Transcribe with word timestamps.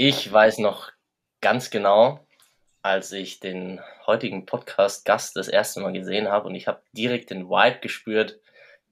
Ich 0.00 0.32
weiß 0.32 0.58
noch 0.58 0.92
ganz 1.40 1.70
genau, 1.70 2.24
als 2.82 3.10
ich 3.10 3.40
den 3.40 3.80
heutigen 4.06 4.46
Podcast-Gast 4.46 5.34
das 5.34 5.48
erste 5.48 5.80
Mal 5.80 5.92
gesehen 5.92 6.28
habe 6.28 6.46
und 6.46 6.54
ich 6.54 6.68
habe 6.68 6.82
direkt 6.92 7.30
den 7.30 7.48
Vibe 7.48 7.80
gespürt, 7.80 8.38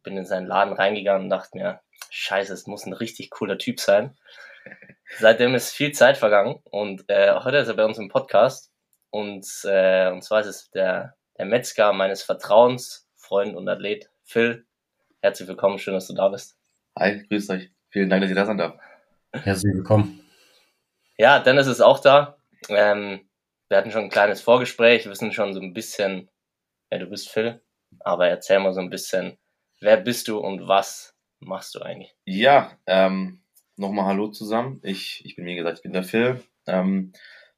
bin 0.03 0.17
in 0.17 0.27
seinen 0.27 0.49
Laden 0.49 0.75
reingegangen 0.75 1.23
und 1.23 1.31
dachte 1.31 1.57
mir, 1.57 1.81
scheiße, 2.11 2.53
es 2.53 2.67
muss 2.67 2.87
ein 2.87 2.93
richtig 2.93 3.31
cooler 3.31 3.57
Typ 3.57 3.79
sein. 3.79 4.17
Seitdem 5.21 5.55
ist 5.55 5.71
viel 5.71 5.93
Zeit 5.93 6.17
vergangen 6.17 6.59
und 6.65 7.05
äh, 7.07 7.37
heute 7.37 7.59
ist 7.59 7.69
er 7.69 7.75
bei 7.75 7.85
uns 7.85 7.99
im 7.99 8.09
Podcast 8.09 8.73
und, 9.11 9.47
äh, 9.63 10.11
und 10.11 10.25
zwar 10.25 10.41
ist 10.41 10.49
es 10.49 10.71
der, 10.73 11.15
der 11.39 11.47
Metzger 11.47 11.93
meines 11.93 12.25
Vertrauens, 12.25 13.09
Freund 13.15 13.55
und 13.55 13.69
Athlet 13.69 14.11
Phil. 14.25 14.67
Herzlich 15.23 15.47
willkommen, 15.47 15.79
schön, 15.79 15.95
dass 15.95 16.09
du 16.09 16.15
da 16.15 16.29
bist. 16.31 16.59
Hi, 16.99 17.25
grüßt 17.29 17.51
euch. 17.51 17.71
Vielen 17.91 18.11
Dank, 18.11 18.23
dass 18.23 18.31
ich 18.31 18.37
da 18.37 18.45
sein 18.45 18.59
darf. 18.59 18.75
Herzlich 19.33 19.73
willkommen. 19.73 20.26
Ja, 21.19 21.39
Dennis 21.41 21.67
ist 21.67 21.81
auch 21.81 22.01
da. 22.01 22.37
Ähm, 22.69 23.29
wir 23.69 23.79
hatten 23.79 23.91
schon 23.91 24.05
ein 24.05 24.11
kleines 24.11 24.43
Vorgespräch, 24.43 25.07
wissen 25.07 25.33
schon 25.33 25.55
so 25.55 25.61
ein 25.61 25.73
bisschen, 25.73 26.29
wer 26.91 26.99
du 26.99 27.07
bist, 27.07 27.31
Phil. 27.31 27.63
Aber 28.01 28.29
erzähl 28.29 28.59
mal 28.59 28.75
so 28.75 28.81
ein 28.81 28.91
bisschen, 28.91 29.39
wer 29.81 29.97
bist 29.97 30.29
du 30.29 30.39
und 30.39 30.69
was 30.69 31.15
machst 31.41 31.75
du 31.75 31.81
eigentlich? 31.81 32.15
Ja, 32.27 32.79
ähm, 32.87 33.41
nochmal 33.77 34.07
Hallo 34.07 34.29
zusammen. 34.29 34.81
Ich, 34.83 35.25
ich 35.25 35.37
bin, 35.37 35.47
wie 35.47 35.57
gesagt, 35.57 35.79
ich 35.79 35.83
bin 35.83 35.93
der 35.93 36.05
Phil. 36.05 36.43
Ähm, 36.67 37.13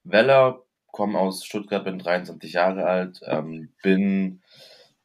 Weller, 0.05 0.63
komme 0.87 1.19
aus 1.19 1.45
Stuttgart, 1.45 1.85
bin 1.85 1.99
23 1.99 2.53
Jahre 2.53 2.87
alt, 2.87 3.21
ähm, 3.25 3.73
bin 3.83 4.43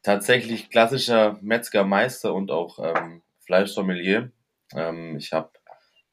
tatsächlich 0.02 0.70
klassischer 0.70 1.38
Metzgermeister 1.40 2.32
und 2.32 2.50
auch 2.50 2.78
ähm, 2.78 3.22
Fleischsommelier. 3.44 4.30
Ähm, 4.74 5.16
ich 5.16 5.32
habe 5.32 5.50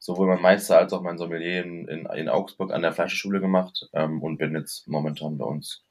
sowohl 0.02 0.26
mein 0.26 0.42
Meister 0.42 0.78
als 0.78 0.92
auch 0.92 1.00
mein 1.00 1.16
Sommelier 1.16 1.62
in, 1.62 1.86
in, 1.86 2.06
in 2.06 2.28
Augsburg 2.28 2.72
an 2.72 2.82
der 2.82 2.92
Fleischschule 2.92 3.40
gemacht 3.40 3.88
ähm, 3.92 4.20
und 4.20 4.36
bin 4.36 4.52
jetzt 4.52 4.88
momentan 4.88 5.38
bei 5.38 5.44
uns 5.44 5.84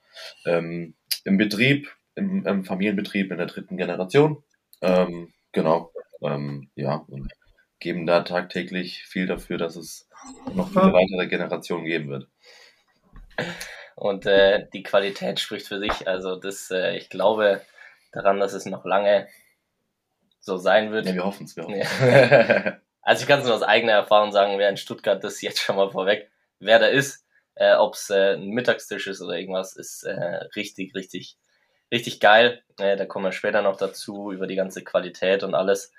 ähm, 0.45 0.95
im 1.23 1.37
Betrieb, 1.37 1.89
im, 2.15 2.45
im, 2.45 2.65
Familienbetrieb 2.65 3.31
in 3.31 3.37
der 3.37 3.47
dritten 3.47 3.77
Generation. 3.77 4.43
Ähm, 4.81 5.31
genau, 5.53 5.93
ähm, 6.21 6.69
ja, 6.75 7.05
und 7.07 7.31
geben 7.79 8.05
da 8.05 8.19
tagtäglich 8.23 9.05
viel 9.05 9.27
dafür, 9.27 9.57
dass 9.57 9.77
es 9.77 10.09
noch 10.53 10.67
viele 10.67 10.91
weitere 10.91 11.27
Generationen 11.27 11.85
geben 11.85 12.09
wird. 12.09 12.27
Und 13.95 14.25
äh, 14.25 14.67
die 14.73 14.83
Qualität 14.83 15.39
spricht 15.39 15.67
für 15.67 15.79
sich. 15.79 16.05
Also 16.05 16.35
das, 16.35 16.69
äh, 16.69 16.97
ich 16.97 17.09
glaube 17.09 17.61
daran, 18.11 18.41
dass 18.41 18.51
es 18.51 18.65
noch 18.65 18.83
lange 18.83 19.29
so 20.41 20.57
sein 20.57 20.91
wird. 20.91 21.05
Ja, 21.05 21.13
wir 21.13 21.23
hoffen 21.23 21.45
es, 21.45 21.55
wir 21.55 21.63
hoffen 21.63 22.81
Also 23.01 23.23
ich 23.23 23.27
kann 23.27 23.39
es 23.39 23.45
nur 23.45 23.55
aus 23.55 23.63
eigener 23.63 23.93
Erfahrung 23.93 24.31
sagen, 24.31 24.57
wer 24.59 24.69
in 24.69 24.77
Stuttgart 24.77 25.23
das 25.23 25.41
jetzt 25.41 25.59
schon 25.59 25.75
mal 25.75 25.91
vorweg, 25.91 26.29
wer 26.59 26.79
da 26.79 26.87
ist, 26.87 27.25
äh, 27.55 27.75
ob 27.75 27.95
es 27.95 28.09
äh, 28.09 28.35
ein 28.35 28.49
Mittagstisch 28.49 29.07
ist 29.07 29.21
oder 29.21 29.37
irgendwas, 29.37 29.75
ist 29.75 30.03
äh, 30.03 30.45
richtig, 30.55 30.95
richtig, 30.95 31.37
richtig 31.91 32.19
geil. 32.19 32.63
Äh, 32.79 32.97
da 32.97 33.05
kommen 33.05 33.25
wir 33.25 33.31
später 33.31 33.61
noch 33.61 33.77
dazu 33.77 34.31
über 34.31 34.47
die 34.47 34.55
ganze 34.55 34.83
Qualität 34.83 35.43
und 35.43 35.55
alles. 35.55 35.93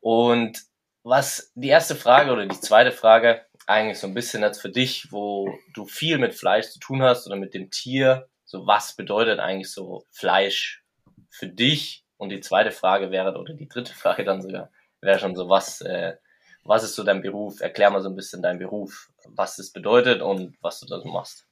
Und 0.00 0.60
was 1.02 1.52
die 1.54 1.68
erste 1.68 1.96
Frage 1.96 2.32
oder 2.32 2.46
die 2.46 2.60
zweite 2.60 2.92
Frage 2.92 3.44
eigentlich 3.66 3.98
so 3.98 4.06
ein 4.06 4.14
bisschen 4.14 4.42
jetzt 4.42 4.60
für 4.60 4.70
dich, 4.70 5.10
wo 5.10 5.52
du 5.74 5.86
viel 5.86 6.18
mit 6.18 6.34
Fleisch 6.34 6.68
zu 6.70 6.78
tun 6.78 7.02
hast 7.02 7.26
oder 7.26 7.36
mit 7.36 7.54
dem 7.54 7.70
Tier, 7.70 8.28
so 8.44 8.66
was 8.66 8.94
bedeutet 8.94 9.40
eigentlich 9.40 9.70
so 9.70 10.06
Fleisch 10.10 10.84
für 11.30 11.48
dich? 11.48 12.04
Und 12.16 12.28
die 12.28 12.40
zweite 12.40 12.70
Frage 12.70 13.10
wäre, 13.10 13.36
oder 13.36 13.54
die 13.54 13.68
dritte 13.68 13.94
Frage 13.94 14.24
dann 14.24 14.42
sogar, 14.42 14.70
wäre 15.02 15.18
schon 15.18 15.36
so, 15.36 15.48
was, 15.48 15.80
äh, 15.82 16.16
was 16.64 16.84
ist 16.84 16.94
so 16.94 17.04
dein 17.04 17.22
Beruf? 17.22 17.60
Erklär 17.60 17.90
mal 17.90 18.00
so 18.00 18.08
ein 18.08 18.16
bisschen 18.16 18.42
deinen 18.42 18.58
Beruf, 18.58 19.10
was 19.26 19.56
das 19.56 19.70
bedeutet 19.70 20.22
und 20.22 20.56
was 20.62 20.80
du 20.80 20.86
da 20.86 21.00
so 21.00 21.08
machst. 21.08 21.46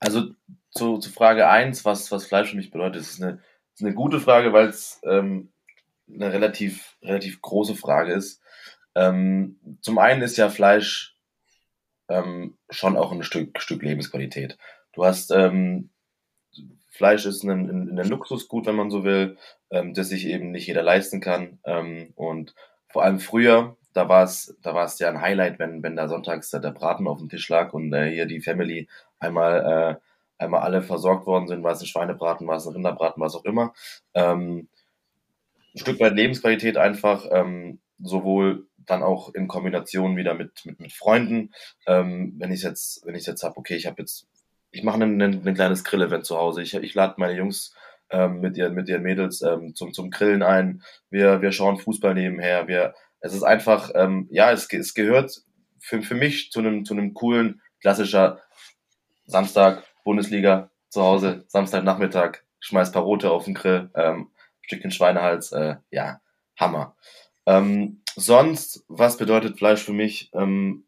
Also 0.00 0.30
zu, 0.70 0.98
zu 0.98 1.10
Frage 1.10 1.48
eins, 1.48 1.84
was, 1.84 2.10
was 2.10 2.26
Fleisch 2.26 2.50
für 2.50 2.56
mich 2.56 2.70
bedeutet, 2.70 3.02
ist 3.02 3.22
eine, 3.22 3.40
ist 3.74 3.82
eine 3.82 3.94
gute 3.94 4.20
Frage, 4.20 4.52
weil 4.52 4.68
es 4.68 5.00
ähm, 5.04 5.52
eine 6.12 6.32
relativ, 6.32 6.96
relativ 7.02 7.40
große 7.40 7.76
Frage 7.76 8.12
ist. 8.12 8.40
Ähm, 8.94 9.58
zum 9.80 9.98
einen 9.98 10.22
ist 10.22 10.36
ja 10.36 10.48
Fleisch 10.48 11.16
ähm, 12.08 12.56
schon 12.70 12.96
auch 12.96 13.12
ein 13.12 13.22
Stück, 13.22 13.60
Stück 13.60 13.82
Lebensqualität. 13.82 14.58
Du 14.92 15.04
hast 15.04 15.30
ähm, 15.30 15.90
Fleisch 16.96 17.26
ist 17.26 17.42
ein, 17.44 17.68
ein, 17.68 17.98
ein 17.98 18.08
Luxusgut, 18.08 18.66
wenn 18.66 18.76
man 18.76 18.90
so 18.90 19.04
will, 19.04 19.36
ähm, 19.70 19.92
das 19.92 20.08
sich 20.08 20.26
eben 20.26 20.50
nicht 20.50 20.66
jeder 20.66 20.82
leisten 20.82 21.20
kann. 21.20 21.58
Ähm, 21.64 22.12
und 22.16 22.54
vor 22.88 23.04
allem 23.04 23.20
früher, 23.20 23.76
da 23.92 24.08
war 24.08 24.24
es, 24.24 24.56
da 24.62 24.74
war 24.74 24.84
es 24.84 24.98
ja 24.98 25.08
ein 25.08 25.20
Highlight, 25.20 25.58
wenn, 25.58 25.82
wenn 25.82 25.96
da 25.96 26.08
sonntags 26.08 26.50
der 26.50 26.70
Braten 26.70 27.08
auf 27.08 27.18
dem 27.18 27.28
Tisch 27.28 27.48
lag 27.48 27.72
und 27.72 27.92
äh, 27.92 28.10
hier 28.10 28.26
die 28.26 28.40
Family 28.40 28.88
einmal, 29.18 29.98
äh, 30.38 30.42
einmal 30.42 30.60
alle 30.62 30.82
versorgt 30.82 31.26
worden 31.26 31.48
sind, 31.48 31.62
war 31.62 31.72
es 31.72 31.80
ein 31.80 31.86
Schweinebraten, 31.86 32.46
war 32.46 32.56
es 32.56 32.66
ein 32.66 32.74
Rinderbraten, 32.74 33.22
was 33.22 33.34
auch 33.34 33.44
immer. 33.44 33.72
Ähm, 34.14 34.68
ein 35.74 35.78
Stück 35.78 36.00
weit 36.00 36.14
Lebensqualität 36.14 36.76
einfach, 36.76 37.26
ähm, 37.30 37.80
sowohl 37.98 38.66
dann 38.78 39.02
auch 39.02 39.34
in 39.34 39.48
Kombination 39.48 40.16
wieder 40.16 40.34
mit, 40.34 40.64
mit, 40.64 40.80
mit 40.80 40.92
Freunden. 40.92 41.52
Ähm, 41.86 42.34
wenn 42.38 42.52
ich 42.52 42.62
jetzt, 42.62 43.04
wenn 43.06 43.14
ich 43.14 43.26
jetzt 43.26 43.42
habe, 43.42 43.56
okay, 43.56 43.76
ich 43.76 43.86
habe 43.86 44.00
jetzt, 44.00 44.26
ich 44.70 44.82
mache 44.82 45.02
ein, 45.02 45.20
ein, 45.20 45.46
ein 45.46 45.54
kleines 45.54 45.84
Grill-Event 45.84 46.24
zu 46.24 46.36
Hause. 46.36 46.62
Ich, 46.62 46.74
ich 46.74 46.94
lade 46.94 47.14
meine 47.16 47.34
Jungs 47.34 47.74
ähm, 48.10 48.40
mit 48.40 48.56
ihren, 48.56 48.74
mit 48.74 48.88
ihren 48.88 49.02
Mädels 49.02 49.42
ähm, 49.42 49.74
zum, 49.74 49.92
zum 49.92 50.10
Grillen 50.10 50.42
ein. 50.42 50.82
Wir, 51.10 51.42
wir 51.42 51.52
schauen 51.52 51.78
Fußball 51.78 52.14
nebenher. 52.14 52.68
Wir, 52.68 52.94
es 53.20 53.34
ist 53.34 53.42
einfach, 53.42 53.90
ähm, 53.94 54.28
ja, 54.30 54.52
es, 54.52 54.72
es 54.72 54.94
gehört 54.94 55.42
für, 55.80 56.02
für 56.02 56.14
mich 56.14 56.50
zu 56.50 56.60
einem, 56.60 56.84
zu 56.84 56.94
einem 56.94 57.14
coolen, 57.14 57.60
klassischer 57.80 58.40
Samstag, 59.26 59.84
Bundesliga 60.04 60.70
zu 60.88 61.02
Hause, 61.02 61.44
Samstagnachmittag, 61.48 62.38
schmeiß 62.60 62.92
paar 62.92 63.02
Rote 63.02 63.30
auf 63.30 63.44
den 63.44 63.54
Grill, 63.54 63.90
ähm, 63.94 64.30
Stückchen 64.62 64.90
Schweinehals, 64.90 65.52
äh, 65.52 65.76
ja, 65.90 66.20
Hammer. 66.56 66.96
Ähm, 67.46 68.02
sonst, 68.16 68.84
was 68.88 69.16
bedeutet 69.16 69.58
Fleisch 69.58 69.82
für 69.82 69.92
mich? 69.92 70.30
Ähm, 70.34 70.84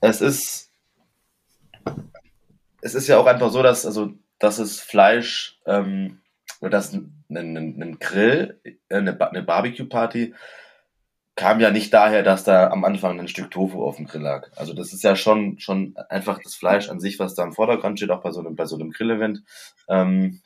es 0.00 0.20
ist, 0.20 0.70
es 2.82 2.94
ist 2.94 3.08
ja 3.08 3.18
auch 3.18 3.26
einfach 3.26 3.50
so, 3.50 3.62
dass, 3.62 3.86
also 3.86 4.12
dass 4.38 4.58
es 4.58 4.80
Fleisch 4.80 5.58
ähm, 5.66 6.20
oder 6.60 6.70
dass 6.70 6.92
ein, 6.92 7.24
ein, 7.30 7.56
ein 7.56 7.98
Grill, 7.98 8.60
äh, 8.64 8.74
eine, 8.90 9.20
eine 9.20 9.42
Barbecue-Party 9.42 10.34
kam 11.36 11.60
ja 11.60 11.70
nicht 11.70 11.92
daher, 11.92 12.22
dass 12.22 12.44
da 12.44 12.70
am 12.70 12.84
Anfang 12.84 13.20
ein 13.20 13.28
Stück 13.28 13.50
Tofu 13.50 13.84
auf 13.84 13.96
dem 13.96 14.06
Grill 14.06 14.22
lag. 14.22 14.48
Also 14.56 14.72
das 14.72 14.94
ist 14.94 15.04
ja 15.04 15.16
schon, 15.16 15.58
schon 15.58 15.94
einfach 16.08 16.40
das 16.42 16.54
Fleisch 16.54 16.88
an 16.88 16.98
sich, 16.98 17.18
was 17.18 17.34
da 17.34 17.44
im 17.44 17.52
Vordergrund 17.52 17.98
steht, 17.98 18.10
auch 18.10 18.22
bei 18.22 18.32
so 18.32 18.40
einem, 18.40 18.56
bei 18.56 18.64
so 18.64 18.76
einem 18.76 18.90
Grill-Event. 18.90 19.42
Ähm, 19.88 20.40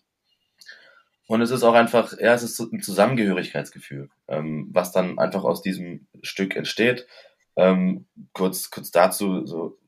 und 1.28 1.42
es 1.42 1.52
ist 1.52 1.62
auch 1.62 1.74
einfach, 1.74 2.12
ja, 2.18 2.34
es 2.34 2.42
ist 2.42 2.58
ein 2.58 2.82
Zusammengehörigkeitsgefühl, 2.82 4.10
ähm, 4.26 4.68
was 4.72 4.90
dann 4.90 5.20
einfach 5.20 5.44
aus 5.44 5.62
diesem 5.62 6.08
Stück 6.22 6.56
entsteht. 6.56 7.06
Ähm, 7.54 8.06
kurz, 8.32 8.70
kurz 8.70 8.90
dazu, 8.90 9.46
so, 9.46 9.78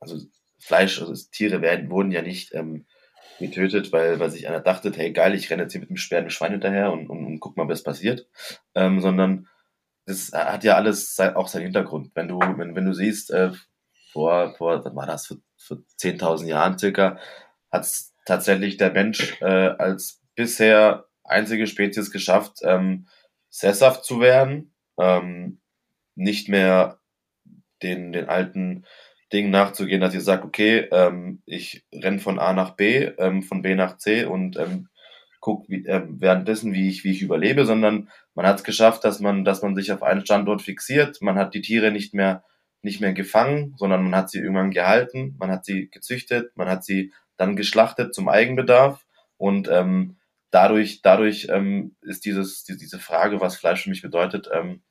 also 0.00 0.18
Fleisch, 0.58 1.00
also 1.00 1.14
Tiere 1.32 1.62
werden, 1.62 1.88
wurden 1.88 2.12
ja 2.12 2.20
nicht 2.20 2.54
ähm, 2.54 2.84
getötet, 3.42 3.92
weil, 3.92 4.18
weil 4.18 4.30
sich 4.30 4.48
einer 4.48 4.60
dachte, 4.60 4.92
hey 4.94 5.12
geil, 5.12 5.34
ich 5.34 5.50
renne 5.50 5.64
jetzt 5.64 5.72
hier 5.72 5.80
mit 5.80 5.90
dem 5.90 5.98
einem 6.16 6.30
Schwein 6.30 6.52
hinterher 6.52 6.92
und, 6.92 7.08
und, 7.10 7.24
und 7.24 7.40
guck 7.40 7.56
mal, 7.56 7.68
was 7.68 7.82
passiert. 7.82 8.26
Ähm, 8.74 9.00
sondern 9.00 9.48
das 10.06 10.32
hat 10.32 10.64
ja 10.64 10.76
alles 10.76 11.18
auch 11.20 11.48
seinen 11.48 11.64
Hintergrund. 11.64 12.10
Wenn 12.14 12.28
du, 12.28 12.38
wenn, 12.40 12.74
wenn 12.74 12.86
du 12.86 12.94
siehst, 12.94 13.30
äh, 13.30 13.52
vor, 14.12 14.54
vor 14.56 14.84
was 14.84 14.94
war 14.94 15.06
das, 15.06 15.26
für, 15.26 15.38
für 15.56 15.82
10.000 16.00 16.46
Jahren 16.46 16.78
circa, 16.78 17.18
hat 17.70 17.82
es 17.82 18.14
tatsächlich 18.26 18.76
der 18.76 18.92
Mensch 18.92 19.40
äh, 19.40 19.44
als 19.44 20.22
bisher 20.34 21.06
einzige 21.24 21.66
Spezies 21.66 22.10
geschafft, 22.10 22.58
ähm, 22.62 23.06
sesshaft 23.48 24.04
zu 24.04 24.20
werden, 24.20 24.74
ähm, 24.98 25.60
nicht 26.14 26.48
mehr 26.48 27.00
den, 27.82 28.12
den 28.12 28.28
alten 28.28 28.84
Dingen 29.32 29.50
nachzugehen, 29.50 30.00
dass 30.00 30.14
ihr 30.14 30.20
sagt, 30.20 30.44
okay, 30.44 30.88
ähm, 30.92 31.42
ich 31.46 31.84
renn 31.92 32.20
von 32.20 32.38
A 32.38 32.52
nach 32.52 32.72
B, 32.76 33.10
ähm, 33.18 33.42
von 33.42 33.62
B 33.62 33.74
nach 33.74 33.96
C 33.96 34.24
und 34.24 34.56
ähm, 34.58 34.88
guck 35.40 35.68
wie, 35.68 35.84
äh, 35.86 36.02
währenddessen, 36.08 36.72
wie 36.72 36.88
ich, 36.88 37.04
wie 37.04 37.10
ich 37.10 37.22
überlebe, 37.22 37.64
sondern 37.64 38.10
man 38.34 38.46
hat 38.46 38.58
es 38.58 38.64
geschafft, 38.64 39.04
dass 39.04 39.20
man, 39.20 39.44
dass 39.44 39.62
man 39.62 39.74
sich 39.74 39.92
auf 39.92 40.02
einen 40.02 40.24
Standort 40.24 40.62
fixiert. 40.62 41.20
Man 41.20 41.36
hat 41.36 41.54
die 41.54 41.62
Tiere 41.62 41.90
nicht 41.90 42.14
mehr, 42.14 42.44
nicht 42.82 43.00
mehr 43.00 43.12
gefangen, 43.12 43.74
sondern 43.76 44.04
man 44.04 44.14
hat 44.14 44.30
sie 44.30 44.38
irgendwann 44.38 44.70
gehalten, 44.70 45.34
man 45.38 45.50
hat 45.50 45.64
sie 45.64 45.88
gezüchtet, 45.90 46.56
man 46.56 46.68
hat 46.68 46.84
sie 46.84 47.12
dann 47.36 47.56
geschlachtet 47.56 48.14
zum 48.14 48.28
Eigenbedarf 48.28 49.04
und 49.36 49.68
ähm, 49.68 50.16
dadurch, 50.50 51.02
dadurch 51.02 51.48
ähm, 51.50 51.96
ist 52.02 52.24
dieses, 52.24 52.64
die, 52.64 52.76
diese 52.76 52.98
Frage, 52.98 53.40
was 53.40 53.56
Fleisch 53.56 53.82
für 53.82 53.90
mich 53.90 54.02
bedeutet, 54.02 54.48
ähm, 54.52 54.82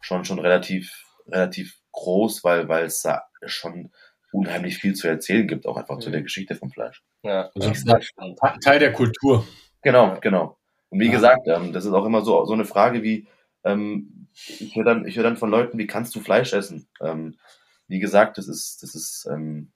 schon, 0.00 0.24
schon 0.24 0.38
relativ, 0.38 1.04
relativ 1.28 1.79
groß, 1.92 2.44
weil, 2.44 2.68
weil 2.68 2.86
es 2.86 3.02
da 3.02 3.22
schon 3.44 3.90
unheimlich 4.32 4.78
viel 4.78 4.94
zu 4.94 5.08
erzählen 5.08 5.46
gibt, 5.48 5.66
auch 5.66 5.76
einfach 5.76 5.96
mhm. 5.96 6.00
zu 6.00 6.10
der 6.10 6.22
Geschichte 6.22 6.54
vom 6.54 6.70
Fleisch. 6.70 7.02
Ja, 7.22 7.50
also 7.54 7.68
das 7.68 7.78
ist 7.78 8.64
Teil 8.64 8.78
der 8.78 8.92
Kultur. 8.92 9.46
Genau, 9.82 10.18
genau. 10.20 10.58
Und 10.90 11.00
wie 11.00 11.06
ja. 11.06 11.12
gesagt, 11.12 11.46
ähm, 11.46 11.72
das 11.72 11.84
ist 11.84 11.92
auch 11.92 12.04
immer 12.04 12.22
so, 12.22 12.44
so 12.44 12.52
eine 12.52 12.64
Frage 12.64 13.02
wie, 13.02 13.26
ähm, 13.64 14.28
ich 14.34 14.74
höre 14.76 14.84
dann, 14.84 15.06
ich 15.06 15.16
höre 15.16 15.24
dann 15.24 15.36
von 15.36 15.50
Leuten, 15.50 15.78
wie 15.78 15.86
kannst 15.86 16.14
du 16.14 16.20
Fleisch 16.20 16.52
essen? 16.52 16.88
Ähm, 17.00 17.38
wie 17.88 17.98
gesagt, 17.98 18.38
das 18.38 18.48
ist, 18.48 18.82
das 18.82 18.94
ist, 18.94 19.28
ähm, 19.30 19.72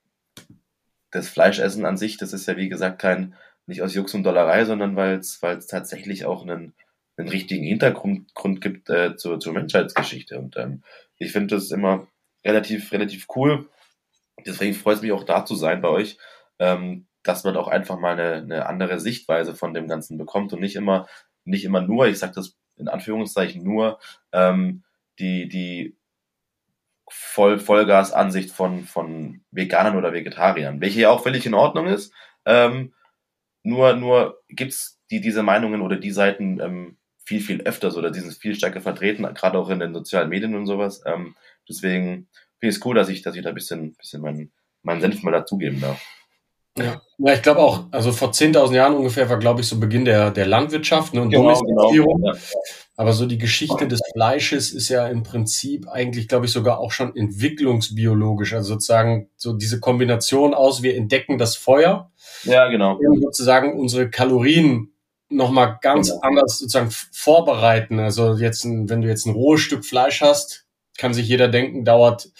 das 1.10 1.28
Fleischessen 1.28 1.84
an 1.84 1.96
sich, 1.96 2.16
das 2.16 2.32
ist 2.32 2.46
ja 2.46 2.56
wie 2.56 2.68
gesagt 2.68 3.00
kein, 3.00 3.34
nicht 3.66 3.82
aus 3.82 3.94
Jux 3.94 4.14
und 4.14 4.24
Dollerei, 4.24 4.64
sondern 4.64 4.96
weil 4.96 5.18
es 5.18 5.40
weil 5.42 5.56
es 5.56 5.66
tatsächlich 5.66 6.24
auch 6.24 6.42
einen, 6.42 6.74
einen 7.16 7.28
richtigen 7.28 7.64
Hintergrund 7.64 8.34
Grund 8.34 8.60
gibt 8.60 8.90
äh, 8.90 9.16
zur, 9.16 9.40
zur 9.40 9.52
Menschheitsgeschichte. 9.52 10.38
Und 10.38 10.56
ähm, 10.56 10.82
ich 11.18 11.32
finde 11.32 11.56
das 11.56 11.70
immer 11.70 12.06
relativ, 12.44 12.92
relativ 12.92 13.26
cool. 13.34 13.68
Deswegen 14.46 14.74
freut 14.74 14.96
es 14.96 15.02
mich 15.02 15.12
auch 15.12 15.24
da 15.24 15.44
zu 15.44 15.54
sein 15.54 15.80
bei 15.80 15.88
euch, 15.88 16.18
ähm, 16.58 17.06
dass 17.22 17.44
man 17.44 17.56
auch 17.56 17.68
einfach 17.68 17.98
mal 17.98 18.18
eine, 18.18 18.34
eine 18.42 18.66
andere 18.66 19.00
Sichtweise 19.00 19.54
von 19.54 19.74
dem 19.74 19.88
Ganzen 19.88 20.18
bekommt 20.18 20.52
und 20.52 20.60
nicht 20.60 20.76
immer, 20.76 21.06
nicht 21.44 21.64
immer 21.64 21.80
nur, 21.80 22.06
ich 22.06 22.18
sage 22.18 22.34
das 22.34 22.56
in 22.76 22.88
Anführungszeichen 22.88 23.62
nur, 23.62 23.98
ähm, 24.32 24.82
die, 25.18 25.48
die 25.48 25.96
Voll, 27.08 27.58
Vollgas-Ansicht 27.58 28.50
von, 28.50 28.84
von 28.84 29.42
Veganern 29.50 29.96
oder 29.96 30.12
Vegetariern, 30.12 30.80
welche 30.80 31.02
ja 31.02 31.10
auch 31.10 31.22
völlig 31.22 31.44
in 31.44 31.54
Ordnung 31.54 31.86
ist. 31.86 32.12
Ähm, 32.46 32.94
nur, 33.62 33.94
nur 33.94 34.42
gibt's 34.48 35.00
die, 35.10 35.20
diese 35.20 35.42
Meinungen 35.42 35.82
oder 35.82 35.96
die 35.96 36.10
Seiten 36.10 36.60
ähm, 36.60 36.96
viel, 37.24 37.40
viel 37.40 37.62
öfters 37.62 37.96
oder 37.96 38.10
die 38.10 38.20
sind 38.20 38.34
viel 38.34 38.54
stärker 38.54 38.80
vertreten, 38.80 39.22
gerade 39.34 39.58
auch 39.58 39.70
in 39.70 39.80
den 39.80 39.94
sozialen 39.94 40.28
Medien 40.28 40.54
und 40.54 40.66
sowas. 40.66 41.02
Ähm, 41.06 41.34
deswegen 41.68 42.28
finde 42.58 42.70
ich 42.70 42.76
es 42.76 42.84
cool, 42.84 42.94
dass 42.94 43.08
ich, 43.08 43.22
dass 43.22 43.36
ich 43.36 43.42
da 43.42 43.50
ein 43.50 43.54
bisschen, 43.54 43.94
bisschen 43.94 44.20
meinen, 44.22 44.52
meinen 44.82 45.00
Senf 45.00 45.22
mal 45.22 45.32
dazugeben 45.32 45.80
darf. 45.80 46.00
Ja, 46.76 47.00
ja 47.18 47.34
ich 47.34 47.42
glaube 47.42 47.60
auch, 47.60 47.84
also 47.92 48.12
vor 48.12 48.32
10.000 48.32 48.74
Jahren 48.74 48.94
ungefähr 48.94 49.28
war, 49.30 49.38
glaube 49.38 49.60
ich, 49.60 49.68
so 49.68 49.78
Beginn 49.78 50.04
der, 50.04 50.30
der 50.30 50.46
Landwirtschaft 50.46 51.14
ne, 51.14 51.22
und 51.22 51.30
genau, 51.30 51.54
Domestizierung. 51.54 52.20
Genau, 52.20 52.34
ja. 52.34 52.40
Aber 52.96 53.12
so 53.12 53.26
die 53.26 53.38
Geschichte 53.38 53.88
des 53.88 54.00
Fleisches 54.12 54.72
ist 54.72 54.88
ja 54.88 55.08
im 55.08 55.24
Prinzip 55.24 55.88
eigentlich, 55.88 56.28
glaube 56.28 56.46
ich, 56.46 56.52
sogar 56.52 56.78
auch 56.78 56.92
schon 56.92 57.16
entwicklungsbiologisch. 57.16 58.52
Also 58.52 58.74
sozusagen 58.74 59.30
so 59.36 59.52
diese 59.52 59.80
Kombination 59.80 60.54
aus, 60.54 60.82
wir 60.82 60.96
entdecken 60.96 61.38
das 61.38 61.56
Feuer 61.56 62.12
ja, 62.44 62.68
genau. 62.68 62.96
Und 62.96 63.22
sozusagen 63.22 63.78
unsere 63.78 64.10
Kalorien 64.10 64.93
nochmal 65.34 65.78
ganz 65.80 66.08
genau. 66.08 66.20
anders 66.22 66.58
sozusagen 66.58 66.90
vorbereiten. 66.90 67.98
Also 68.00 68.34
jetzt, 68.34 68.64
ein, 68.64 68.88
wenn 68.88 69.02
du 69.02 69.08
jetzt 69.08 69.26
ein 69.26 69.34
rohes 69.34 69.60
Stück 69.60 69.84
Fleisch 69.84 70.20
hast, 70.20 70.66
kann 70.96 71.14
sich 71.14 71.28
jeder 71.28 71.48
denken, 71.48 71.84
dauert 71.84 72.30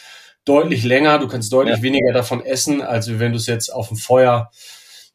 deutlich 0.45 0.85
länger, 0.85 1.19
du 1.19 1.29
kannst 1.29 1.53
deutlich 1.53 1.79
ja. 1.79 1.83
weniger 1.83 2.13
davon 2.13 2.45
essen, 2.45 2.83
als 2.83 3.19
wenn 3.19 3.33
du 3.33 3.39
es 3.39 3.47
jetzt 3.47 3.71
auf 3.71 3.89
dem 3.89 3.97
Feuer 3.97 4.51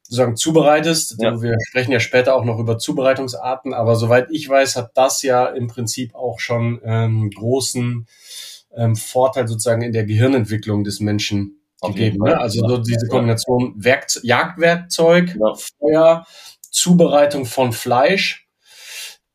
sozusagen 0.03 0.35
zubereitest. 0.35 1.17
Ja. 1.19 1.39
Wir 1.41 1.55
sprechen 1.67 1.91
ja 1.91 1.99
später 1.99 2.35
auch 2.35 2.43
noch 2.43 2.57
über 2.59 2.79
Zubereitungsarten, 2.79 3.73
aber 3.73 3.95
soweit 3.95 4.27
ich 4.31 4.49
weiß, 4.49 4.75
hat 4.75 4.91
das 4.95 5.21
ja 5.21 5.45
im 5.45 5.67
Prinzip 5.67 6.15
auch 6.15 6.39
schon 6.39 6.81
einen 6.83 7.23
ähm, 7.23 7.29
großen 7.29 8.07
ähm, 8.75 8.95
Vorteil 8.95 9.47
sozusagen 9.47 9.83
in 9.83 9.93
der 9.93 10.05
Gehirnentwicklung 10.05 10.83
des 10.83 10.99
Menschen 10.99 11.61
gegeben. 11.81 12.17
Ne? 12.23 12.37
Also 12.37 12.67
so 12.67 12.77
diese 12.77 13.07
Kombination 13.07 13.73
Werkze 13.77 14.19
Jagdwerkzeug, 14.23 15.35
ja. 15.39 15.53
Feuer, 15.79 16.25
Zubereitung 16.71 17.45
von 17.45 17.73
Fleisch. 17.73 18.47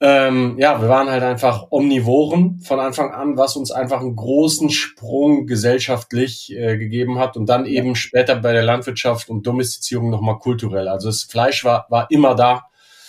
Ähm, 0.00 0.56
ja, 0.58 0.82
wir 0.82 0.88
waren 0.88 1.08
halt 1.08 1.22
einfach 1.22 1.68
Omnivoren 1.70 2.58
von 2.60 2.80
Anfang 2.80 3.12
an, 3.12 3.38
was 3.38 3.56
uns 3.56 3.70
einfach 3.70 4.00
einen 4.00 4.16
großen 4.16 4.70
Sprung 4.70 5.46
gesellschaftlich 5.46 6.52
äh, 6.52 6.76
gegeben 6.76 7.18
hat 7.18 7.36
und 7.36 7.46
dann 7.46 7.64
eben 7.64 7.94
später 7.94 8.36
bei 8.36 8.52
der 8.52 8.64
Landwirtschaft 8.64 9.28
und 9.28 9.46
Domestizierung 9.46 10.10
nochmal 10.10 10.38
kulturell. 10.38 10.88
Also 10.88 11.08
das 11.08 11.22
Fleisch 11.22 11.64
war, 11.64 11.86
war 11.88 12.10
immer 12.10 12.34
da. 12.34 12.64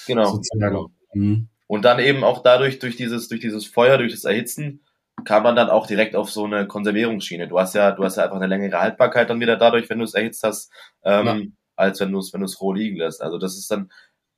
Genau. 0.08 0.26
Sozusagen. 0.26 0.86
Mhm. 1.14 1.50
Und 1.68 1.84
dann 1.84 2.00
eben 2.00 2.24
auch 2.24 2.44
dadurch, 2.44 2.80
durch 2.80 2.96
dieses, 2.96 3.28
durch 3.28 3.42
dieses 3.42 3.66
Feuer, 3.66 3.98
durch 3.98 4.12
das 4.12 4.24
Erhitzen, 4.24 4.82
kam 5.24 5.44
man 5.44 5.56
dann 5.56 5.70
auch 5.70 5.88
direkt 5.88 6.16
auf 6.16 6.30
so 6.30 6.46
eine 6.46 6.68
Konservierungsschiene. 6.68 7.48
Du 7.48 7.60
hast 7.60 7.74
ja, 7.74 7.92
du 7.92 8.04
hast 8.04 8.18
ja 8.18 8.24
einfach 8.24 8.36
eine 8.36 8.48
längere 8.48 8.80
Haltbarkeit 8.80 9.30
dann 9.30 9.40
wieder 9.40 9.58
dadurch, 9.58 9.90
wenn 9.90 10.00
du 10.00 10.06
es 10.06 10.14
erhitzt 10.14 10.44
hast, 10.44 10.72
ähm, 11.04 11.26
ja. 11.26 11.38
als 11.76 12.00
wenn 12.00 12.12
du 12.12 12.20
es, 12.20 12.34
wenn 12.34 12.42
du 12.42 12.46
es 12.46 12.62
roh 12.62 12.74
liegen 12.74 12.98
lässt. 12.98 13.22
Also 13.22 13.38
das 13.38 13.58
ist 13.58 13.72
dann, 13.72 13.92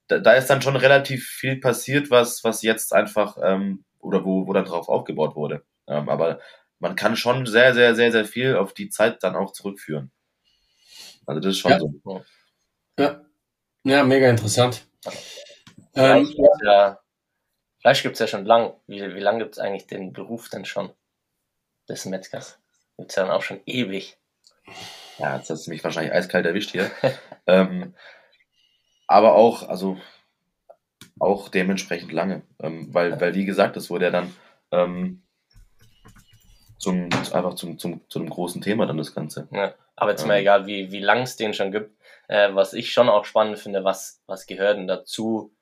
da, 0.07 0.19
da, 0.19 0.33
ist 0.33 0.47
dann 0.47 0.61
schon 0.61 0.75
relativ 0.75 1.27
viel 1.27 1.59
passiert, 1.59 2.09
was, 2.11 2.43
was 2.43 2.61
jetzt 2.61 2.93
einfach, 2.93 3.37
ähm, 3.43 3.83
oder 3.99 4.23
wo, 4.25 4.47
wo 4.47 4.53
dann 4.53 4.65
drauf 4.65 4.89
aufgebaut 4.89 5.35
wurde. 5.35 5.63
Ähm, 5.87 6.09
aber 6.09 6.39
man 6.79 6.95
kann 6.95 7.15
schon 7.15 7.45
sehr, 7.45 7.73
sehr, 7.73 7.95
sehr, 7.95 8.11
sehr 8.11 8.25
viel 8.25 8.55
auf 8.55 8.73
die 8.73 8.89
Zeit 8.89 9.23
dann 9.23 9.35
auch 9.35 9.51
zurückführen. 9.51 10.11
Also 11.25 11.41
das 11.41 11.51
ist 11.51 11.59
schon 11.59 11.71
ja. 11.71 11.79
so. 11.79 12.25
Ja. 12.99 13.21
Ja, 13.83 14.03
mega 14.03 14.29
interessant. 14.29 14.85
Ähm, 15.95 16.33
ja, 16.63 16.99
Fleisch 17.79 18.03
gibt 18.03 18.15
es 18.15 18.19
ja 18.19 18.27
schon 18.27 18.45
lang. 18.45 18.73
Wie, 18.87 19.01
wie 19.15 19.19
lange 19.19 19.39
gibt 19.39 19.53
es 19.53 19.59
eigentlich 19.59 19.87
den 19.87 20.13
Beruf 20.13 20.49
denn 20.49 20.65
schon 20.65 20.91
des 21.87 22.05
Metzgers? 22.05 22.59
Gibt 22.97 23.11
es 23.11 23.15
ja 23.15 23.23
dann 23.23 23.31
auch 23.31 23.43
schon 23.43 23.61
ewig. 23.65 24.17
Ja, 25.19 25.37
jetzt 25.37 25.49
hast 25.49 25.67
du 25.67 25.71
mich 25.71 25.83
wahrscheinlich 25.83 26.13
eiskalt 26.13 26.45
erwischt 26.45 26.71
hier. 26.71 26.91
ähm, 27.47 27.95
aber 29.07 29.35
auch, 29.35 29.67
also 29.67 29.97
auch 31.19 31.49
dementsprechend 31.49 32.11
lange. 32.11 32.43
Ähm, 32.59 32.93
weil, 32.93 33.19
weil, 33.19 33.33
wie 33.33 33.45
gesagt, 33.45 33.75
das 33.75 33.89
wurde 33.89 34.05
ja 34.05 34.11
dann 34.11 34.33
ähm, 34.71 35.23
zum, 36.77 37.09
einfach 37.33 37.55
zum, 37.55 37.79
zum, 37.79 38.01
zu 38.09 38.19
einem 38.19 38.29
großen 38.29 38.61
Thema 38.61 38.85
dann 38.85 38.97
das 38.97 39.15
Ganze. 39.15 39.47
Ja, 39.51 39.73
aber 39.95 40.11
jetzt 40.11 40.27
mal 40.27 40.35
ähm. 40.35 40.41
egal, 40.41 40.67
wie, 40.67 40.91
wie 40.91 40.99
lang 40.99 41.21
es 41.21 41.37
den 41.37 41.53
schon 41.53 41.71
gibt. 41.71 41.97
Äh, 42.27 42.53
was 42.53 42.73
ich 42.73 42.91
schon 42.91 43.09
auch 43.09 43.25
spannend 43.25 43.57
finde, 43.57 43.83
was, 43.83 44.21
was 44.27 44.45
gehört 44.45 44.77
denn 44.77 44.87
dazu, 44.87 45.55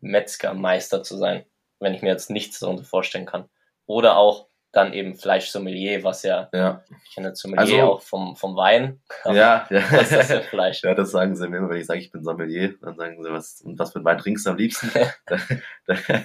Metzgermeister 0.00 1.02
zu 1.02 1.16
sein? 1.16 1.44
wenn 1.82 1.94
ich 1.94 2.02
mir 2.02 2.10
jetzt 2.10 2.30
nichts 2.30 2.60
darunter 2.60 2.84
vorstellen 2.84 3.26
kann. 3.26 3.48
Oder 3.86 4.16
auch 4.16 4.48
dann 4.72 4.94
eben 4.94 5.14
Fleischsommelier, 5.14 6.02
was 6.02 6.22
ja, 6.22 6.48
ja. 6.52 6.82
ich 7.04 7.14
kenne 7.14 7.36
Sommelier 7.36 7.82
also, 7.84 7.92
auch 7.92 8.02
vom, 8.02 8.36
vom 8.36 8.56
Wein. 8.56 9.00
Ja, 9.26 9.66
ja. 9.70 9.84
Was 9.92 10.10
ist 10.10 10.12
das 10.12 10.26
für 10.26 10.42
Fleisch? 10.42 10.82
Ja, 10.82 10.94
das 10.94 11.10
sagen 11.10 11.36
sie 11.36 11.48
mir 11.48 11.58
immer, 11.58 11.68
wenn 11.68 11.80
ich 11.80 11.86
sage, 11.86 12.00
ich 12.00 12.10
bin 12.10 12.24
Sommelier, 12.24 12.74
dann 12.80 12.96
sagen 12.96 13.22
sie, 13.22 13.30
was, 13.30 13.60
und 13.60 13.78
was 13.78 13.92
für 13.92 14.02
Wein 14.04 14.18
trinkst 14.18 14.46
du 14.46 14.50
am 14.50 14.56
liebsten? 14.56 14.90
da, 15.26 15.38
da, 15.86 15.94
da 16.08 16.24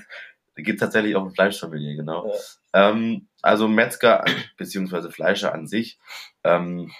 gibt 0.56 0.80
tatsächlich 0.80 1.16
auch 1.16 1.26
ein 1.26 1.34
Fleischsommelier, 1.34 1.96
genau. 1.96 2.28
Ja. 2.74 2.90
Ähm, 2.90 3.28
also 3.42 3.68
Metzger, 3.68 4.24
beziehungsweise 4.58 5.12
Fleischer 5.12 5.54
an 5.54 5.68
sich, 5.68 6.00
ähm, 6.44 6.92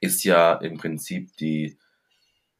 ist 0.00 0.24
ja 0.24 0.54
im 0.54 0.76
Prinzip 0.76 1.36
die, 1.36 1.78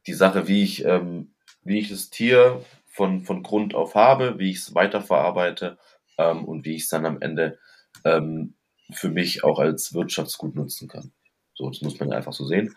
die 0.07 0.13
Sache, 0.13 0.47
wie 0.47 0.63
ich, 0.63 0.85
ähm, 0.85 1.33
wie 1.63 1.79
ich 1.79 1.89
das 1.89 2.09
Tier 2.09 2.63
von, 2.87 3.21
von 3.21 3.43
Grund 3.43 3.75
auf 3.75 3.95
habe, 3.95 4.39
wie 4.39 4.51
ich 4.51 4.57
es 4.57 4.73
weiterverarbeite 4.75 5.77
ähm, 6.17 6.45
und 6.45 6.65
wie 6.65 6.75
ich 6.75 6.83
es 6.83 6.89
dann 6.89 7.05
am 7.05 7.21
Ende 7.21 7.59
ähm, 8.03 8.55
für 8.93 9.09
mich 9.09 9.43
auch 9.43 9.59
als 9.59 9.93
Wirtschaftsgut 9.93 10.55
nutzen 10.55 10.87
kann. 10.87 11.11
So, 11.53 11.69
das 11.69 11.81
muss 11.81 11.99
man 11.99 12.11
einfach 12.11 12.33
so 12.33 12.45
sehen. 12.45 12.75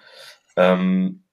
Ähm, 0.56 1.24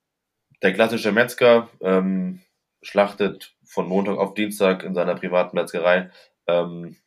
der 0.61 0.73
klassische 0.73 1.11
Metzger 1.11 1.69
ähm, 1.81 2.41
schlachtet 2.81 3.55
von 3.63 3.87
Montag 3.87 4.17
auf 4.17 4.33
Dienstag 4.33 4.83
in 4.83 4.95
seiner 4.95 5.15
privaten 5.15 5.55
Metzgerei 5.55 6.09
ähm, 6.47 6.97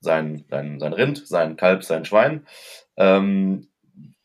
sein, 0.00 0.44
sein, 0.48 0.78
sein 0.78 0.92
Rind, 0.92 1.26
sein 1.26 1.56
Kalb, 1.56 1.84
sein 1.84 2.04
Schwein. 2.04 2.46
Ähm, 2.96 3.68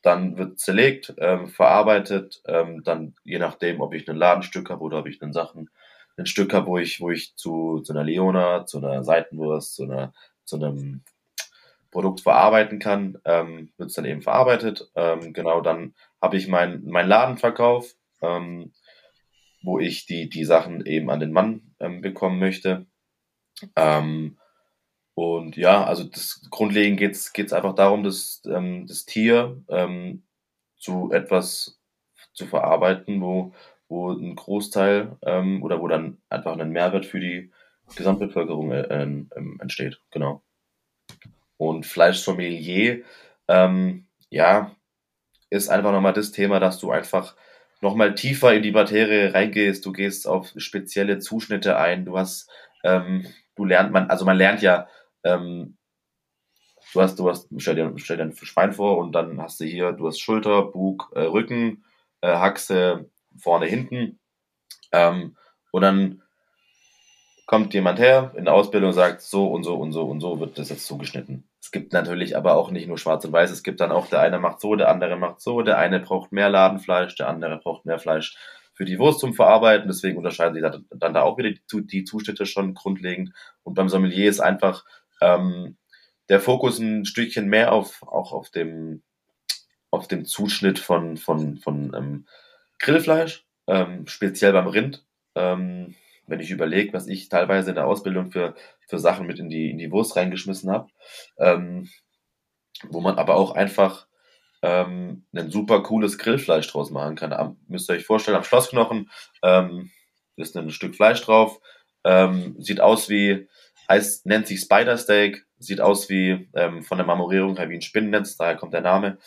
dann 0.02 0.38
wird 0.38 0.60
zerlegt, 0.60 1.14
ähm, 1.18 1.48
verarbeitet, 1.48 2.42
ähm, 2.46 2.84
dann 2.84 3.16
je 3.24 3.40
nachdem, 3.40 3.80
ob 3.82 3.94
ich 3.94 4.08
ein 4.10 4.18
Ladenstück 4.18 4.70
habe 4.70 4.82
oder 4.82 5.00
ob 5.00 5.08
ich 5.08 5.22
einen 5.22 5.34
Sachen 5.34 5.70
ein 6.18 6.26
Stück 6.26 6.54
habe, 6.54 6.68
wo 6.68 6.78
ich, 6.78 7.00
wo 7.00 7.10
ich 7.10 7.36
zu, 7.36 7.80
zu 7.80 7.94
einer 7.94 8.04
Leona, 8.04 8.66
zu 8.66 8.78
einer 8.78 9.04
Seitenwurst, 9.04 9.76
zu 9.76 9.84
einer, 9.84 10.14
zu 10.44 10.58
einem 10.58 11.04
Produkt 11.94 12.22
verarbeiten 12.22 12.80
kann, 12.80 13.20
ähm, 13.24 13.72
wird 13.78 13.90
es 13.90 13.96
dann 13.96 14.06
eben 14.06 14.22
verarbeitet. 14.22 14.92
Ähm, 14.96 15.32
genau, 15.32 15.62
dann 15.62 15.94
habe 16.22 16.38
ich 16.38 16.48
meinen 16.48 16.86
mein 16.90 17.08
Ladenverkauf, 17.08 17.96
ähm, 18.22 18.74
wo 19.62 19.80
ich 19.80 20.06
die, 20.06 20.28
die 20.28 20.44
Sachen 20.44 20.86
eben 20.86 21.10
an 21.10 21.20
den 21.20 21.32
Mann 21.32 21.76
ähm, 21.80 22.02
bekommen 22.02 22.40
möchte. 22.40 22.88
Ähm, 23.76 24.38
und 25.14 25.56
ja, 25.56 25.86
also 25.86 26.04
das 26.04 26.42
grundlegend 26.50 27.00
geht 27.00 27.14
es 27.14 27.54
einfach 27.54 27.76
darum, 27.76 28.04
dass 28.04 28.42
ähm, 28.46 28.88
das 28.88 29.06
Tier 29.06 29.62
zu 30.78 31.12
etwas 31.12 31.80
zu 32.34 32.48
verarbeiten, 32.48 33.22
wo, 33.22 33.54
wo 33.88 34.12
ein 34.12 34.36
Großteil 34.36 35.18
oder 35.22 35.80
wo 35.80 35.88
dann 35.88 36.18
einfach 36.30 36.58
ein 36.58 36.72
Mehrwert 36.72 37.06
für 37.06 37.20
die 37.20 37.52
Gesamtbevölkerung 37.96 38.72
äh, 38.72 38.82
äh, 38.82 39.26
entsteht. 39.60 40.02
Genau. 40.12 40.42
Und 41.58 41.86
Fleischsommelier, 41.86 43.04
ähm, 43.48 44.08
ja, 44.30 44.76
ist 45.50 45.70
einfach 45.70 45.92
nochmal 45.92 46.14
das 46.14 46.32
Thema, 46.32 46.60
dass 46.60 46.80
du 46.80 46.92
einfach 46.92 47.36
nochmal 47.82 48.16
tiefer 48.16 48.54
in 48.54 48.64
die 48.64 48.72
Materie 48.72 49.34
reingehst. 49.34 49.86
Du 49.86 49.92
gehst 49.92 50.28
auf 50.28 50.52
spezielle 50.58 51.20
Zuschnitte 51.20 51.78
ein. 51.78 52.06
Du 52.06 52.18
hast, 52.18 52.50
ähm, 52.84 53.28
du 53.56 53.66
lernt 53.66 53.92
man, 53.92 54.10
also 54.10 54.26
man 54.26 54.38
lernt 54.38 54.62
ja, 54.62 54.88
ähm, 55.24 55.78
du 56.94 57.02
hast, 57.02 57.20
du 57.20 57.30
hast, 57.30 57.50
stell 57.58 57.76
dir, 57.76 57.94
stell 57.98 58.18
dir 58.18 58.24
ein 58.24 58.36
Schwein 58.36 58.74
vor 58.74 58.98
und 58.98 59.14
dann 59.14 59.42
hast 59.42 59.60
du 59.60 59.66
hier, 59.66 59.92
du 59.92 60.08
hast 60.08 60.20
Schulter, 60.20 60.64
Bug, 60.64 61.12
äh, 61.16 61.22
Rücken, 61.22 61.84
äh, 62.22 62.28
Haxe, 62.36 63.10
vorne, 63.38 63.68
hinten. 63.68 64.20
Ähm, 64.92 65.38
und 65.72 65.82
dann 65.84 66.23
kommt 67.46 67.74
jemand 67.74 68.00
her 68.00 68.32
in 68.36 68.46
der 68.46 68.54
Ausbildung 68.54 68.90
und 68.90 68.96
sagt, 68.96 69.22
so 69.22 69.48
und 69.48 69.64
so 69.64 69.76
und 69.76 69.92
so 69.92 70.04
und 70.04 70.22
so 70.22 70.40
wird 70.40 70.58
das 70.58 70.70
jetzt 70.70 70.86
zugeschnitten. 70.86 71.44
Es 71.62 71.72
gibt 71.72 71.94
natürlich 71.94 72.38
aber 72.38 72.56
auch 72.56 72.72
nicht 72.72 72.88
nur 72.88 72.98
schwarz 72.98 73.26
und 73.26 73.32
weiß, 73.32 73.52
es 73.52 73.64
gibt 73.64 73.82
dann 73.82 73.92
auch, 73.92 74.08
der 74.08 74.22
eine 74.22 74.40
macht 74.40 74.62
so, 74.62 74.76
der 74.76 74.90
andere 74.90 75.16
macht 75.18 75.42
so, 75.42 75.62
der 75.62 75.78
eine 75.78 76.00
braucht 76.00 76.32
mehr 76.32 76.50
Ladenfleisch, 76.50 77.16
der 77.16 77.28
andere 77.28 77.58
braucht 77.58 77.86
mehr 77.86 78.00
Fleisch 78.00 78.38
für 78.74 78.86
die 78.86 78.98
Wurst 78.98 79.20
zum 79.20 79.34
Verarbeiten, 79.34 79.88
deswegen 79.88 80.18
unterscheiden 80.18 80.56
sich 80.56 80.82
dann 80.90 81.14
da 81.14 81.22
auch 81.22 81.38
wieder 81.38 81.52
die, 81.72 82.04
Zuschnitte 82.04 82.46
schon 82.46 82.74
grundlegend. 82.74 83.32
Und 83.64 83.76
beim 83.76 83.88
Sommelier 83.88 84.30
ist 84.30 84.40
einfach 84.40 84.84
ähm, 85.22 85.78
der 86.30 86.40
Fokus 86.40 86.80
ein 86.80 87.06
Stückchen 87.06 87.48
mehr 87.48 87.72
auf, 87.72 88.02
auch 88.04 88.34
auf 88.34 88.50
dem, 88.50 89.04
auf 89.92 90.08
dem 90.08 90.26
Zuschnitt 90.26 90.80
von, 90.80 91.18
von, 91.18 91.58
von 91.58 91.94
ähm, 91.96 92.26
Grillfleisch, 92.80 93.46
ähm, 93.68 94.08
speziell 94.08 94.54
beim 94.54 94.68
Rind. 94.68 95.06
Ähm, 95.36 95.96
wenn 96.28 96.40
ich 96.40 96.52
überlege, 96.52 96.94
was 96.94 97.08
ich 97.08 97.30
teilweise 97.30 97.70
in 97.70 97.76
der 97.76 97.88
Ausbildung 97.88 98.32
für, 98.32 98.56
für 98.88 99.00
Sachen 99.00 99.28
mit 99.28 99.40
in 99.40 99.50
die, 99.50 99.72
in 99.72 99.78
die 99.78 99.92
Wurst 99.92 100.16
reingeschmissen 100.16 100.72
habe, 100.72 100.88
ähm, 101.38 101.90
wo 102.90 103.02
man 103.02 103.18
aber 103.18 103.36
auch 103.36 103.52
einfach 103.52 104.08
ähm, 104.62 105.26
ein 105.36 105.52
super 105.52 105.84
cooles 105.84 106.18
Grillfleisch 106.18 106.68
draus 106.68 106.90
machen 106.90 107.16
kann. 107.16 107.34
Am, 107.34 107.58
müsst 107.68 107.90
ihr 107.90 107.96
euch 107.96 108.06
vorstellen, 108.06 108.38
am 108.38 108.44
Schlossknochen 108.44 109.12
ähm, 109.44 109.92
ist 110.38 110.56
ein 110.58 110.72
Stück 110.72 110.96
Fleisch 110.96 111.22
drauf, 111.22 111.60
ähm, 112.06 112.56
sieht 112.60 112.80
aus 112.80 113.10
wie, 113.10 113.48
heißt, 113.90 114.26
nennt 114.26 114.48
sich 114.48 114.62
Spider 114.62 114.98
Steak, 114.98 115.46
sieht 115.60 115.82
aus 115.82 116.10
wie 116.10 116.50
ähm, 116.54 116.84
von 116.84 116.98
der 116.98 117.06
Marmorierung 117.06 117.58
her 117.58 117.70
wie 117.70 117.76
ein 117.76 117.82
Spinnennetz, 117.82 118.38
daher 118.38 118.56
kommt 118.56 118.74
der 118.74 118.82
Name. 118.82 119.18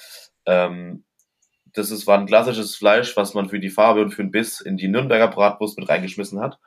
Ähm, 0.46 1.04
das 1.76 1.90
ist, 1.90 2.06
war 2.06 2.18
ein 2.18 2.26
klassisches 2.26 2.74
Fleisch, 2.74 3.16
was 3.16 3.34
man 3.34 3.50
für 3.50 3.60
die 3.60 3.70
Farbe 3.70 4.00
und 4.00 4.10
für 4.10 4.22
den 4.22 4.30
Biss 4.30 4.60
in 4.60 4.78
die 4.78 4.88
Nürnberger 4.88 5.28
Bratwurst 5.28 5.78
mit 5.78 5.88
reingeschmissen 5.88 6.40
hat. 6.40 6.58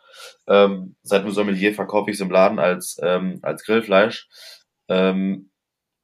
Ähm, 0.47 0.95
seit 1.01 1.23
dem 1.23 1.31
Sommelier 1.31 1.73
verkaufe 1.73 2.11
ich 2.11 2.17
es 2.17 2.21
im 2.21 2.29
Laden 2.29 2.59
als, 2.59 2.99
ähm, 3.01 3.39
als 3.41 3.63
Grillfleisch. 3.63 4.29
Ähm, 4.87 5.49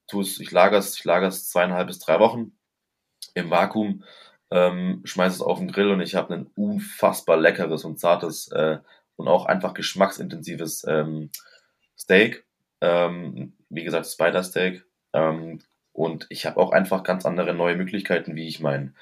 tu's, 0.07 0.39
ich 0.39 0.51
lagere 0.51 0.79
es 0.79 0.97
ich 0.97 1.03
zweieinhalb 1.03 1.87
bis 1.87 1.99
drei 1.99 2.19
Wochen 2.19 2.57
im 3.35 3.51
Vakuum, 3.51 4.03
ähm, 4.49 5.01
schmeiße 5.03 5.35
es 5.35 5.41
auf 5.41 5.59
den 5.59 5.71
Grill 5.71 5.91
und 5.91 6.01
ich 6.01 6.15
habe 6.15 6.33
ein 6.33 6.47
unfassbar 6.55 7.37
leckeres 7.37 7.83
und 7.85 7.99
zartes 7.99 8.51
äh, 8.51 8.79
und 9.17 9.27
auch 9.27 9.45
einfach 9.45 9.73
geschmacksintensives 9.75 10.83
ähm, 10.87 11.29
Steak. 11.97 12.45
Ähm, 12.81 13.53
wie 13.69 13.83
gesagt, 13.83 14.07
Spider 14.07 14.43
Steak. 14.43 14.83
Ähm, 15.13 15.61
und 15.95 16.27
ich 16.29 16.45
habe 16.45 16.59
auch 16.59 16.71
einfach 16.71 17.03
ganz 17.03 17.25
andere 17.25 17.53
neue 17.53 17.77
Möglichkeiten, 17.77 18.35
wie 18.35 18.47
ich 18.47 18.59
mein, 18.59 18.95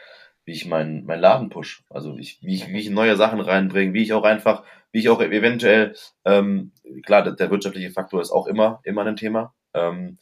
wie 0.46 0.52
ich 0.52 0.68
mein, 0.68 1.04
mein 1.06 1.20
Laden 1.20 1.50
push. 1.50 1.84
Also 1.90 2.18
ich, 2.18 2.38
wie 2.42 2.54
ich, 2.54 2.68
wie 2.68 2.80
ich 2.80 2.90
neue 2.92 3.16
Sachen 3.16 3.40
reinbringe, 3.40 3.94
wie 3.94 4.04
ich 4.04 4.14
auch 4.14 4.24
einfach, 4.24 4.64
wie 4.92 5.00
ich 5.00 5.10
auch 5.10 5.20
eventuell, 5.20 5.96
ähm, 6.24 6.72
klar, 7.04 7.24
der, 7.24 7.34
der 7.34 7.50
wirtschaftliche 7.50 7.90
Faktor 7.90 8.22
ist 8.22 8.32
auch 8.32 8.46
immer, 8.46 8.80
immer 8.84 9.06
ein 9.06 9.16
Thema. 9.16 9.56
Ähm, 9.74 10.20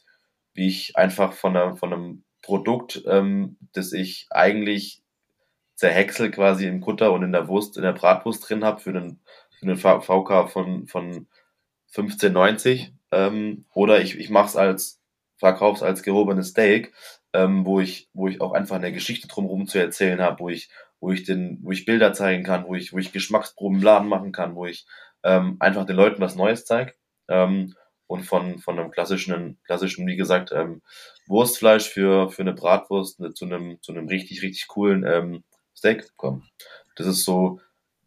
wie 0.54 0.68
ich 0.68 0.96
einfach 0.96 1.34
von, 1.34 1.56
einer, 1.56 1.76
von 1.76 1.92
einem 1.92 2.24
Produkt, 2.40 3.02
ähm, 3.06 3.58
das 3.74 3.92
ich 3.92 4.26
eigentlich 4.30 5.02
zerhäcksel 5.74 6.30
quasi 6.30 6.66
im 6.66 6.80
Kutter 6.80 7.12
und 7.12 7.22
in 7.22 7.32
der 7.32 7.48
Wurst, 7.48 7.76
in 7.76 7.82
der 7.82 7.92
Bratwurst 7.92 8.48
drin 8.48 8.64
habe 8.64 8.80
für 8.80 8.90
einen, 8.90 9.20
für 9.58 9.66
einen 9.66 9.76
VK 9.76 10.50
von, 10.50 10.86
von 10.86 11.26
15,90 11.94 12.92
ähm, 13.10 13.66
oder 13.74 14.00
ich, 14.00 14.18
ich 14.18 14.30
mache 14.30 14.46
es 14.46 14.56
als 14.56 15.01
verkauf's 15.42 15.82
als 15.82 16.04
gehobenes 16.04 16.50
Steak, 16.50 16.92
ähm, 17.32 17.66
wo 17.66 17.80
ich, 17.80 18.08
wo 18.14 18.28
ich 18.28 18.40
auch 18.40 18.52
einfach 18.52 18.76
eine 18.76 18.92
Geschichte 18.92 19.26
drumherum 19.26 19.66
zu 19.66 19.78
erzählen 19.78 20.20
habe, 20.20 20.38
wo 20.38 20.48
ich, 20.48 20.70
wo 21.00 21.10
ich 21.10 21.24
den, 21.24 21.58
wo 21.62 21.72
ich 21.72 21.84
Bilder 21.84 22.12
zeigen 22.12 22.44
kann, 22.44 22.64
wo 22.64 22.76
ich, 22.76 22.92
wo 22.92 22.98
ich 22.98 23.10
Geschmacksproben 23.10 23.78
im 23.78 23.82
Laden 23.82 24.08
machen 24.08 24.30
kann, 24.30 24.54
wo 24.54 24.66
ich 24.66 24.86
ähm, 25.24 25.56
einfach 25.58 25.84
den 25.84 25.96
Leuten 25.96 26.20
was 26.20 26.36
Neues 26.36 26.64
zeige. 26.64 26.94
Ähm, 27.28 27.74
und 28.06 28.22
von, 28.22 28.60
von 28.60 28.78
einem 28.78 28.92
klassischen, 28.92 29.58
klassischen, 29.64 30.06
wie 30.06 30.16
gesagt, 30.16 30.52
ähm, 30.52 30.80
Wurstfleisch 31.26 31.88
für, 31.88 32.30
für 32.30 32.42
eine 32.42 32.52
Bratwurst 32.52 33.18
ne, 33.18 33.34
zu 33.34 33.46
einem, 33.46 33.82
zu 33.82 33.90
einem 33.90 34.06
richtig, 34.06 34.42
richtig 34.42 34.68
coolen 34.68 35.04
ähm, 35.04 35.42
Steak 35.74 36.16
kommen. 36.16 36.48
Das 36.94 37.08
ist 37.08 37.24
so 37.24 37.58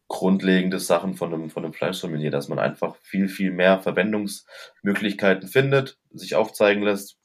grundlegende 0.07 0.79
Sachen 0.79 1.15
von 1.15 1.33
einem, 1.33 1.49
von 1.49 1.65
einem 1.65 1.73
Fleischsommelier, 1.73 2.31
dass 2.31 2.47
man 2.47 2.59
einfach 2.59 2.95
viel, 3.01 3.27
viel 3.27 3.51
mehr 3.51 3.81
Verwendungsmöglichkeiten 3.81 5.49
findet, 5.49 5.97
sich 6.13 6.35
aufzeigen 6.35 6.83
lässt, 6.83 7.17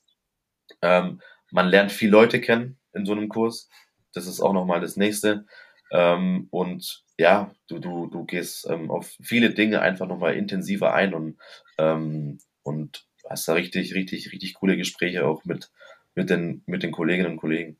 ähm, 0.82 1.20
man 1.50 1.68
lernt 1.68 1.92
viele 1.92 2.12
Leute 2.12 2.40
kennen 2.40 2.78
in 2.92 3.06
so 3.06 3.12
einem 3.12 3.28
Kurs. 3.28 3.68
Das 4.12 4.26
ist 4.26 4.40
auch 4.40 4.52
nochmal 4.52 4.80
das 4.80 4.96
nächste. 4.96 5.46
Ähm, 5.92 6.48
und 6.50 7.04
ja, 7.18 7.52
du, 7.68 7.78
du, 7.78 8.06
du 8.06 8.24
gehst 8.24 8.68
ähm, 8.68 8.90
auf 8.90 9.16
viele 9.22 9.50
Dinge 9.50 9.80
einfach 9.80 10.06
nochmal 10.06 10.36
intensiver 10.36 10.94
ein 10.94 11.14
und, 11.14 11.38
ähm, 11.78 12.38
und 12.62 13.04
hast 13.28 13.48
da 13.48 13.54
richtig, 13.54 13.94
richtig, 13.94 14.32
richtig 14.32 14.54
coole 14.54 14.76
Gespräche 14.76 15.26
auch 15.26 15.44
mit, 15.44 15.70
mit, 16.14 16.30
den, 16.30 16.62
mit 16.66 16.82
den 16.82 16.92
Kolleginnen 16.92 17.32
und 17.32 17.36
Kollegen. 17.38 17.78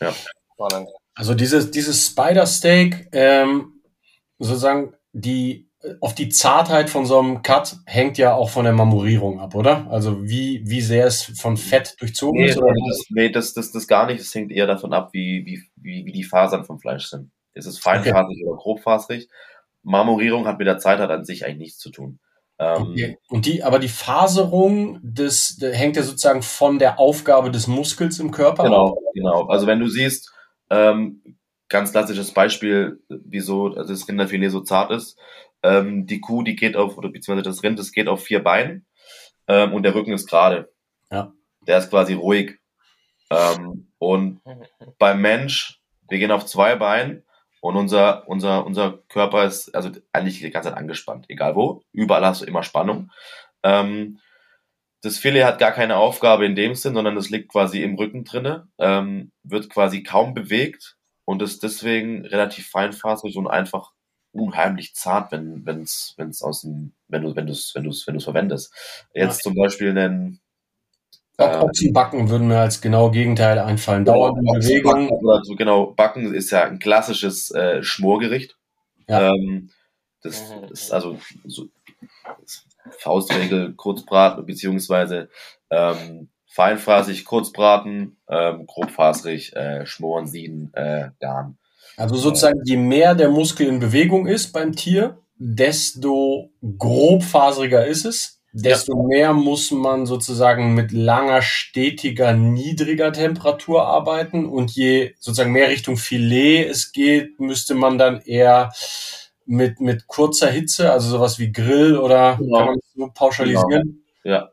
Ja. 0.00 0.14
Also 1.14 1.34
dieses, 1.34 1.70
dieses 1.70 2.06
Spider 2.06 2.46
Steak, 2.46 3.08
ähm, 3.12 3.82
sozusagen 4.38 4.94
die 5.12 5.68
auf 6.00 6.14
die 6.14 6.28
Zartheit 6.28 6.90
von 6.90 7.06
so 7.06 7.18
einem 7.18 7.42
Cut 7.42 7.76
hängt 7.86 8.18
ja 8.18 8.34
auch 8.34 8.50
von 8.50 8.64
der 8.64 8.72
Marmorierung 8.72 9.40
ab, 9.40 9.54
oder? 9.54 9.90
Also 9.90 10.22
wie, 10.22 10.62
wie 10.64 10.80
sehr 10.80 11.06
es 11.06 11.22
von 11.22 11.56
Fett 11.56 11.96
durchzogen 12.00 12.40
nee, 12.40 12.50
ist? 12.50 12.58
Oder 12.58 12.72
das, 12.88 13.04
nee, 13.10 13.30
das, 13.30 13.52
das, 13.54 13.72
das 13.72 13.88
gar 13.88 14.06
nicht. 14.06 14.20
Es 14.20 14.34
hängt 14.34 14.52
eher 14.52 14.66
davon 14.66 14.92
ab, 14.92 15.10
wie, 15.12 15.44
wie, 15.44 15.62
wie, 15.76 16.06
wie 16.06 16.12
die 16.12 16.24
Fasern 16.24 16.64
vom 16.64 16.78
Fleisch 16.78 17.06
sind. 17.06 17.30
Ist 17.54 17.66
es 17.66 17.78
feinfasrig 17.78 18.38
okay. 18.38 18.46
oder 18.46 18.56
grobfasrig? 18.56 19.28
Marmorierung 19.82 20.46
hat 20.46 20.58
mit 20.58 20.68
der 20.68 20.78
Zeit 20.78 21.00
halt 21.00 21.10
an 21.10 21.24
sich 21.24 21.44
eigentlich 21.44 21.58
nichts 21.58 21.78
zu 21.78 21.90
tun. 21.90 22.20
Ähm, 22.58 22.82
okay. 22.82 23.18
Und 23.28 23.46
die, 23.46 23.64
aber 23.64 23.78
die 23.78 23.88
Faserung, 23.88 25.00
das 25.02 25.58
hängt 25.60 25.96
ja 25.96 26.02
sozusagen 26.02 26.42
von 26.42 26.78
der 26.78 27.00
Aufgabe 27.00 27.50
des 27.50 27.66
Muskels 27.66 28.20
im 28.20 28.30
Körper 28.30 28.64
genau, 28.64 28.90
ab. 28.90 28.98
Genau, 29.14 29.40
genau. 29.40 29.48
Also 29.48 29.66
wenn 29.66 29.80
du 29.80 29.88
siehst, 29.88 30.32
ähm, 30.70 31.22
ganz 31.68 31.90
klassisches 31.90 32.32
Beispiel, 32.32 33.00
wieso 33.08 33.70
das 33.70 34.06
Rinderfilet 34.06 34.50
so 34.50 34.60
zart 34.60 34.92
ist, 34.92 35.18
ähm, 35.62 36.06
die 36.06 36.20
Kuh, 36.20 36.42
die 36.42 36.56
geht 36.56 36.76
auf, 36.76 36.98
oder 36.98 37.08
beziehungsweise 37.08 37.48
das 37.48 37.62
Rind, 37.62 37.78
das 37.78 37.92
geht 37.92 38.08
auf 38.08 38.22
vier 38.22 38.42
Beinen 38.42 38.86
ähm, 39.48 39.72
und 39.72 39.82
der 39.82 39.94
Rücken 39.94 40.12
ist 40.12 40.28
gerade. 40.28 40.72
Ja. 41.10 41.32
Der 41.66 41.78
ist 41.78 41.90
quasi 41.90 42.14
ruhig. 42.14 42.58
Ähm, 43.30 43.88
und 43.98 44.40
beim 44.98 45.20
Mensch, 45.20 45.80
wir 46.08 46.18
gehen 46.18 46.32
auf 46.32 46.46
zwei 46.46 46.76
Beinen 46.76 47.22
und 47.60 47.76
unser, 47.76 48.28
unser, 48.28 48.66
unser 48.66 48.98
Körper 49.08 49.44
ist 49.44 49.74
also 49.74 49.90
eigentlich 50.12 50.40
die 50.40 50.50
ganze 50.50 50.70
Zeit 50.70 50.78
angespannt, 50.78 51.26
egal 51.28 51.54
wo. 51.54 51.82
Überall 51.92 52.26
hast 52.26 52.42
du 52.42 52.46
immer 52.46 52.62
Spannung. 52.62 53.10
Ähm, 53.62 54.18
das 55.02 55.18
Filet 55.18 55.44
hat 55.44 55.58
gar 55.58 55.72
keine 55.72 55.96
Aufgabe 55.96 56.46
in 56.46 56.54
dem 56.54 56.74
Sinn, 56.74 56.94
sondern 56.94 57.16
es 57.16 57.30
liegt 57.30 57.50
quasi 57.50 57.82
im 57.82 57.96
Rücken 57.96 58.24
drinne, 58.24 58.68
ähm, 58.78 59.32
wird 59.42 59.68
quasi 59.68 60.02
kaum 60.02 60.34
bewegt 60.34 60.96
und 61.24 61.42
ist 61.42 61.62
deswegen 61.62 62.24
relativ 62.26 62.68
feinfasig 62.68 63.36
und 63.36 63.48
einfach 63.48 63.92
unheimlich 64.32 64.94
zart, 64.94 65.30
wenn 65.32 65.64
wenn's 65.66 66.14
wenn's 66.16 66.42
aus 66.42 66.62
dem 66.62 66.92
wenn 67.08 67.22
du 67.22 67.36
wenn 67.36 67.46
du 67.46 67.52
wenn 67.74 67.84
du 67.84 67.90
wenn 67.90 68.14
du 68.14 68.20
verwendest. 68.20 68.72
Jetzt 69.14 69.44
ja. 69.44 69.50
zum 69.50 69.54
Beispiel 69.54 69.90
einen 69.90 70.40
Ochsenbacken 71.38 72.20
ähm, 72.20 72.30
würden 72.30 72.48
mir 72.48 72.58
als 72.58 72.80
genau 72.80 73.10
Gegenteil 73.10 73.58
einfallen. 73.58 74.04
Genau, 74.04 74.30
Dauernde 74.30 74.60
Bewegung. 74.60 75.08
Oder 75.08 75.42
so, 75.44 75.54
genau, 75.54 75.86
Backen 75.86 76.34
ist 76.34 76.50
ja 76.50 76.64
ein 76.64 76.78
klassisches 76.78 77.50
äh, 77.52 77.82
Schmorgericht. 77.82 78.56
Ja. 79.08 79.30
Ähm, 79.30 79.70
das, 80.22 80.50
mhm. 80.50 80.68
ist 80.70 80.92
also 80.92 81.18
so, 81.44 81.68
Faustregel, 82.98 83.74
Kurzbrat 83.74 84.44
beziehungsweise 84.46 85.28
ähm, 85.70 86.28
feinfasig, 86.46 87.24
kurz 87.24 87.52
braten, 87.52 88.18
ähm, 88.28 88.66
grobfaserig, 88.66 89.54
äh, 89.56 89.86
schmoren, 89.86 90.26
sieden, 90.26 90.72
äh, 90.74 91.10
garen. 91.20 91.58
Also 91.96 92.16
sozusagen, 92.16 92.60
je 92.64 92.76
mehr 92.76 93.14
der 93.14 93.30
Muskel 93.30 93.66
in 93.66 93.78
Bewegung 93.78 94.26
ist 94.26 94.52
beim 94.52 94.74
Tier, 94.74 95.18
desto 95.36 96.50
grobfaseriger 96.78 97.86
ist 97.86 98.04
es, 98.04 98.42
desto 98.52 98.96
ja. 98.96 99.02
mehr 99.02 99.32
muss 99.32 99.70
man 99.70 100.06
sozusagen 100.06 100.74
mit 100.74 100.92
langer, 100.92 101.42
stetiger, 101.42 102.34
niedriger 102.34 103.12
Temperatur 103.12 103.86
arbeiten 103.86 104.46
und 104.46 104.70
je 104.70 105.14
sozusagen 105.18 105.52
mehr 105.52 105.68
Richtung 105.68 105.96
Filet 105.96 106.66
es 106.68 106.92
geht, 106.92 107.40
müsste 107.40 107.74
man 107.74 107.98
dann 107.98 108.20
eher 108.20 108.72
mit, 109.46 109.80
mit 109.80 110.06
kurzer 110.06 110.50
Hitze, 110.50 110.92
also 110.92 111.08
sowas 111.10 111.38
wie 111.38 111.50
Grill 111.50 111.96
oder 111.96 112.36
genau. 112.36 112.58
kann 112.58 112.66
man 112.66 112.76
so 112.94 113.10
pauschalisieren? 113.12 114.04
Genau. 114.22 114.36
Ja. 114.36 114.51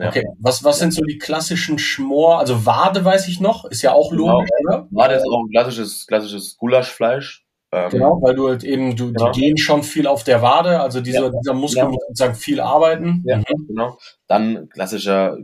Ja. 0.00 0.08
Okay, 0.08 0.26
was, 0.38 0.64
was 0.64 0.78
sind 0.78 0.94
so 0.94 1.02
die 1.02 1.18
klassischen 1.18 1.78
Schmor, 1.78 2.38
also 2.38 2.64
Wade 2.64 3.04
weiß 3.04 3.28
ich 3.28 3.38
noch, 3.38 3.66
ist 3.66 3.82
ja 3.82 3.92
auch 3.92 4.10
genau. 4.10 4.38
logisch, 4.38 4.50
genau. 4.58 4.72
oder? 4.72 4.88
Wade 4.90 5.14
ist 5.14 5.26
auch 5.26 5.44
ein 5.44 5.50
klassisches, 5.50 6.06
klassisches 6.06 6.56
Gulaschfleisch. 6.56 7.44
Ähm, 7.72 7.90
genau, 7.90 8.20
weil 8.22 8.34
du 8.34 8.48
halt 8.48 8.64
eben, 8.64 8.96
du, 8.96 9.12
genau. 9.12 9.30
die 9.30 9.40
gehen 9.40 9.58
schon 9.58 9.82
viel 9.82 10.06
auf 10.06 10.24
der 10.24 10.40
Wade, 10.42 10.80
also 10.80 11.00
dieser, 11.00 11.26
ja. 11.26 11.30
dieser 11.30 11.54
Muskel 11.54 11.84
muss 11.84 12.02
sozusagen 12.08 12.34
viel 12.34 12.60
arbeiten. 12.60 13.22
Ja, 13.26 13.38
mhm. 13.38 13.66
genau. 13.68 13.98
Dann 14.26 14.70
klassischer 14.70 15.38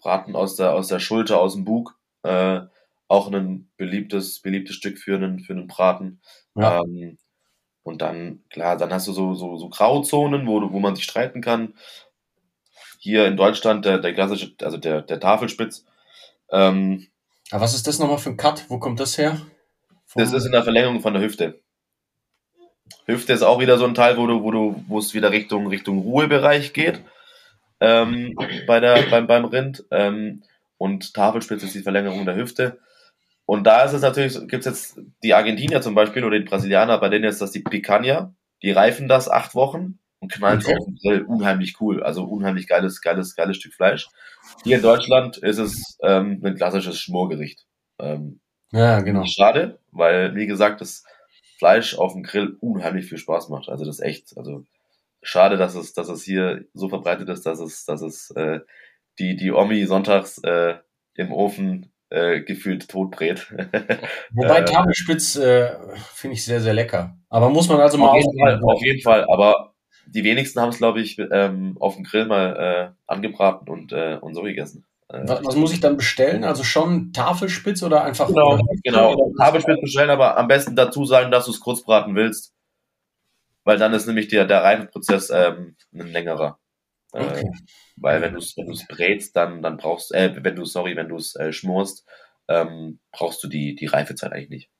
Braten 0.00 0.36
aus 0.36 0.56
der, 0.56 0.72
aus 0.72 0.86
der 0.88 1.00
Schulter, 1.00 1.40
aus 1.40 1.54
dem 1.54 1.64
Bug. 1.64 1.98
Äh, 2.22 2.60
auch 3.08 3.30
ein 3.32 3.68
beliebtes, 3.76 4.40
beliebtes 4.40 4.76
Stück 4.76 4.98
für 4.98 5.16
einen, 5.16 5.40
für 5.40 5.52
einen 5.52 5.66
Braten. 5.66 6.20
Ja. 6.54 6.80
Ähm, 6.80 7.18
und 7.82 8.02
dann, 8.02 8.44
klar, 8.50 8.76
dann 8.76 8.92
hast 8.92 9.08
du 9.08 9.12
so, 9.12 9.34
so, 9.34 9.56
so 9.56 9.68
Grauzonen, 9.68 10.46
wo, 10.46 10.72
wo 10.72 10.78
man 10.78 10.94
sich 10.94 11.04
streiten 11.04 11.40
kann. 11.40 11.74
Hier 13.02 13.26
in 13.26 13.38
Deutschland 13.38 13.86
der, 13.86 13.98
der 13.98 14.12
klassische, 14.12 14.52
also 14.62 14.76
der, 14.76 15.00
der 15.00 15.18
Tafelspitz. 15.18 15.86
Ähm, 16.50 17.08
Aber 17.50 17.62
was 17.62 17.74
ist 17.74 17.86
das 17.86 17.98
nochmal 17.98 18.18
für 18.18 18.28
ein 18.28 18.36
Cut? 18.36 18.66
Wo 18.68 18.78
kommt 18.78 19.00
das 19.00 19.16
her? 19.16 19.40
Das 20.14 20.32
ist 20.32 20.44
in 20.44 20.52
der 20.52 20.62
Verlängerung 20.62 21.00
von 21.00 21.14
der 21.14 21.22
Hüfte. 21.22 21.60
Hüfte 23.06 23.32
ist 23.32 23.42
auch 23.42 23.58
wieder 23.58 23.78
so 23.78 23.86
ein 23.86 23.94
Teil, 23.94 24.18
wo 24.18 24.26
du, 24.26 24.42
wo 24.42 24.50
du, 24.50 24.84
wo 24.86 24.98
es 24.98 25.14
wieder 25.14 25.30
Richtung, 25.30 25.66
Richtung 25.68 26.00
Ruhebereich 26.00 26.74
geht. 26.74 27.00
Ähm, 27.80 28.36
bei 28.66 28.80
der, 28.80 29.02
beim, 29.10 29.26
beim 29.26 29.46
Rind. 29.46 29.84
Ähm, 29.90 30.42
und 30.76 31.14
Tafelspitze 31.14 31.66
ist 31.66 31.74
die 31.74 31.82
Verlängerung 31.82 32.26
der 32.26 32.36
Hüfte. 32.36 32.80
Und 33.46 33.64
da 33.64 33.82
ist 33.82 33.94
es 33.94 34.02
natürlich, 34.02 34.34
gibt 34.46 34.66
es 34.66 34.66
jetzt 34.66 35.00
die 35.22 35.32
Argentinier 35.32 35.80
zum 35.80 35.94
Beispiel 35.94 36.24
oder 36.24 36.38
die 36.38 36.44
Brasilianer, 36.44 36.98
bei 36.98 37.08
denen 37.08 37.24
ist 37.24 37.40
das 37.40 37.50
die 37.50 37.60
Picanha. 37.60 38.34
Die 38.62 38.72
reifen 38.72 39.08
das 39.08 39.30
acht 39.30 39.54
Wochen 39.54 39.98
und 40.20 40.32
knallen 40.32 40.60
okay. 40.60 40.76
auf 40.78 40.84
den 40.84 40.96
Grill. 40.96 41.22
Unheimlich 41.22 41.80
cool. 41.80 42.02
Also 42.02 42.24
unheimlich 42.24 42.68
geiles, 42.68 43.00
geiles, 43.00 43.34
geiles 43.34 43.56
Stück 43.56 43.74
Fleisch. 43.74 44.08
Hier 44.64 44.76
in 44.76 44.82
Deutschland 44.82 45.38
ist 45.38 45.58
es 45.58 45.98
ähm, 46.02 46.40
ein 46.44 46.54
klassisches 46.54 46.98
Schmorgericht. 47.00 47.66
Ähm, 47.98 48.40
ja, 48.72 49.00
genau. 49.00 49.24
Schade, 49.24 49.80
weil, 49.90 50.34
wie 50.36 50.46
gesagt, 50.46 50.80
das 50.80 51.04
Fleisch 51.58 51.96
auf 51.96 52.12
dem 52.12 52.22
Grill 52.22 52.56
unheimlich 52.60 53.06
viel 53.06 53.18
Spaß 53.18 53.48
macht. 53.48 53.68
Also 53.68 53.84
das 53.84 53.98
ist 53.98 54.04
echt, 54.04 54.36
also 54.36 54.64
schade, 55.22 55.56
dass 55.56 55.74
es, 55.74 55.92
dass 55.92 56.08
es 56.08 56.22
hier 56.22 56.64
so 56.72 56.88
verbreitet 56.88 57.28
ist, 57.28 57.44
dass 57.44 57.60
es, 57.60 57.84
dass 57.84 58.02
es 58.02 58.30
äh, 58.32 58.60
die, 59.18 59.36
die 59.36 59.52
Omi 59.52 59.84
sonntags 59.84 60.38
äh, 60.44 60.76
im 61.14 61.32
Ofen 61.32 61.92
äh, 62.10 62.40
gefühlt 62.40 62.88
totbrät. 62.88 63.50
Wobei 64.32 64.60
äh, 64.60 64.64
Tafelspitz 64.64 65.36
äh, 65.36 65.76
finde 66.14 66.34
ich 66.34 66.44
sehr, 66.44 66.60
sehr 66.60 66.74
lecker. 66.74 67.16
Aber 67.28 67.50
muss 67.50 67.68
man 67.68 67.80
also 67.80 67.98
mal 67.98 68.08
auf 68.08 68.16
jeden, 68.16 68.38
Fall, 68.38 68.60
auf 68.62 68.82
jeden 68.82 69.02
Fall, 69.02 69.26
aber 69.30 69.69
die 70.10 70.24
wenigsten 70.24 70.60
haben 70.60 70.70
es, 70.70 70.78
glaube 70.78 71.00
ich, 71.00 71.18
ähm, 71.18 71.76
auf 71.80 71.94
dem 71.94 72.04
Grill 72.04 72.26
mal 72.26 72.56
äh, 72.56 72.90
angebraten 73.06 73.68
und, 73.68 73.92
äh, 73.92 74.18
und 74.20 74.34
so 74.34 74.42
gegessen. 74.42 74.84
Äh, 75.08 75.22
was, 75.24 75.44
was, 75.44 75.56
muss 75.56 75.72
ich 75.72 75.80
dann 75.80 75.96
bestellen? 75.96 76.44
Also 76.44 76.64
schon 76.64 77.12
Tafelspitz 77.12 77.82
oder 77.82 78.04
einfach. 78.04 78.28
Genau, 78.28 78.58
genau. 78.84 79.32
Tafelspitz 79.38 79.80
bestellen, 79.80 80.10
aber 80.10 80.36
am 80.36 80.48
besten 80.48 80.76
dazu 80.76 81.04
sagen, 81.04 81.30
dass 81.30 81.46
du 81.46 81.52
es 81.52 81.60
kurz 81.60 81.82
braten 81.82 82.14
willst. 82.14 82.54
Weil 83.64 83.78
dann 83.78 83.92
ist 83.92 84.06
nämlich 84.06 84.28
der, 84.28 84.46
der 84.46 84.62
Reifeprozess 84.62 85.30
ähm, 85.30 85.76
ein 85.92 86.08
längerer. 86.08 86.58
Äh, 87.12 87.24
okay. 87.24 87.40
Äh, 87.40 87.50
weil 87.96 88.22
wenn 88.22 88.32
du 88.32 88.38
es 88.38 88.56
wenn 88.56 88.66
du's 88.66 88.86
brätst, 88.86 89.36
dann, 89.36 89.62
dann 89.62 89.76
brauchst 89.76 90.14
äh, 90.14 90.34
wenn 90.42 90.56
du 90.56 90.64
sorry, 90.64 90.96
wenn 90.96 91.08
du 91.08 91.16
es 91.16 91.36
äh, 91.36 91.52
schmorst, 91.52 92.06
ähm, 92.48 93.00
brauchst 93.12 93.44
du 93.44 93.48
die, 93.48 93.74
die 93.74 93.86
Reifezeit 93.86 94.32
eigentlich 94.32 94.50
nicht. 94.50 94.70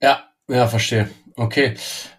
Ja, 0.00 0.31
ja, 0.52 0.68
verstehe. 0.68 1.08
Okay. 1.36 1.74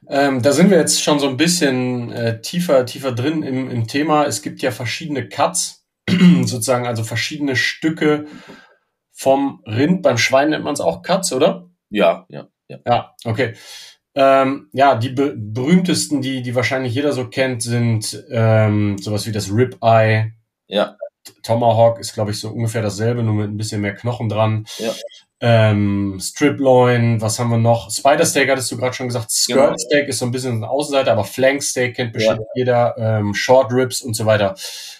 Ähm, 0.08 0.41
da 0.41 0.52
sind 0.52 0.69
wir 0.69 0.78
jetzt 0.78 1.02
schon 1.02 1.19
so 1.19 1.30
ein 1.30 1.38
bisschen 1.38 2.12
äh, 2.12 2.41
tiefer, 2.41 2.86
tiefer 2.86 3.12
drin 3.12 3.43
im, 3.43 3.69
im 3.69 3.88
Thema. 3.88 4.26
Es 4.26 4.41
gibt 4.41 4.62
ja 4.62 4.72
verschiedene 4.72 5.30
Cuts 5.30 5.86
sozusagen, 6.10 6.88
also 6.88 7.04
verschiedene 7.04 7.56
Stücke 7.56 8.26
vom 9.12 9.62
Rind. 9.65 10.02
Beim 10.02 10.17
Schwein 10.17 10.50
nennt 10.50 10.63
man 10.63 10.74
es 10.74 10.82
auch 10.82 11.04
Cuts, 11.04 11.32
oder? 11.32 11.69
Ja, 11.89 12.26
ja, 12.30 12.48
ja. 12.67 12.80
Ja, 12.86 13.15
okay. 13.24 13.54
Ähm, 14.15 14.69
ja, 14.74 14.96
die 14.96 15.10
be 15.10 15.36
berühmtesten, 15.36 16.22
die, 16.22 16.41
die 16.41 16.56
wahrscheinlich 16.56 16.93
jeder 16.93 17.13
so 17.13 17.30
kennt, 17.30 17.63
sind 17.63 18.24
ähm, 18.30 18.98
sowas 19.00 19.26
wie 19.26 19.32
das 19.32 19.50
Ribeye. 19.50 20.34
Ja. 20.67 20.98
Tomahawk 21.43 22.00
ist, 22.00 22.13
glaube 22.13 22.32
ich, 22.32 22.39
so 22.39 22.50
ungefähr 22.50 22.82
dasselbe, 22.82 23.24
nur 23.24 23.34
mit 23.34 23.50
ein 23.50 23.58
bisschen 23.58 23.82
mehr 23.82 23.96
Knochen 23.96 24.30
dran. 24.30 24.65
Ja. 24.78 24.91
Ähm, 25.45 26.19
Striploin, 26.21 27.19
was 27.19 27.38
haben 27.38 27.49
wir 27.49 27.58
noch? 27.58 27.91
Spider 27.91 28.25
Steak 28.25 28.49
hattest 28.49 28.71
du 28.71 28.77
gerade 28.77 28.93
schon 28.93 29.08
gesagt. 29.08 29.29
Skirt 29.29 29.60
genau. 29.60 29.77
Steak 29.77 30.08
ist 30.08 30.19
so 30.19 30.25
ein 30.25 30.32
bisschen 30.32 30.56
eine 30.56 30.69
Außenseite, 30.69 31.12
aber 31.12 31.25
Flank 31.25 31.62
Steak 31.62 31.97
kennt 31.97 32.13
bestimmt 32.13 32.39
ja. 32.39 32.45
jeder. 32.56 32.95
Ähm, 32.97 33.34
Short 33.34 33.73
Ribs 33.73 34.01
und 34.01 34.13
so 34.13 34.25
weiter. 34.25 34.56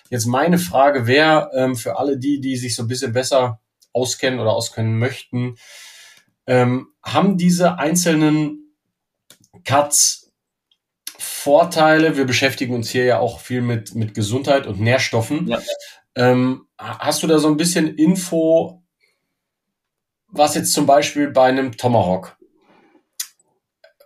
Jetzt 0.10 0.26
meine 0.26 0.58
Frage 0.58 1.08
wäre 1.08 1.50
ähm, 1.56 1.78
für 1.78 1.98
alle 1.98 2.18
die, 2.18 2.42
die 2.42 2.58
sich 2.58 2.76
so 2.76 2.84
ein 2.84 2.90
bisschen 2.90 3.14
besser 3.14 3.62
auskennen 3.94 4.42
oder 4.42 4.52
auskennen 4.52 5.00
möchten, 5.00 5.56
ähm, 6.46 6.88
haben 7.02 7.38
diese 7.38 7.80
einzelnen 7.80 8.76
Cuts 9.64 10.30
Vorteile? 11.18 12.18
Wir 12.18 12.26
beschäftigen 12.26 12.76
uns 12.76 12.90
hier 12.90 13.06
ja 13.06 13.20
auch 13.20 13.40
viel 13.40 13.62
mit, 13.62 13.96
mit 13.96 14.14
Gesundheit 14.14 14.68
und 14.68 14.82
Nährstoffen. 14.82 15.48
Ja. 15.48 15.60
Ähm, 16.16 16.68
hast 16.78 17.24
du 17.24 17.28
da 17.28 17.40
so 17.40 17.48
ein 17.48 17.56
bisschen 17.56 17.96
Info, 17.96 18.83
was 20.34 20.56
jetzt 20.56 20.74
zum 20.74 20.86
Beispiel 20.86 21.32
bei 21.32 21.48
einem 21.48 21.78
Tomahawk 21.78 22.38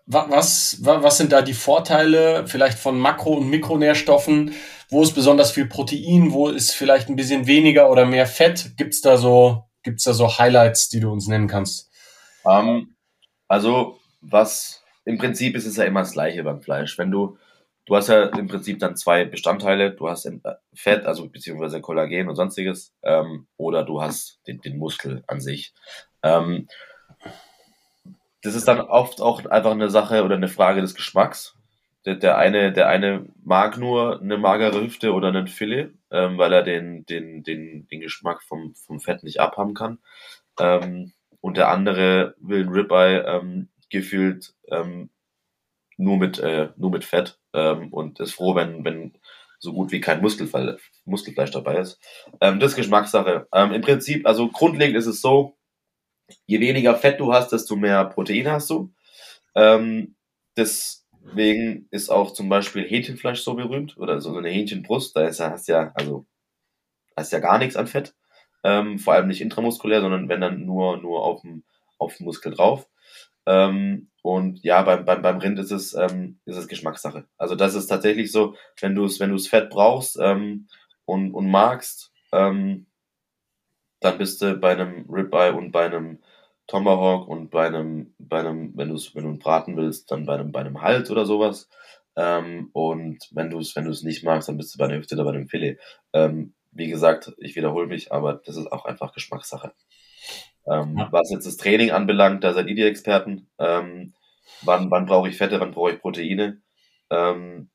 was, 0.07 0.79
was 0.81 1.17
sind 1.17 1.33
da 1.33 1.41
die 1.41 1.53
Vorteile 1.53 2.47
vielleicht 2.47 2.79
von 2.79 2.97
Makro- 2.97 3.37
und 3.37 3.49
Mikronährstoffen? 3.49 4.53
Wo 4.89 5.03
ist 5.03 5.13
besonders 5.13 5.51
viel 5.51 5.65
Protein? 5.65 6.31
Wo 6.31 6.47
ist 6.47 6.71
vielleicht 6.71 7.09
ein 7.09 7.17
bisschen 7.17 7.45
weniger 7.45 7.91
oder 7.91 8.05
mehr 8.05 8.25
Fett? 8.25 8.77
Gibt's 8.77 9.01
da 9.01 9.17
so, 9.17 9.65
da 9.83 10.13
so 10.13 10.37
Highlights, 10.37 10.87
die 10.89 11.01
du 11.01 11.11
uns 11.11 11.27
nennen 11.27 11.47
kannst? 11.47 11.91
Um, 12.43 12.53
ähm, 12.53 12.95
also, 13.49 13.99
was 14.21 14.81
im 15.03 15.17
Prinzip 15.17 15.55
ist 15.57 15.65
es 15.65 15.75
ja 15.75 15.83
immer 15.83 16.01
das 16.01 16.13
Gleiche 16.13 16.43
beim 16.43 16.61
Fleisch. 16.61 16.97
Wenn 16.97 17.11
du, 17.11 17.37
du 17.87 17.95
hast 17.95 18.09
ja 18.09 18.25
im 18.25 18.47
Prinzip 18.47 18.79
dann 18.79 18.95
zwei 18.95 19.25
Bestandteile. 19.25 19.91
Du 19.91 20.07
hast 20.07 20.25
äh, 20.25 20.39
Fett, 20.73 21.05
also 21.05 21.27
beziehungsweise 21.29 21.81
Kollagen 21.81 22.29
und 22.29 22.35
sonstiges, 22.35 22.93
ähm, 23.01 23.47
oder 23.57 23.83
du 23.83 24.01
hast 24.01 24.41
den, 24.45 24.61
den 24.61 24.77
Muskel 24.77 25.23
an 25.27 25.39
sich. 25.39 25.73
Ähm, 26.21 26.67
das 28.43 28.55
ist 28.55 28.67
dann 28.67 28.81
oft 28.81 29.21
auch 29.21 29.45
einfach 29.45 29.71
eine 29.71 29.89
Sache 29.89 30.23
oder 30.23 30.35
eine 30.35 30.47
Frage 30.47 30.81
des 30.81 30.93
Geschmacks. 30.93 31.55
Der, 32.05 32.15
der 32.15 32.37
eine, 32.37 32.71
der 32.71 32.87
eine 32.87 33.25
mag 33.43 33.77
nur 33.77 34.21
eine 34.21 34.37
magere 34.37 34.81
Hüfte 34.81 35.13
oder 35.13 35.29
einen 35.29 35.47
Filet, 35.47 35.89
ähm, 36.11 36.37
weil 36.37 36.53
er 36.53 36.63
den, 36.63 37.05
den, 37.05 37.43
den, 37.43 37.87
den 37.87 38.01
Geschmack 38.01 38.43
vom, 38.43 38.75
vom 38.75 38.99
Fett 38.99 39.23
nicht 39.23 39.39
abhaben 39.39 39.73
kann. 39.73 39.99
Ähm, 40.59 41.13
und 41.41 41.57
der 41.57 41.69
andere 41.69 42.35
will 42.39 42.63
ein 42.63 42.69
Ribeye 42.69 43.25
ähm, 43.25 43.69
gefühlt 43.89 44.53
ähm, 44.69 45.09
nur 45.97 46.17
mit 46.17 46.39
äh, 46.39 46.69
nur 46.77 46.91
mit 46.91 47.05
Fett 47.05 47.39
ähm, 47.53 47.91
und 47.93 48.19
ist 48.19 48.33
froh, 48.33 48.55
wenn 48.55 48.85
wenn 48.85 49.13
so 49.59 49.73
gut 49.73 49.91
wie 49.91 50.01
kein 50.01 50.21
Muskelfleisch, 50.21 50.91
Muskelfleisch 51.05 51.51
dabei 51.51 51.77
ist. 51.77 51.99
Ähm, 52.41 52.59
das 52.59 52.71
ist 52.71 52.77
Geschmackssache. 52.77 53.47
Ähm, 53.53 53.71
Im 53.73 53.81
Prinzip, 53.81 54.27
also 54.27 54.49
grundlegend 54.49 54.97
ist 54.97 55.07
es 55.07 55.21
so, 55.21 55.57
je 56.45 56.59
weniger 56.59 56.95
Fett 56.95 57.19
du 57.19 57.33
hast, 57.33 57.51
desto 57.51 57.75
mehr 57.75 58.05
Protein 58.05 58.49
hast 58.49 58.69
du. 58.69 58.93
Ähm, 59.55 60.15
deswegen 60.55 61.87
ist 61.91 62.09
auch 62.09 62.33
zum 62.33 62.49
Beispiel 62.49 62.83
Hähnchenfleisch 62.83 63.41
so 63.41 63.55
berühmt 63.55 63.97
oder 63.97 64.21
so 64.21 64.35
eine 64.37 64.49
Hähnchenbrust. 64.49 65.15
Da 65.15 65.27
ist, 65.27 65.39
hast 65.39 65.67
ja 65.67 65.91
also 65.95 66.25
hast 67.15 67.31
ja 67.33 67.39
gar 67.39 67.57
nichts 67.57 67.75
an 67.75 67.87
Fett, 67.87 68.15
ähm, 68.63 68.99
vor 68.99 69.13
allem 69.13 69.27
nicht 69.27 69.41
intramuskulär, 69.41 70.01
sondern 70.01 70.29
wenn 70.29 70.41
dann 70.41 70.65
nur 70.65 70.97
nur 70.97 71.23
auf 71.23 71.41
dem 71.41 71.63
auf 71.97 72.19
Muskel 72.19 72.53
drauf. 72.53 72.87
Ähm, 73.47 74.09
und 74.27 74.61
ja, 74.61 74.81
beim, 74.81 75.05
beim, 75.05 75.21
beim 75.21 75.37
Rind 75.37 75.57
ist 75.57 75.71
es, 75.71 75.93
ähm, 75.93 76.37
ist 76.43 76.57
es 76.57 76.67
Geschmackssache. 76.67 77.23
Also 77.37 77.55
das 77.55 77.75
ist 77.75 77.87
tatsächlich 77.87 78.29
so, 78.29 78.55
wenn 78.81 78.93
du 78.93 79.05
es 79.05 79.21
wenn 79.21 79.39
Fett 79.39 79.69
brauchst 79.69 80.19
ähm, 80.19 80.67
und, 81.05 81.33
und 81.33 81.49
magst, 81.49 82.11
ähm, 82.33 82.87
dann 84.01 84.17
bist 84.17 84.41
du 84.41 84.57
bei 84.57 84.73
einem 84.73 85.05
Ribeye 85.09 85.53
und 85.53 85.71
bei 85.71 85.85
einem 85.85 86.19
Tomahawk 86.67 87.29
und 87.29 87.51
bei 87.51 87.67
einem, 87.67 88.13
bei 88.19 88.41
einem, 88.41 88.73
wenn 88.75 88.89
du 88.89 88.95
es, 88.95 89.15
wenn 89.15 89.23
du 89.23 89.29
einen 89.29 89.39
braten 89.39 89.77
willst, 89.77 90.11
dann 90.11 90.25
bei 90.25 90.33
einem, 90.33 90.51
bei 90.51 90.59
einem 90.59 90.81
Hals 90.81 91.09
oder 91.09 91.25
sowas. 91.25 91.69
Ähm, 92.17 92.69
und 92.73 93.29
wenn 93.31 93.49
du 93.49 93.59
es, 93.59 93.77
wenn 93.77 93.85
du 93.85 93.91
es 93.91 94.03
nicht 94.03 94.25
magst, 94.25 94.49
dann 94.49 94.57
bist 94.57 94.75
du 94.75 94.77
bei 94.77 94.85
einer 94.87 94.97
Hüfte 94.97 95.15
oder 95.15 95.23
bei 95.23 95.29
einem 95.29 95.47
Filet. 95.47 95.77
Ähm, 96.11 96.53
wie 96.73 96.89
gesagt, 96.89 97.31
ich 97.37 97.55
wiederhole 97.55 97.87
mich, 97.87 98.11
aber 98.11 98.33
das 98.33 98.57
ist 98.57 98.73
auch 98.73 98.83
einfach 98.83 99.13
Geschmackssache. 99.13 99.71
Ähm, 100.69 100.97
Ja. 100.97 101.07
Was 101.11 101.31
jetzt 101.31 101.47
das 101.47 101.55
Training 101.55 101.91
anbelangt, 101.91 102.43
da 102.43 102.53
seid 102.53 102.67
ihr 102.67 102.75
die 102.75 102.83
Experten. 102.83 103.47
Ähm, 103.57 104.13
wann 104.61 104.91
wann 104.91 105.05
brauche 105.05 105.29
ich 105.29 105.37
Fette, 105.37 105.59
wann 105.59 105.71
brauche 105.71 105.91
ich 105.91 106.01
Proteine? 106.01 106.61
Ähm, 107.09 107.69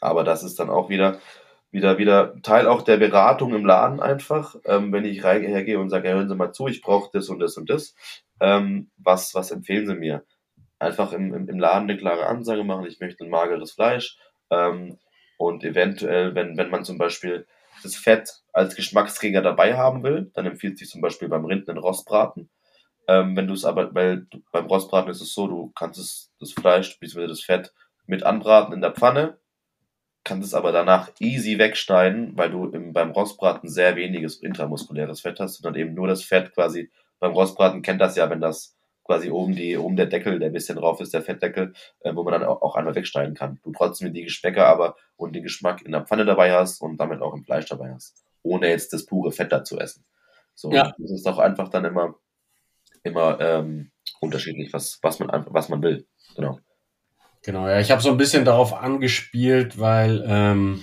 aber 0.00 0.24
das 0.24 0.42
ist 0.42 0.58
dann 0.58 0.70
auch 0.70 0.88
wieder, 0.88 1.20
wieder, 1.70 1.98
wieder 1.98 2.40
Teil 2.42 2.66
auch 2.66 2.82
der 2.82 2.98
Beratung 2.98 3.54
im 3.54 3.64
Laden 3.64 4.00
einfach. 4.00 4.56
Ähm, 4.64 4.92
wenn 4.92 5.04
ich 5.04 5.24
hergehe 5.24 5.78
und 5.78 5.90
sage, 5.90 6.10
hören 6.10 6.28
Sie 6.28 6.34
mal 6.34 6.52
zu, 6.52 6.68
ich 6.68 6.82
brauche 6.82 7.10
das 7.12 7.28
und 7.28 7.40
das 7.40 7.56
und 7.56 7.70
das. 7.70 7.94
Ähm, 8.40 8.90
was, 8.96 9.34
was 9.34 9.50
empfehlen 9.50 9.86
Sie 9.86 9.94
mir? 9.94 10.24
Einfach 10.78 11.12
im, 11.12 11.32
im, 11.34 11.48
im 11.48 11.58
Laden 11.58 11.88
eine 11.88 11.98
klare 11.98 12.26
Ansage 12.26 12.64
machen, 12.64 12.86
ich 12.86 13.00
möchte 13.00 13.24
ein 13.24 13.30
mageres 13.30 13.72
Fleisch. 13.72 14.18
Ähm, 14.50 14.98
und 15.38 15.64
eventuell, 15.64 16.34
wenn, 16.34 16.56
wenn 16.56 16.70
man 16.70 16.84
zum 16.84 16.98
Beispiel 16.98 17.46
das 17.82 17.96
Fett 17.96 18.42
als 18.52 18.76
Geschmacksträger 18.76 19.42
dabei 19.42 19.76
haben 19.76 20.02
will, 20.02 20.30
dann 20.34 20.46
empfiehlt 20.46 20.78
sich 20.78 20.88
zum 20.88 21.00
Beispiel 21.00 21.28
beim 21.28 21.44
Rind 21.44 21.68
einen 21.68 21.78
Rostbraten. 21.78 22.50
Ähm, 23.06 23.36
wenn 23.36 23.46
du 23.46 23.54
es 23.54 23.64
aber, 23.64 23.94
weil 23.94 24.26
du, 24.30 24.42
beim 24.52 24.66
Rostbraten 24.66 25.10
ist 25.10 25.20
es 25.20 25.34
so, 25.34 25.46
du 25.46 25.72
kannst 25.74 25.98
es, 25.98 26.32
das 26.40 26.52
Fleisch 26.52 26.98
bzw. 26.98 27.26
das 27.26 27.42
Fett 27.42 27.72
mit 28.06 28.22
anbraten 28.22 28.72
in 28.74 28.80
der 28.80 28.92
Pfanne, 28.92 29.38
kannst 30.24 30.48
es 30.48 30.54
aber 30.54 30.72
danach 30.72 31.10
easy 31.20 31.58
wegschneiden, 31.58 32.36
weil 32.36 32.50
du 32.50 32.66
im, 32.66 32.92
beim 32.92 33.10
Rostbraten 33.10 33.68
sehr 33.68 33.96
weniges 33.96 34.36
intramuskuläres 34.36 35.20
Fett 35.20 35.38
hast, 35.40 35.60
sondern 35.60 35.80
eben 35.80 35.94
nur 35.94 36.08
das 36.08 36.22
Fett 36.24 36.54
quasi. 36.54 36.90
Beim 37.20 37.32
Rostbraten 37.32 37.82
kennt 37.82 38.00
das 38.00 38.16
ja, 38.16 38.28
wenn 38.30 38.40
das 38.40 38.76
quasi 39.04 39.30
oben 39.30 39.54
die, 39.54 39.76
oben 39.76 39.96
der 39.96 40.06
Deckel, 40.06 40.38
der 40.38 40.48
ein 40.48 40.52
bisschen 40.54 40.78
drauf 40.78 41.00
ist, 41.00 41.12
der 41.12 41.22
Fettdeckel, 41.22 41.74
äh, 42.00 42.14
wo 42.14 42.22
man 42.22 42.32
dann 42.32 42.44
auch, 42.44 42.62
auch 42.62 42.74
einmal 42.74 42.94
wegschneiden 42.94 43.34
kann. 43.34 43.60
Du 43.62 43.72
trotzdem 43.72 44.12
die 44.14 44.24
Geschmäcker 44.24 44.66
aber 44.66 44.96
und 45.16 45.34
den 45.34 45.42
Geschmack 45.42 45.82
in 45.82 45.92
der 45.92 46.06
Pfanne 46.06 46.24
dabei 46.24 46.52
hast 46.52 46.80
und 46.80 46.96
damit 46.96 47.20
auch 47.20 47.34
im 47.34 47.44
Fleisch 47.44 47.66
dabei 47.66 47.92
hast, 47.92 48.24
ohne 48.42 48.68
jetzt 48.68 48.92
das 48.94 49.04
pure 49.04 49.30
Fett 49.30 49.52
dazu 49.52 49.78
essen. 49.78 50.04
So, 50.54 50.72
Ja. 50.72 50.94
das 50.98 51.10
ist 51.10 51.26
auch 51.26 51.38
einfach 51.38 51.68
dann 51.68 51.84
immer, 51.84 52.14
immer 53.04 53.40
ähm, 53.40 53.90
unterschiedlich, 54.20 54.72
was, 54.72 54.98
was 55.02 55.20
man 55.20 55.46
was 55.48 55.68
man 55.68 55.82
will. 55.82 56.06
Genau. 56.34 56.58
Genau, 57.42 57.68
ja, 57.68 57.78
ich 57.78 57.90
habe 57.90 58.02
so 58.02 58.10
ein 58.10 58.16
bisschen 58.16 58.44
darauf 58.44 58.72
angespielt, 58.72 59.78
weil 59.78 60.24
ähm, 60.26 60.82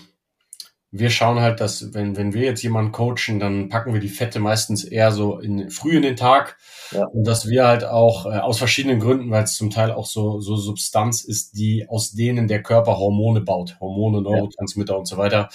wir 0.91 1.10
schauen 1.10 1.39
halt, 1.39 1.60
dass 1.60 1.93
wenn, 1.93 2.17
wenn 2.17 2.34
wir 2.34 2.43
jetzt 2.43 2.62
jemanden 2.62 2.91
coachen, 2.91 3.39
dann 3.39 3.69
packen 3.69 3.93
wir 3.93 4.01
die 4.01 4.10
Fette 4.10 4.39
meistens 4.39 4.84
eher 4.84 5.12
so 5.12 5.39
in, 5.39 5.71
früh 5.71 5.95
in 5.95 6.03
den 6.03 6.17
Tag 6.17 6.57
Ja. 6.91 7.05
und 7.05 7.25
dass 7.25 7.47
wir 7.47 7.65
halt 7.65 7.86
auch 7.86 8.25
äh, 8.25 8.38
aus 8.38 8.57
verschiedenen 8.60 8.99
Gründen, 8.99 9.31
weil 9.31 9.45
es 9.45 9.55
zum 9.55 9.69
Teil 9.71 9.91
auch 9.91 10.05
so, 10.05 10.39
so 10.39 10.55
Substanz 10.57 11.23
ist, 11.23 11.57
die 11.57 11.88
aus 11.89 12.12
denen 12.12 12.47
der 12.47 12.62
Körper 12.62 12.97
Hormone 12.97 13.41
baut, 13.41 13.77
Hormone, 13.79 14.21
Neurotransmitter 14.21 14.97
und 14.97 15.05
so 15.07 15.17
weiter. 15.17 15.49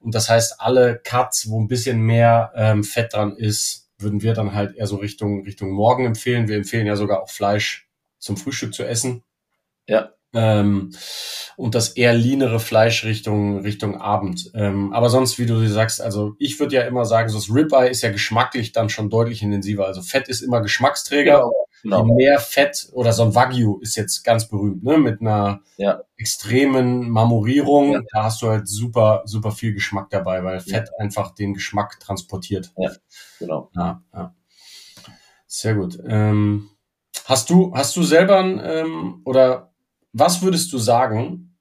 Und 0.00 0.14
das 0.14 0.28
heißt, 0.28 0.56
alle 0.58 0.98
Cuts, 1.04 1.48
wo 1.50 1.60
ein 1.60 1.68
bisschen 1.68 2.00
mehr 2.00 2.50
ähm, 2.56 2.82
Fett 2.82 3.12
dran 3.12 3.36
ist, 3.36 3.81
würden 4.02 4.22
wir 4.22 4.34
dann 4.34 4.54
halt 4.54 4.76
eher 4.76 4.86
so 4.86 4.96
Richtung, 4.96 5.44
Richtung 5.44 5.70
Morgen 5.70 6.06
empfehlen. 6.06 6.48
Wir 6.48 6.56
empfehlen 6.56 6.86
ja 6.86 6.96
sogar 6.96 7.22
auch 7.22 7.30
Fleisch 7.30 7.88
zum 8.18 8.36
Frühstück 8.36 8.74
zu 8.74 8.84
essen. 8.84 9.22
Ja. 9.86 10.12
Ähm, 10.34 10.94
und 11.56 11.74
das 11.74 11.90
eher 11.90 12.14
leanere 12.14 12.58
Fleisch 12.58 13.04
Richtung, 13.04 13.60
Richtung 13.60 14.00
Abend. 14.00 14.50
Ähm, 14.54 14.92
aber 14.92 15.10
sonst, 15.10 15.38
wie 15.38 15.46
du 15.46 15.66
sagst, 15.66 16.00
also 16.00 16.34
ich 16.38 16.58
würde 16.58 16.74
ja 16.74 16.82
immer 16.82 17.04
sagen, 17.04 17.28
so 17.28 17.38
das 17.38 17.54
Ribeye 17.54 17.90
ist 17.90 18.02
ja 18.02 18.10
geschmacklich 18.10 18.72
dann 18.72 18.88
schon 18.88 19.10
deutlich 19.10 19.42
intensiver. 19.42 19.86
Also 19.86 20.00
Fett 20.00 20.28
ist 20.28 20.40
immer 20.40 20.62
Geschmacksträger. 20.62 21.42
Je 21.42 21.71
Genau. 21.82 22.04
mehr 22.04 22.38
Fett 22.38 22.88
oder 22.92 23.12
so 23.12 23.24
ein 23.24 23.34
Wagyu 23.34 23.78
ist 23.80 23.96
jetzt 23.96 24.22
ganz 24.22 24.48
berühmt, 24.48 24.84
ne? 24.84 24.98
Mit 24.98 25.20
einer 25.20 25.60
Ja. 25.76 26.00
extremen 26.16 27.10
Marmorierung. 27.10 27.92
Ja. 27.94 28.00
Da 28.12 28.24
hast 28.24 28.40
du 28.42 28.48
halt 28.48 28.68
super, 28.68 29.22
super 29.24 29.50
viel 29.50 29.74
Geschmack 29.74 30.08
dabei, 30.10 30.44
weil 30.44 30.56
Ja. 30.56 30.60
Fett 30.60 30.90
einfach 30.98 31.34
den 31.34 31.54
Geschmack 31.54 31.98
transportiert. 32.00 32.72
Genau. 33.40 33.70
Ja, 33.74 34.02
ja. 34.14 34.34
Sehr 35.46 35.74
gut. 35.74 35.98
Ähm, 36.06 36.70
hast 37.24 37.50
du, 37.50 37.72
hast 37.74 37.96
du 37.96 38.02
selber 38.04 38.38
ein, 38.38 38.60
ähm, 38.64 39.20
oder 39.24 39.72
was 40.12 40.42
würdest 40.42 40.72
du 40.72 40.78
sagen, 40.78 41.56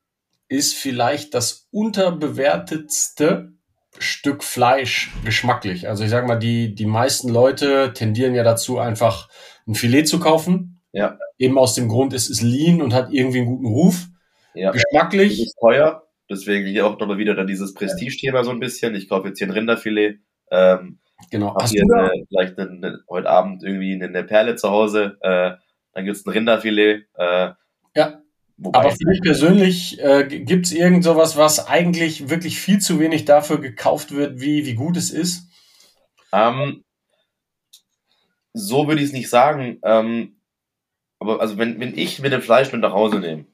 ist 0.48 0.76
vielleicht 0.76 1.34
das 1.34 1.68
unterbewertetste 1.72 3.54
Stück 4.00 4.44
Fleisch 4.44 5.12
geschmacklich? 5.26 5.88
Also 5.88 6.04
ich 6.04 6.10
sag 6.10 6.28
mal, 6.28 6.38
die, 6.38 6.74
die 6.76 6.86
meisten 6.86 7.30
Leute 7.30 7.94
tendieren 7.94 8.36
ja 8.36 8.44
dazu, 8.44 8.80
einfach 8.80 9.30
ein 9.68 9.76
Filet 9.76 10.06
zu 10.06 10.20
kaufen. 10.20 10.82
Ja. 10.92 11.18
Eben 11.38 11.58
aus 11.58 11.74
dem 11.76 11.88
Grund, 11.88 12.14
es 12.14 12.30
ist 12.30 12.42
lean 12.42 12.82
und 12.82 12.94
hat 12.94 13.12
irgendwie 13.12 13.40
einen 13.40 13.48
guten 13.48 13.68
Ruf. 13.68 14.08
Ja. 14.54 14.72
Geschmacklich. 14.72 15.42
ist 15.42 15.58
teuer, 15.60 16.04
deswegen 16.30 16.68
hier 16.68 16.86
auch 16.86 17.00
nochmal 17.00 17.18
wieder 17.18 17.36
dann 17.36 17.48
dieses 17.48 17.74
Prestige-Thema 17.74 18.44
so 18.44 18.52
ein 18.52 18.60
bisschen. 18.60 18.96
Ich 18.96 19.08
kaufe 19.08 19.30
jetzt 19.30 19.38
hier 19.38 19.48
ein 19.48 19.52
Rinderfilet, 19.52 20.20
ähm, 20.52 21.00
Genau. 21.30 21.56
Hast 21.56 21.72
hier 21.72 21.84
du 21.84 21.88
da, 21.88 22.08
eine, 22.08 22.26
vielleicht 22.28 22.58
eine, 22.58 23.00
heute 23.08 23.30
Abend 23.30 23.64
irgendwie 23.64 23.94
eine, 23.94 24.06
eine 24.06 24.24
Perle 24.24 24.56
zu 24.56 24.70
Hause, 24.70 25.18
äh, 25.22 25.52
dann 25.94 26.06
gibt's 26.06 26.26
ein 26.26 26.32
Rinderfilet. 26.32 27.06
Äh, 27.16 27.52
Ja. 27.96 28.22
Wobei, 28.64 28.80
Aber 28.80 28.92
für 28.92 29.12
dich 29.12 29.22
persönlich 29.22 30.00
äh, 30.00 30.28
gibt 30.28 30.68
es 30.68 30.72
irgend 30.72 31.04
sowas, 31.04 31.36
was 31.36 31.68
eigentlich 31.68 32.30
wirklich 32.30 32.60
viel 32.60 32.80
zu 32.80 33.00
wenig 33.00 33.26
dafür 33.26 33.60
gekauft 33.60 34.12
wird, 34.12 34.40
wie, 34.40 34.66
wie 34.66 34.76
gut 34.76 34.98
es 34.98 35.10
ist? 35.10 35.48
ähm, 36.32 36.84
so 38.54 38.88
würde 38.88 39.02
ich 39.02 39.08
es 39.08 39.14
nicht 39.14 39.30
sagen. 39.30 39.80
Ähm, 39.84 40.38
aber 41.20 41.42
also 41.42 41.58
wenn, 41.58 41.80
wenn 41.80 41.98
ich 41.98 42.20
mir 42.20 42.30
den 42.30 42.42
Fleisch 42.42 42.72
mit 42.72 42.82
nach 42.82 42.94
Hause 42.94 43.20
nehme 43.20 43.46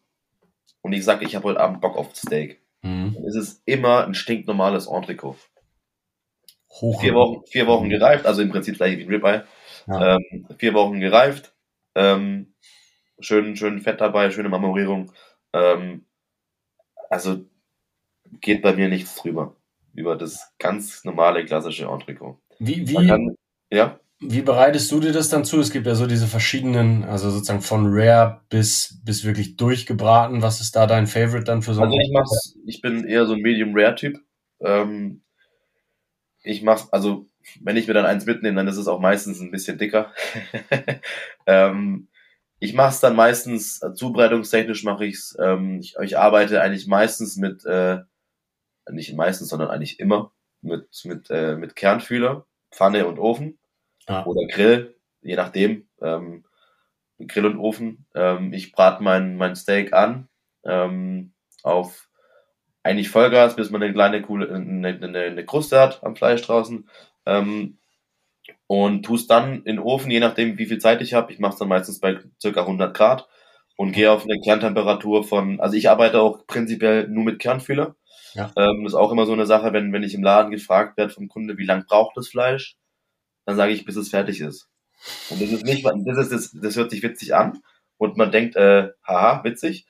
und 0.81 0.93
ich 0.93 1.03
sage, 1.05 1.25
ich 1.25 1.35
habe 1.35 1.45
heute 1.45 1.59
Abend 1.59 1.81
Bock 1.81 1.95
auf 1.95 2.15
Steak, 2.15 2.61
Mhm. 2.83 3.13
dann 3.15 3.23
ist 3.23 3.35
es 3.35 3.61
immer 3.65 4.05
ein 4.05 4.13
stinknormales 4.13 4.85
Entrecot. 4.87 5.37
Hoch. 6.69 7.01
Vier 7.01 7.15
Wochen, 7.15 7.45
vier 7.47 7.65
Wochen 7.65 7.89
gereift, 7.89 8.25
also 8.25 8.41
im 8.41 8.49
Prinzip 8.51 8.75
gleich 8.75 8.97
wie 8.97 9.03
ein 9.03 9.09
Ribeye. 9.09 9.45
Ja. 9.87 10.15
Ähm, 10.17 10.47
vier 10.59 10.73
Wochen 10.75 10.99
gereift. 10.99 11.53
Ähm, 11.95 12.53
schön, 13.19 13.55
schön 13.55 13.81
Fett 13.81 14.01
dabei, 14.01 14.31
schöne 14.31 14.49
Marmorierung. 14.49 15.11
Ähm, 15.53 16.05
also 17.09 17.45
geht 18.41 18.61
bei 18.61 18.73
mir 18.73 18.89
nichts 18.89 19.15
drüber. 19.15 19.55
Über 19.93 20.15
das 20.15 20.53
ganz 20.59 21.03
normale 21.05 21.45
klassische 21.45 21.85
Entrecot. 21.85 22.37
Wie, 22.59 22.87
wie, 22.87 23.07
kann, 23.07 23.35
ja, 23.71 23.99
wie 24.19 24.41
bereitest 24.41 24.91
du 24.91 24.99
dir 24.99 25.11
das 25.11 25.29
dann 25.29 25.45
zu? 25.45 25.59
Es 25.59 25.71
gibt 25.71 25.85
ja 25.85 25.93
so 25.93 26.07
diese 26.07 26.25
verschiedenen, 26.25 27.03
also 27.03 27.29
sozusagen 27.29 27.61
von 27.61 27.85
rare 27.87 28.41
bis, 28.49 28.99
bis 29.03 29.23
wirklich 29.23 29.57
durchgebraten. 29.57 30.41
Was 30.41 30.59
ist 30.59 30.75
da 30.75 30.87
dein 30.87 31.05
Favorite 31.05 31.43
dann 31.43 31.61
für 31.61 31.75
so 31.75 31.81
also 31.81 31.95
ich 31.95 32.11
mach's, 32.11 32.57
ich 32.65 32.81
bin 32.81 33.05
eher 33.05 33.27
so 33.27 33.33
ein 33.33 33.41
Medium 33.41 33.75
Rare 33.75 33.93
Typ. 33.93 34.19
Ähm, 34.59 35.21
ich 36.41 36.63
mach's, 36.63 36.91
also 36.91 37.27
wenn 37.61 37.77
ich 37.77 37.87
mir 37.87 37.93
dann 37.93 38.05
eins 38.05 38.25
mitnehme, 38.25 38.55
dann 38.55 38.67
ist 38.67 38.77
es 38.77 38.87
auch 38.87 38.99
meistens 38.99 39.39
ein 39.39 39.51
bisschen 39.51 39.77
dicker. 39.77 40.11
ähm, 41.45 42.07
ich 42.59 42.73
mache 42.73 42.89
es 42.89 42.99
dann 42.99 43.15
meistens, 43.15 43.81
äh, 43.81 43.93
zubereitungstechnisch 43.93 44.83
mache 44.83 45.05
ich's. 45.05 45.35
Ähm, 45.39 45.79
ich, 45.79 45.95
ich 46.01 46.17
arbeite 46.17 46.61
eigentlich 46.61 46.87
meistens 46.87 47.37
mit, 47.37 47.65
äh, 47.65 47.99
nicht 48.89 49.15
meistens, 49.15 49.49
sondern 49.49 49.69
eigentlich 49.69 49.99
immer 49.99 50.31
mit, 50.61 50.87
mit, 51.05 51.29
äh, 51.29 51.55
mit 51.55 51.75
Kernfühler, 51.75 52.45
Pfanne 52.71 53.05
und 53.07 53.19
Ofen 53.19 53.59
Ah. 54.07 54.23
oder 54.25 54.47
Grill, 54.47 54.95
je 55.21 55.35
nachdem. 55.35 55.87
Ähm, 56.01 56.45
Grill 57.19 57.45
und 57.45 57.59
Ofen. 57.59 58.05
Ähm, 58.15 58.53
ich 58.53 58.71
brate 58.71 59.03
mein, 59.03 59.37
mein 59.37 59.55
Steak 59.55 59.93
an 59.93 60.29
ähm, 60.63 61.33
auf 61.63 62.09
eigentlich 62.83 63.09
Vollgas, 63.09 63.55
bis 63.55 63.69
man 63.69 63.83
eine 63.83 63.93
kleine 63.93 64.21
coole 64.21 64.53
eine, 64.53 64.87
eine, 64.87 65.19
eine 65.19 65.45
Kruste 65.45 65.79
hat 65.79 66.03
am 66.03 66.15
Fleisch 66.15 66.41
draußen. 66.43 66.89
Ähm, 67.25 67.79
und 68.67 69.03
tust 69.03 69.29
dann 69.29 69.57
in 69.63 69.77
den 69.77 69.79
Ofen, 69.79 70.11
je 70.11 70.19
nachdem 70.19 70.57
wie 70.57 70.65
viel 70.65 70.79
Zeit 70.79 71.01
ich 71.01 71.13
habe. 71.13 71.31
Ich 71.31 71.39
mache 71.39 71.53
es 71.53 71.59
dann 71.59 71.67
meistens 71.67 71.99
bei 71.99 72.19
circa 72.41 72.61
100 72.61 72.95
Grad 72.95 73.27
und 73.77 73.91
gehe 73.91 74.11
auf 74.11 74.23
eine 74.23 74.39
Kerntemperatur 74.39 75.23
von, 75.23 75.59
also 75.59 75.75
ich 75.75 75.89
arbeite 75.89 76.21
auch 76.21 76.45
prinzipiell 76.47 77.07
nur 77.07 77.23
mit 77.23 77.39
Kernfühler. 77.39 77.95
Ja. 78.33 78.51
Ähm, 78.57 78.83
das 78.83 78.93
ist 78.93 78.99
auch 78.99 79.11
immer 79.11 79.25
so 79.25 79.33
eine 79.33 79.45
Sache, 79.45 79.73
wenn, 79.73 79.93
wenn 79.93 80.03
ich 80.03 80.13
im 80.13 80.23
Laden 80.23 80.51
gefragt 80.51 80.97
werde 80.97 81.13
vom 81.13 81.27
Kunde, 81.27 81.57
wie 81.57 81.65
lang 81.65 81.85
braucht 81.85 82.17
das 82.17 82.27
Fleisch, 82.27 82.77
dann 83.45 83.55
sage 83.55 83.71
ich, 83.71 83.85
bis 83.85 83.95
es 83.95 84.09
fertig 84.09 84.41
ist. 84.41 84.67
Und 85.29 85.41
das 85.41 85.51
ist 85.51 85.63
nicht, 85.63 85.85
das 85.85 86.17
ist, 86.17 86.31
das, 86.31 86.51
das 86.61 86.75
hört 86.75 86.91
sich 86.91 87.03
witzig 87.03 87.35
an 87.35 87.61
und 87.97 88.17
man 88.17 88.31
denkt, 88.31 88.55
äh, 88.55 88.89
haha, 89.05 89.43
witzig. 89.43 89.85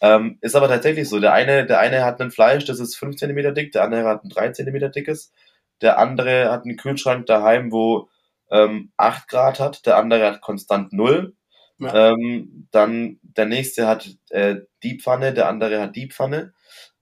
Ähm, 0.00 0.38
ist 0.40 0.54
aber 0.54 0.68
tatsächlich 0.68 1.08
so. 1.08 1.18
Der 1.18 1.32
eine, 1.32 1.66
der 1.66 1.80
eine 1.80 2.04
hat 2.04 2.20
ein 2.20 2.30
Fleisch, 2.30 2.64
das 2.64 2.78
ist 2.78 2.96
5 2.96 3.16
cm 3.16 3.54
dick, 3.54 3.72
der 3.72 3.82
andere 3.82 4.04
hat 4.04 4.24
ein 4.24 4.28
3 4.28 4.52
cm 4.52 4.92
dickes. 4.92 5.32
Der 5.82 5.98
andere 5.98 6.50
hat 6.50 6.64
einen 6.64 6.76
Kühlschrank 6.76 7.26
daheim, 7.26 7.72
wo 7.72 8.08
ähm, 8.50 8.92
8 8.96 9.28
Grad 9.28 9.60
hat, 9.60 9.86
der 9.86 9.96
andere 9.96 10.26
hat 10.26 10.40
konstant 10.40 10.92
0. 10.92 11.34
Ja. 11.80 12.12
Ähm, 12.12 12.68
dann 12.72 13.18
der 13.22 13.46
nächste 13.46 13.86
hat 13.86 14.08
äh, 14.30 14.56
die 14.82 14.98
Pfanne, 14.98 15.32
der 15.32 15.48
andere 15.48 15.80
hat 15.80 15.96
die 15.96 16.08
Pfanne. 16.08 16.52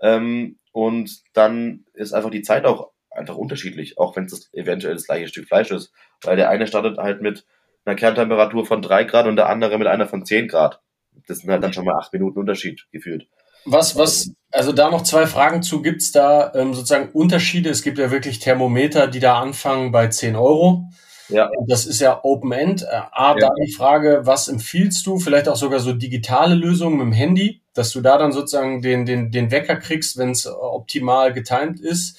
Ähm, 0.00 0.58
und 0.72 1.22
dann 1.32 1.86
ist 1.94 2.12
einfach 2.12 2.30
die 2.30 2.42
Zeit 2.42 2.66
auch 2.66 2.92
einfach 3.10 3.36
unterschiedlich, 3.36 3.98
auch 3.98 4.14
wenn 4.16 4.26
es 4.26 4.52
eventuell 4.52 4.94
das 4.94 5.06
gleiche 5.06 5.28
Stück 5.28 5.48
Fleisch 5.48 5.70
ist. 5.70 5.92
Weil 6.22 6.36
der 6.36 6.50
eine 6.50 6.66
startet 6.66 6.98
halt 6.98 7.22
mit 7.22 7.46
einer 7.86 7.96
Kerntemperatur 7.96 8.66
von 8.66 8.82
3 8.82 9.04
Grad 9.04 9.26
und 9.26 9.36
der 9.36 9.48
andere 9.48 9.78
mit 9.78 9.86
einer 9.86 10.06
von 10.06 10.26
10 10.26 10.48
Grad. 10.48 10.80
Das 11.26 11.38
sind 11.38 11.50
halt 11.50 11.62
dann 11.62 11.72
schon 11.72 11.86
mal 11.86 11.98
8 11.98 12.12
Minuten 12.12 12.38
Unterschied 12.38 12.86
gefühlt. 12.92 13.28
Was, 13.66 13.96
was, 13.96 14.30
also 14.52 14.72
da 14.72 14.90
noch 14.90 15.02
zwei 15.02 15.26
Fragen 15.26 15.62
zu. 15.62 15.82
Gibt 15.82 16.00
es 16.00 16.12
da 16.12 16.52
ähm, 16.54 16.72
sozusagen 16.72 17.10
Unterschiede? 17.10 17.68
Es 17.70 17.82
gibt 17.82 17.98
ja 17.98 18.10
wirklich 18.10 18.38
Thermometer, 18.38 19.08
die 19.08 19.20
da 19.20 19.40
anfangen 19.40 19.92
bei 19.92 20.06
10 20.06 20.36
Euro. 20.36 20.88
Ja. 21.28 21.50
Das 21.66 21.86
ist 21.86 22.00
ja 22.00 22.20
Open 22.22 22.52
End. 22.52 22.82
Äh, 22.82 23.00
A, 23.10 23.34
ja. 23.34 23.34
da 23.34 23.50
die 23.60 23.72
Frage, 23.72 24.20
was 24.24 24.48
empfiehlst 24.48 25.06
du? 25.06 25.18
Vielleicht 25.18 25.48
auch 25.48 25.56
sogar 25.56 25.80
so 25.80 25.92
digitale 25.92 26.54
Lösungen 26.54 26.98
mit 26.98 27.06
dem 27.06 27.12
Handy, 27.12 27.62
dass 27.74 27.90
du 27.90 28.00
da 28.00 28.16
dann 28.18 28.32
sozusagen 28.32 28.80
den, 28.82 29.04
den, 29.04 29.32
den 29.32 29.50
Wecker 29.50 29.76
kriegst, 29.76 30.16
wenn 30.16 30.30
es 30.30 30.46
optimal 30.46 31.32
getimt 31.32 31.80
ist. 31.80 32.18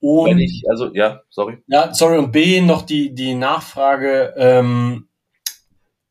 Und, 0.00 0.30
wenn 0.30 0.38
ich, 0.38 0.64
also, 0.68 0.92
ja, 0.94 1.22
sorry. 1.30 1.58
Ja, 1.66 1.92
sorry. 1.94 2.18
Und 2.18 2.32
B, 2.32 2.60
noch 2.60 2.82
die, 2.82 3.14
die 3.14 3.34
Nachfrage, 3.34 4.34
ähm, 4.36 5.08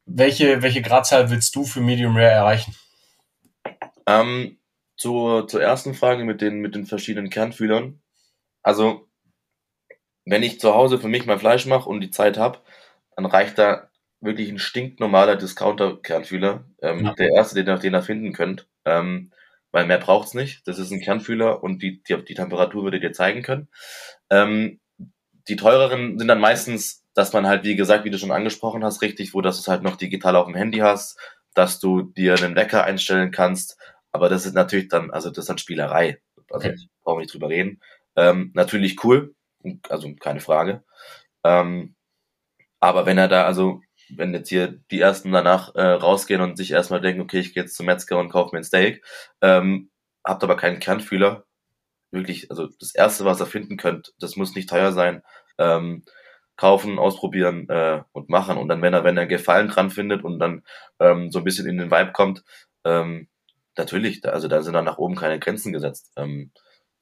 welche, 0.05 0.61
welche 0.61 0.81
Gradzahl 0.81 1.29
willst 1.29 1.55
du 1.55 1.63
für 1.63 1.81
Medium 1.81 2.15
Rare 2.15 2.31
erreichen? 2.31 2.75
Ähm, 4.05 4.57
zur, 4.95 5.47
zur 5.47 5.61
ersten 5.61 5.93
Frage 5.93 6.23
mit 6.23 6.41
den, 6.41 6.59
mit 6.59 6.75
den 6.75 6.85
verschiedenen 6.85 7.29
Kernfühlern. 7.29 8.01
Also, 8.61 9.07
wenn 10.25 10.43
ich 10.43 10.59
zu 10.59 10.75
Hause 10.75 10.99
für 10.99 11.07
mich 11.07 11.25
mein 11.25 11.39
Fleisch 11.39 11.65
mache 11.65 11.89
und 11.89 12.01
die 12.01 12.11
Zeit 12.11 12.37
habe, 12.37 12.59
dann 13.15 13.25
reicht 13.25 13.57
da 13.57 13.89
wirklich 14.19 14.49
ein 14.49 14.59
stinknormaler 14.59 15.35
Discounter-Kernfühler. 15.35 16.65
Ähm, 16.81 17.05
ja. 17.05 17.13
Der 17.13 17.29
erste, 17.31 17.63
den, 17.63 17.79
den 17.79 17.95
ihr 17.95 18.01
finden 18.03 18.33
könnt. 18.33 18.67
Ähm, 18.85 19.31
weil 19.71 19.87
mehr 19.87 19.97
braucht's 19.97 20.33
nicht. 20.33 20.67
Das 20.67 20.79
ist 20.79 20.91
ein 20.91 21.01
Kernfühler 21.01 21.63
und 21.63 21.81
die, 21.81 22.03
die, 22.03 22.23
die 22.23 22.35
Temperatur 22.35 22.83
würde 22.83 22.99
dir 22.99 23.13
zeigen 23.13 23.41
können. 23.41 23.69
Ähm, 24.29 24.79
die 25.47 25.55
teureren 25.55 26.19
sind 26.19 26.27
dann 26.27 26.39
meistens, 26.39 27.05
dass 27.13 27.33
man 27.33 27.47
halt, 27.47 27.63
wie 27.63 27.75
gesagt, 27.75 28.05
wie 28.05 28.09
du 28.09 28.19
schon 28.19 28.31
angesprochen 28.31 28.83
hast, 28.83 29.01
richtig, 29.01 29.33
wo 29.33 29.41
du 29.41 29.49
es 29.49 29.67
halt 29.67 29.81
noch 29.81 29.95
digital 29.95 30.35
auf 30.35 30.45
dem 30.45 30.55
Handy 30.55 30.79
hast, 30.79 31.17
dass 31.53 31.79
du 31.79 32.01
dir 32.03 32.35
einen 32.35 32.55
Wecker 32.55 32.83
einstellen 32.83 33.31
kannst. 33.31 33.77
Aber 34.11 34.29
das 34.29 34.45
ist 34.45 34.53
natürlich 34.53 34.89
dann, 34.89 35.11
also 35.11 35.29
das 35.29 35.39
ist 35.43 35.49
dann 35.49 35.57
Spielerei. 35.57 36.21
Also 36.49 36.69
okay. 36.69 36.77
brauchen 37.03 37.17
wir 37.17 37.21
nicht 37.21 37.33
drüber 37.33 37.49
reden. 37.49 37.81
Ähm, 38.15 38.51
natürlich 38.53 39.03
cool, 39.03 39.35
also 39.89 40.13
keine 40.15 40.41
Frage. 40.41 40.83
Ähm, 41.43 41.95
aber 42.79 43.05
wenn 43.05 43.17
er 43.17 43.27
da, 43.27 43.45
also 43.45 43.81
wenn 44.09 44.33
jetzt 44.33 44.49
hier 44.49 44.79
die 44.91 44.99
ersten 44.99 45.31
danach 45.31 45.73
äh, 45.75 45.81
rausgehen 45.81 46.41
und 46.41 46.57
sich 46.57 46.71
erstmal 46.71 47.01
denken, 47.01 47.21
okay, 47.21 47.39
ich 47.39 47.53
gehe 47.53 47.63
jetzt 47.63 47.75
zum 47.75 47.85
Metzger 47.85 48.19
und 48.19 48.29
kaufe 48.29 48.53
mir 48.53 48.59
ein 48.59 48.65
Steak, 48.65 49.03
ähm, 49.41 49.89
habt 50.23 50.43
aber 50.43 50.57
keinen 50.57 50.79
Kernfühler, 50.79 51.45
wirklich, 52.11 52.49
also 52.51 52.67
das 52.79 52.93
erste, 52.93 53.25
was 53.25 53.39
ihr 53.39 53.45
finden 53.45 53.77
könnt, 53.77 54.13
das 54.19 54.35
muss 54.35 54.55
nicht 54.55 54.69
teuer 54.69 54.91
sein, 54.91 55.23
ähm, 55.57 56.03
kaufen, 56.61 56.99
ausprobieren 56.99 57.67
äh, 57.69 58.03
und 58.11 58.29
machen. 58.29 58.57
Und 58.59 58.67
dann, 58.67 58.83
wenn 58.83 58.93
er, 58.93 59.03
wenn 59.03 59.17
er 59.17 59.25
Gefallen 59.25 59.67
dran 59.67 59.89
findet 59.89 60.23
und 60.23 60.37
dann 60.37 60.63
ähm, 60.99 61.31
so 61.31 61.39
ein 61.39 61.43
bisschen 61.43 61.65
in 61.67 61.79
den 61.79 61.89
Vibe 61.89 62.11
kommt, 62.11 62.43
ähm, 62.85 63.29
natürlich, 63.75 64.21
da, 64.21 64.29
also 64.29 64.47
da 64.47 64.61
sind 64.61 64.75
dann 64.75 64.85
nach 64.85 64.99
oben 64.99 65.15
keine 65.15 65.39
Grenzen 65.39 65.73
gesetzt. 65.73 66.11
Ähm, 66.17 66.51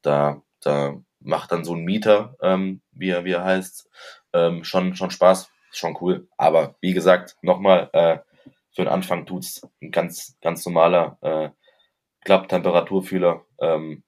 da, 0.01 0.41
da 0.61 0.95
macht 1.19 1.51
dann 1.51 1.65
so 1.65 1.75
ein 1.75 1.83
Mieter, 1.83 2.37
ähm, 2.41 2.81
wie 2.93 3.09
er, 3.09 3.25
wie 3.25 3.33
er 3.33 3.43
heißt, 3.43 3.89
ähm, 4.31 4.63
schon, 4.63 4.95
schon 4.95 5.11
Spaß, 5.11 5.49
schon 5.73 5.97
cool. 5.99 6.29
Aber 6.37 6.75
wie 6.79 6.93
gesagt, 6.93 7.35
nochmal, 7.41 7.89
äh, 7.91 8.19
für 8.73 8.83
den 8.83 8.87
Anfang 8.87 9.25
tut's 9.25 9.61
ein 9.81 9.91
ganz, 9.91 10.37
ganz 10.41 10.65
normaler 10.65 11.17
äh, 11.19 11.49
Klapptemperaturfühler, 12.23 13.43
ähm, 13.59 14.03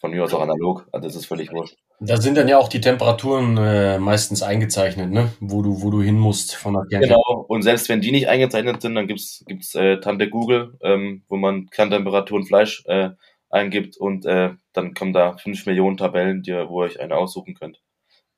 von 0.00 0.10
mir 0.10 0.22
aus 0.22 0.34
auch 0.34 0.42
analog, 0.42 0.86
also 0.92 1.08
das 1.08 1.16
ist 1.16 1.24
völlig 1.24 1.50
wurscht. 1.50 1.78
Da 1.98 2.18
sind 2.18 2.36
dann 2.36 2.48
ja 2.48 2.58
auch 2.58 2.68
die 2.68 2.80
Temperaturen 2.80 3.56
äh, 3.56 3.98
meistens 3.98 4.42
eingezeichnet, 4.42 5.10
ne? 5.10 5.32
Wo 5.40 5.62
du, 5.62 5.82
wo 5.82 5.90
du 5.90 6.02
hin 6.02 6.18
musst 6.18 6.54
von 6.54 6.74
der 6.74 6.84
Kerne. 6.86 7.06
Genau, 7.06 7.44
und 7.48 7.62
selbst 7.62 7.88
wenn 7.88 8.02
die 8.02 8.12
nicht 8.12 8.28
eingezeichnet 8.28 8.82
sind, 8.82 8.94
dann 8.94 9.06
gibt's 9.06 9.44
gibt's 9.46 9.74
äh, 9.74 9.98
Tante 10.00 10.28
Google, 10.28 10.76
ähm, 10.82 11.22
wo 11.28 11.36
man 11.36 11.70
Kerntemperatur 11.70 12.36
und 12.36 12.46
Fleisch 12.46 12.84
äh, 12.86 13.10
eingibt 13.48 13.96
und 13.96 14.26
äh, 14.26 14.50
dann 14.72 14.92
kommen 14.92 15.14
da 15.14 15.38
fünf 15.38 15.64
Millionen 15.64 15.96
Tabellen, 15.96 16.42
die, 16.42 16.52
wo 16.52 16.82
ihr 16.82 16.86
euch 16.86 17.00
eine 17.00 17.16
aussuchen 17.16 17.54
könnt. 17.54 17.80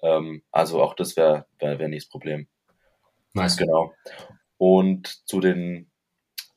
Ähm, 0.03 0.43
also 0.53 0.81
auch 0.81 0.95
das 0.95 1.17
wäre 1.17 1.47
wär, 1.59 1.79
wär 1.81 1.89
nicht 1.89 2.05
das 2.05 2.11
Problem. 2.11 2.47
Nice. 3.35 3.57
Genau. 3.57 3.93
Und 4.57 5.27
zu 5.27 5.41
den 5.41 5.91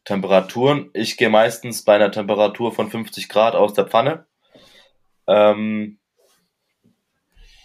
Temperaturen, 0.03 0.89
ich 0.93 1.17
gehe 1.17 1.29
meistens 1.29 1.83
bei 1.83 1.95
einer 1.95 2.11
Temperatur 2.11 2.71
von 2.71 2.89
50 2.89 3.29
Grad 3.29 3.55
aus 3.55 3.73
der 3.73 3.87
Pfanne. 3.87 4.25
Ähm, 5.27 5.99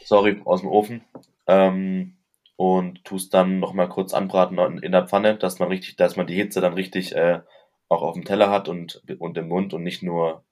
sorry, 0.06 0.40
aus 0.44 0.60
dem 0.60 0.70
Ofen. 0.70 1.04
Ähm, 1.46 2.16
und 2.56 3.04
tust 3.04 3.34
dann 3.34 3.58
nochmal 3.58 3.88
kurz 3.88 4.14
anbraten 4.14 4.78
in 4.78 4.92
der 4.92 5.06
Pfanne, 5.06 5.36
dass 5.36 5.58
man 5.58 5.68
richtig, 5.68 5.96
dass 5.96 6.16
man 6.16 6.26
die 6.26 6.34
Hitze 6.34 6.62
dann 6.62 6.72
richtig 6.72 7.14
äh, 7.14 7.40
auch 7.88 8.02
auf 8.02 8.14
dem 8.14 8.24
Teller 8.24 8.50
hat 8.50 8.68
und, 8.68 9.02
und 9.18 9.36
im 9.36 9.48
Mund 9.48 9.74
und 9.74 9.82
nicht 9.82 10.02
nur, 10.02 10.42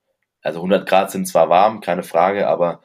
also 0.43 0.59
100 0.59 0.87
Grad 0.87 1.11
sind 1.11 1.27
zwar 1.27 1.49
warm, 1.49 1.81
keine 1.81 2.03
Frage, 2.03 2.47
aber 2.47 2.83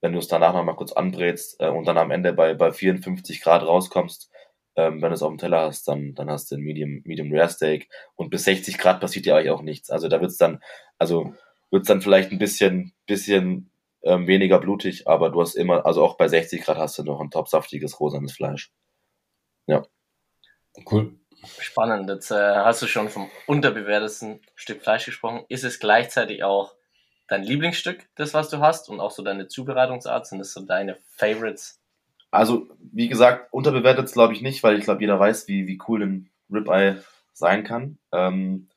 wenn 0.00 0.12
du 0.12 0.18
es 0.18 0.28
danach 0.28 0.54
nochmal 0.54 0.76
kurz 0.76 0.92
anbrätst 0.92 1.60
äh, 1.60 1.68
und 1.68 1.86
dann 1.86 1.98
am 1.98 2.10
Ende 2.10 2.32
bei, 2.32 2.54
bei 2.54 2.72
54 2.72 3.40
Grad 3.40 3.62
rauskommst, 3.62 4.30
ähm, 4.76 5.02
wenn 5.02 5.10
du 5.10 5.14
es 5.14 5.22
auf 5.22 5.30
dem 5.30 5.38
Teller 5.38 5.62
hast, 5.62 5.86
dann, 5.88 6.14
dann 6.14 6.30
hast 6.30 6.50
du 6.50 6.56
ein 6.56 6.60
Medium, 6.60 7.02
Medium 7.04 7.32
Rare 7.32 7.48
Steak 7.48 7.88
und 8.16 8.30
bis 8.30 8.44
60 8.44 8.78
Grad 8.78 9.00
passiert 9.00 9.26
ja 9.26 9.36
eigentlich 9.36 9.50
auch 9.50 9.62
nichts. 9.62 9.90
Also 9.90 10.08
da 10.08 10.20
wird's 10.20 10.36
dann, 10.36 10.60
also 10.98 11.34
wird's 11.70 11.88
dann 11.88 12.02
vielleicht 12.02 12.32
ein 12.32 12.38
bisschen, 12.38 12.92
bisschen 13.06 13.70
ähm, 14.02 14.26
weniger 14.26 14.58
blutig, 14.58 15.08
aber 15.08 15.30
du 15.30 15.40
hast 15.40 15.54
immer, 15.54 15.84
also 15.86 16.04
auch 16.04 16.16
bei 16.16 16.28
60 16.28 16.62
Grad 16.62 16.78
hast 16.78 16.98
du 16.98 17.02
noch 17.02 17.20
ein 17.20 17.30
topsaftiges 17.30 17.98
rosanes 18.00 18.32
Fleisch. 18.32 18.72
Ja. 19.66 19.84
Cool. 20.90 21.18
Spannend. 21.60 22.08
Jetzt 22.08 22.30
äh, 22.30 22.34
hast 22.56 22.82
du 22.82 22.86
schon 22.86 23.08
vom 23.08 23.30
unterbewertesten 23.46 24.40
Stück 24.54 24.82
Fleisch 24.82 25.04
gesprochen. 25.04 25.44
Ist 25.48 25.64
es 25.64 25.78
gleichzeitig 25.78 26.42
auch 26.42 26.74
dein 27.28 27.42
Lieblingsstück, 27.42 28.08
das 28.16 28.34
was 28.34 28.48
du 28.48 28.58
hast 28.58 28.88
und 28.88 29.00
auch 29.00 29.10
so 29.10 29.22
deine 29.22 29.46
Zubereitungsart? 29.46 30.26
Sind 30.26 30.38
das 30.38 30.52
so 30.52 30.60
deine 30.62 30.96
Favorites? 31.16 31.80
Also, 32.30 32.68
wie 32.92 33.08
gesagt, 33.08 33.52
unterbewertet 33.52 34.12
glaube 34.12 34.34
ich 34.34 34.42
nicht, 34.42 34.62
weil 34.62 34.78
ich 34.78 34.84
glaube, 34.84 35.00
jeder 35.00 35.18
weiß, 35.18 35.48
wie, 35.48 35.66
wie 35.66 35.80
cool 35.88 36.02
ein 36.02 36.30
Ribeye 36.50 37.02
sein 37.32 37.64
kann. 37.64 37.98
Ähm, 38.12 38.68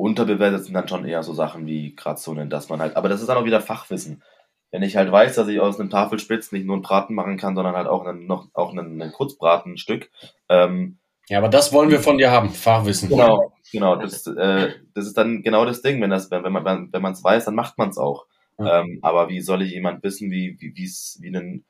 unterbewertet 0.00 0.64
sind 0.64 0.74
dann 0.74 0.88
schon 0.88 1.04
eher 1.04 1.22
so 1.22 1.32
Sachen 1.34 1.66
wie 1.66 1.94
Grazonen, 1.94 2.50
dass 2.50 2.68
man 2.68 2.80
halt, 2.80 2.96
aber 2.96 3.08
das 3.08 3.20
ist 3.20 3.28
dann 3.28 3.36
auch 3.36 3.44
wieder 3.44 3.60
Fachwissen. 3.60 4.22
Wenn 4.70 4.82
ich 4.82 4.96
halt 4.96 5.10
weiß, 5.10 5.34
dass 5.34 5.48
ich 5.48 5.60
aus 5.60 5.80
einem 5.80 5.90
Tafelspitz 5.90 6.52
nicht 6.52 6.64
nur 6.64 6.76
einen 6.76 6.82
Braten 6.82 7.14
machen 7.14 7.36
kann, 7.36 7.56
sondern 7.56 7.74
halt 7.74 7.88
auch 7.88 8.06
einen, 8.06 8.26
noch, 8.26 8.48
auch 8.54 8.70
einen, 8.70 9.02
einen 9.02 9.12
Kurzbratenstück. 9.12 10.10
Ähm, 10.48 10.98
ja, 11.28 11.38
aber 11.38 11.48
das 11.48 11.72
wollen 11.72 11.90
wir 11.90 12.00
von 12.00 12.18
dir 12.18 12.30
haben, 12.30 12.50
Fachwissen. 12.50 13.08
Genau, 13.08 13.52
genau. 13.72 13.96
Das, 13.96 14.26
äh, 14.26 14.74
das 14.94 15.06
ist 15.06 15.16
dann 15.16 15.42
genau 15.42 15.64
das 15.64 15.82
Ding. 15.82 16.00
Wenn 16.00 16.10
das, 16.10 16.30
wenn 16.30 16.42
man, 16.52 16.92
wenn 16.92 17.02
man 17.02 17.12
es 17.12 17.22
weiß, 17.22 17.44
dann 17.44 17.54
macht 17.54 17.78
man 17.78 17.90
es 17.90 17.98
auch. 17.98 18.26
Ja. 18.58 18.80
Ähm, 18.80 19.00
aber 19.02 19.28
wie 19.28 19.40
soll 19.40 19.62
ich 19.62 19.72
jemand 19.72 20.02
wissen, 20.02 20.30
wie, 20.30 20.56
wie, 20.60 20.72
wie's, 20.76 21.18
wie 21.20 21.34
ein 21.34 21.64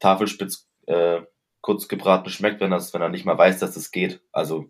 Tafelspitz 0.00 0.68
äh, 0.86 1.20
kurz 1.60 1.88
gebraten 1.88 2.30
schmeckt, 2.30 2.60
wenn 2.60 2.70
das, 2.70 2.92
wenn 2.94 3.02
er 3.02 3.08
nicht 3.08 3.24
mal 3.24 3.38
weiß, 3.38 3.60
dass 3.60 3.74
das 3.74 3.90
geht? 3.90 4.20
Also, 4.32 4.66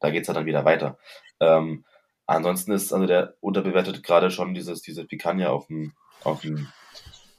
da 0.00 0.10
geht's 0.10 0.28
ja 0.28 0.34
dann 0.34 0.46
wieder 0.46 0.64
weiter. 0.64 0.98
Ähm, 1.40 1.84
Ansonsten 2.28 2.72
ist 2.72 2.92
also 2.92 3.06
der 3.06 3.34
unterbewertet 3.40 4.02
gerade 4.02 4.30
schon 4.30 4.52
dieses, 4.52 4.82
diese 4.82 5.06
Picanha 5.06 5.48
auf 5.48 5.66
dem, 5.68 5.94
auf 6.22 6.42
dem, 6.42 6.68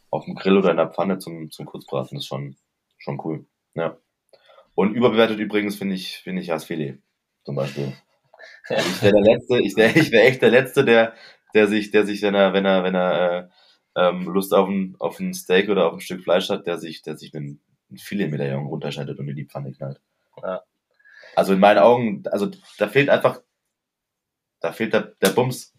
auf 0.10 0.26
dem 0.26 0.34
Grill 0.34 0.58
oder 0.58 0.72
in 0.72 0.78
der 0.78 0.90
Pfanne 0.90 1.20
zum, 1.20 1.52
zum 1.52 1.68
Kurzbraten. 1.68 2.18
Das 2.18 2.24
ist 2.24 2.28
schon, 2.28 2.58
schon 2.98 3.22
cool. 3.24 3.46
Ja. 3.76 3.98
Und 4.74 4.96
überbewertet 4.96 5.38
übrigens 5.38 5.76
finde 5.76 5.94
ich, 5.94 6.18
finde 6.18 6.42
ich 6.42 6.48
das 6.48 6.66
Filet. 6.66 6.98
Zum 7.46 7.56
Beispiel. 7.56 7.94
Also 8.68 8.90
ich 8.90 9.02
wäre 9.04 9.14
der 9.14 9.22
Letzte, 9.22 9.60
ich 9.60 9.78
wäre 9.78 10.00
ich 10.00 10.12
wär 10.12 10.26
echt 10.26 10.42
der 10.42 10.50
Letzte, 10.50 10.84
der, 10.84 11.14
der 11.54 11.68
sich, 11.68 11.92
der 11.92 12.08
sich, 12.08 12.24
wenn 12.24 12.34
er, 12.34 12.54
wenn 12.54 12.66
er, 12.66 12.84
wenn 12.84 12.96
er 12.96 13.52
äh, 13.96 14.10
ähm, 14.10 14.24
Lust 14.24 14.56
auf 14.56 14.68
ein, 14.68 14.96
auf 14.98 15.20
ein 15.20 15.36
Steak 15.36 15.70
oder 15.70 15.86
auf 15.86 15.94
ein 15.94 16.02
Stück 16.02 16.24
Fleisch 16.24 16.50
hat, 16.50 16.66
der 16.66 16.80
sich, 16.80 17.04
der 17.04 17.16
sich 17.16 17.36
einen, 17.36 17.62
einen 17.90 18.00
Filet-Medaillon 18.00 18.66
runterschneidet 18.66 19.20
und 19.20 19.28
in 19.28 19.36
die 19.36 19.46
Pfanne 19.46 19.72
knallt. 19.72 20.02
Ja. 20.42 20.64
Also 21.36 21.54
in 21.54 21.60
meinen 21.60 21.78
Augen, 21.78 22.24
also 22.32 22.50
da 22.80 22.88
fehlt 22.88 23.10
einfach 23.10 23.42
da 24.60 24.72
fehlt 24.72 24.94
der, 24.94 25.14
der 25.22 25.30
Bums. 25.30 25.74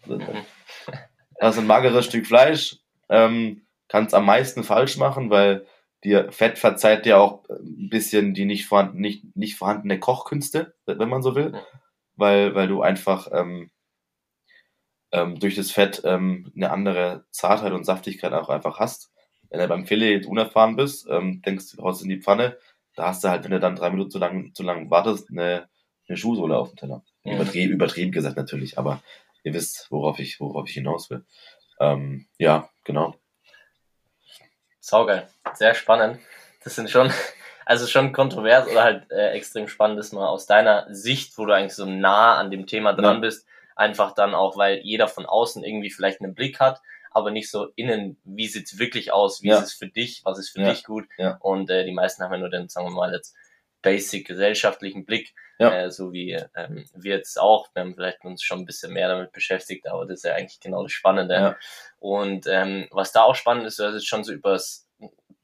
Das 1.41 1.55
ist 1.57 1.61
ein 1.61 1.67
mageres 1.67 2.05
Stück 2.05 2.27
Fleisch. 2.27 2.77
Ähm, 3.09 3.63
kannst 3.89 4.15
am 4.15 4.27
meisten 4.27 4.63
falsch 4.63 4.97
machen, 4.97 5.31
weil 5.31 5.67
dir 6.05 6.31
Fett 6.33 6.59
verzeiht 6.59 7.05
dir 7.05 7.19
auch 7.19 7.49
ein 7.49 7.89
bisschen 7.89 8.35
die 8.35 8.45
nicht, 8.45 8.67
vorhanden, 8.67 9.01
nicht, 9.01 9.37
nicht 9.37 9.57
vorhandene 9.57 9.99
Kochkünste, 9.99 10.75
wenn 10.87 11.09
man 11.09 11.23
so 11.23 11.35
will. 11.35 11.55
Weil, 12.17 12.55
weil 12.55 12.69
du 12.69 12.83
einfach 12.83 13.29
ähm, 13.33 13.71
ähm, 15.13 15.39
durch 15.39 15.57
das 15.57 15.71
Fett 15.71 16.03
ähm, 16.05 16.53
eine 16.55 16.71
andere 16.71 17.25
Zartheit 17.31 17.73
und 17.73 17.85
Saftigkeit 17.85 18.33
auch 18.33 18.49
einfach 18.49 18.79
hast. 18.79 19.13
Wenn 19.49 19.61
du 19.61 19.69
beim 19.69 19.87
Filet 19.87 20.27
unerfahren 20.27 20.77
bist, 20.77 21.09
ähm, 21.11 21.43
denkst 21.43 21.73
du, 21.73 21.83
haust 21.83 22.03
in 22.03 22.09
die 22.09 22.21
Pfanne, 22.21 22.57
da 22.95 23.09
hast 23.09 23.25
du 23.25 23.29
halt, 23.29 23.45
wenn 23.45 23.51
du 23.51 23.61
dann 23.61 23.77
drei 23.77 23.91
Minuten 23.91 24.11
zu 24.11 24.19
lang, 24.19 24.55
zu 24.55 24.63
lang 24.63 24.91
wartest, 24.91 25.31
eine, 25.31 25.69
eine 26.09 26.17
Schuhsohle 26.17 26.57
auf 26.57 26.71
dem 26.71 26.77
Teller. 26.77 27.03
Mhm. 27.25 27.33
Übertrieben, 27.33 27.73
übertrieben 27.73 28.13
gesagt 28.13 28.37
natürlich, 28.37 28.79
aber 28.79 29.03
ihr 29.43 29.55
wisst, 29.55 29.91
worauf 29.91 30.19
ich, 30.19 30.41
worauf 30.41 30.69
ich 30.69 30.75
hinaus 30.75 31.11
will. 31.11 31.25
Ähm, 31.79 32.27
ja, 32.39 32.69
genau. 32.85 33.15
Saugeil. 34.81 35.29
Sehr 35.55 35.75
spannend. 35.75 36.21
Das 36.65 36.75
sind 36.77 36.91
schon, 36.91 37.13
also 37.67 37.87
schon 37.87 38.13
kontrovers 38.13 38.69
oder 38.69 38.83
halt 38.85 39.11
äh, 39.11 39.31
extrem 39.31 39.69
spannend, 39.69 39.99
das 39.99 40.13
mal 40.13 40.29
aus 40.29 40.47
deiner 40.47 40.87
Sicht, 40.95 41.37
wo 41.39 41.47
du 41.47 41.53
eigentlich 41.55 41.75
so 41.75 41.87
nah 41.87 42.37
an 42.37 42.51
dem 42.51 42.67
Thema 42.67 42.93
dran 42.93 43.17
ja. 43.17 43.21
bist, 43.21 43.47
Einfach 43.81 44.13
dann 44.15 44.35
auch, 44.35 44.59
weil 44.59 44.81
jeder 44.83 45.09
von 45.09 45.25
außen 45.25 45.65
irgendwie 45.65 45.89
vielleicht 45.89 46.21
einen 46.21 46.35
Blick 46.35 46.61
hat, 46.61 46.83
aber 47.13 47.31
nicht 47.31 47.51
so 47.51 47.69
innen, 47.77 48.21
wie 48.25 48.47
sieht's 48.47 48.79
wirklich 48.79 49.11
aus, 49.11 49.41
wie 49.43 49.49
Ja. 49.49 49.57
ist 49.57 49.69
es 49.69 49.73
für 49.73 49.89
dich, 49.89 50.21
was 50.25 50.39
ist 50.39 50.51
für 50.51 50.61
Ja. 50.61 50.69
dich 50.71 50.85
gut. 50.85 51.09
Und 51.41 51.71
äh, 51.71 51.87
die 51.87 51.93
meisten 51.93 52.23
haben 52.23 52.33
ja 52.33 52.37
nur 52.39 52.51
den, 52.51 52.69
sagen 52.69 52.89
wir 52.89 52.91
mal, 52.91 53.15
jetzt 53.15 53.35
basic 53.81 54.27
gesellschaftlichen 54.27 55.07
Blick, 55.07 55.35
Ja. 55.61 55.85
äh, 55.85 55.91
so 55.91 56.13
wie 56.13 56.33
ähm, 56.57 56.87
wir 56.95 57.17
jetzt 57.17 57.39
auch. 57.39 57.69
Wir 57.75 57.83
haben 57.83 57.95
vielleicht 57.95 58.25
uns 58.25 58.43
schon 58.43 58.61
ein 58.61 58.67
bisschen 58.67 58.93
mehr 58.93 59.09
damit 59.09 59.33
beschäftigt, 59.33 59.87
aber 59.87 60.07
das 60.07 60.19
ist 60.19 60.25
ja 60.25 60.35
eigentlich 60.35 60.61
genau 60.61 60.83
das 60.83 60.93
Spannende. 60.93 61.35
Ja. 61.35 61.57
Und 61.99 62.47
ähm, 62.49 62.89
was 62.91 63.13
da 63.13 63.23
auch 63.23 63.35
spannend 63.35 63.67
ist, 63.67 63.79
du 63.79 63.85
hast 63.85 63.95
jetzt 63.95 64.09
schon 64.09 64.25
so 64.25 64.33
übers 64.33 64.89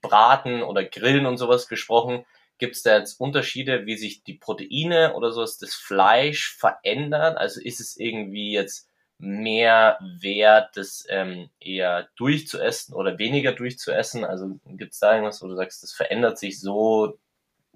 Braten 0.00 0.62
oder 0.62 0.84
Grillen 0.84 1.26
und 1.26 1.36
sowas 1.36 1.68
gesprochen. 1.68 2.24
Gibt 2.58 2.76
es 2.76 2.82
da 2.82 2.96
jetzt 2.96 3.20
Unterschiede, 3.20 3.84
wie 3.84 3.96
sich 3.96 4.24
die 4.24 4.34
Proteine 4.34 5.14
oder 5.14 5.30
sowas, 5.32 5.58
das 5.58 5.74
Fleisch 5.74 6.56
verändern? 6.56 7.36
Also 7.36 7.60
ist 7.60 7.80
es 7.80 7.98
irgendwie 7.98 8.52
jetzt 8.52 8.88
mehr 9.18 9.98
wert, 10.20 10.76
das 10.76 11.04
ähm, 11.08 11.50
eher 11.60 12.08
durchzuessen 12.16 12.94
oder 12.94 13.18
weniger 13.18 13.52
durchzuessen? 13.52 14.24
Also 14.24 14.58
gibt 14.64 14.94
es 14.94 14.98
da 14.98 15.12
irgendwas, 15.14 15.42
wo 15.42 15.48
du 15.48 15.54
sagst, 15.54 15.82
das 15.82 15.92
verändert 15.92 16.38
sich 16.38 16.60
so, 16.60 17.18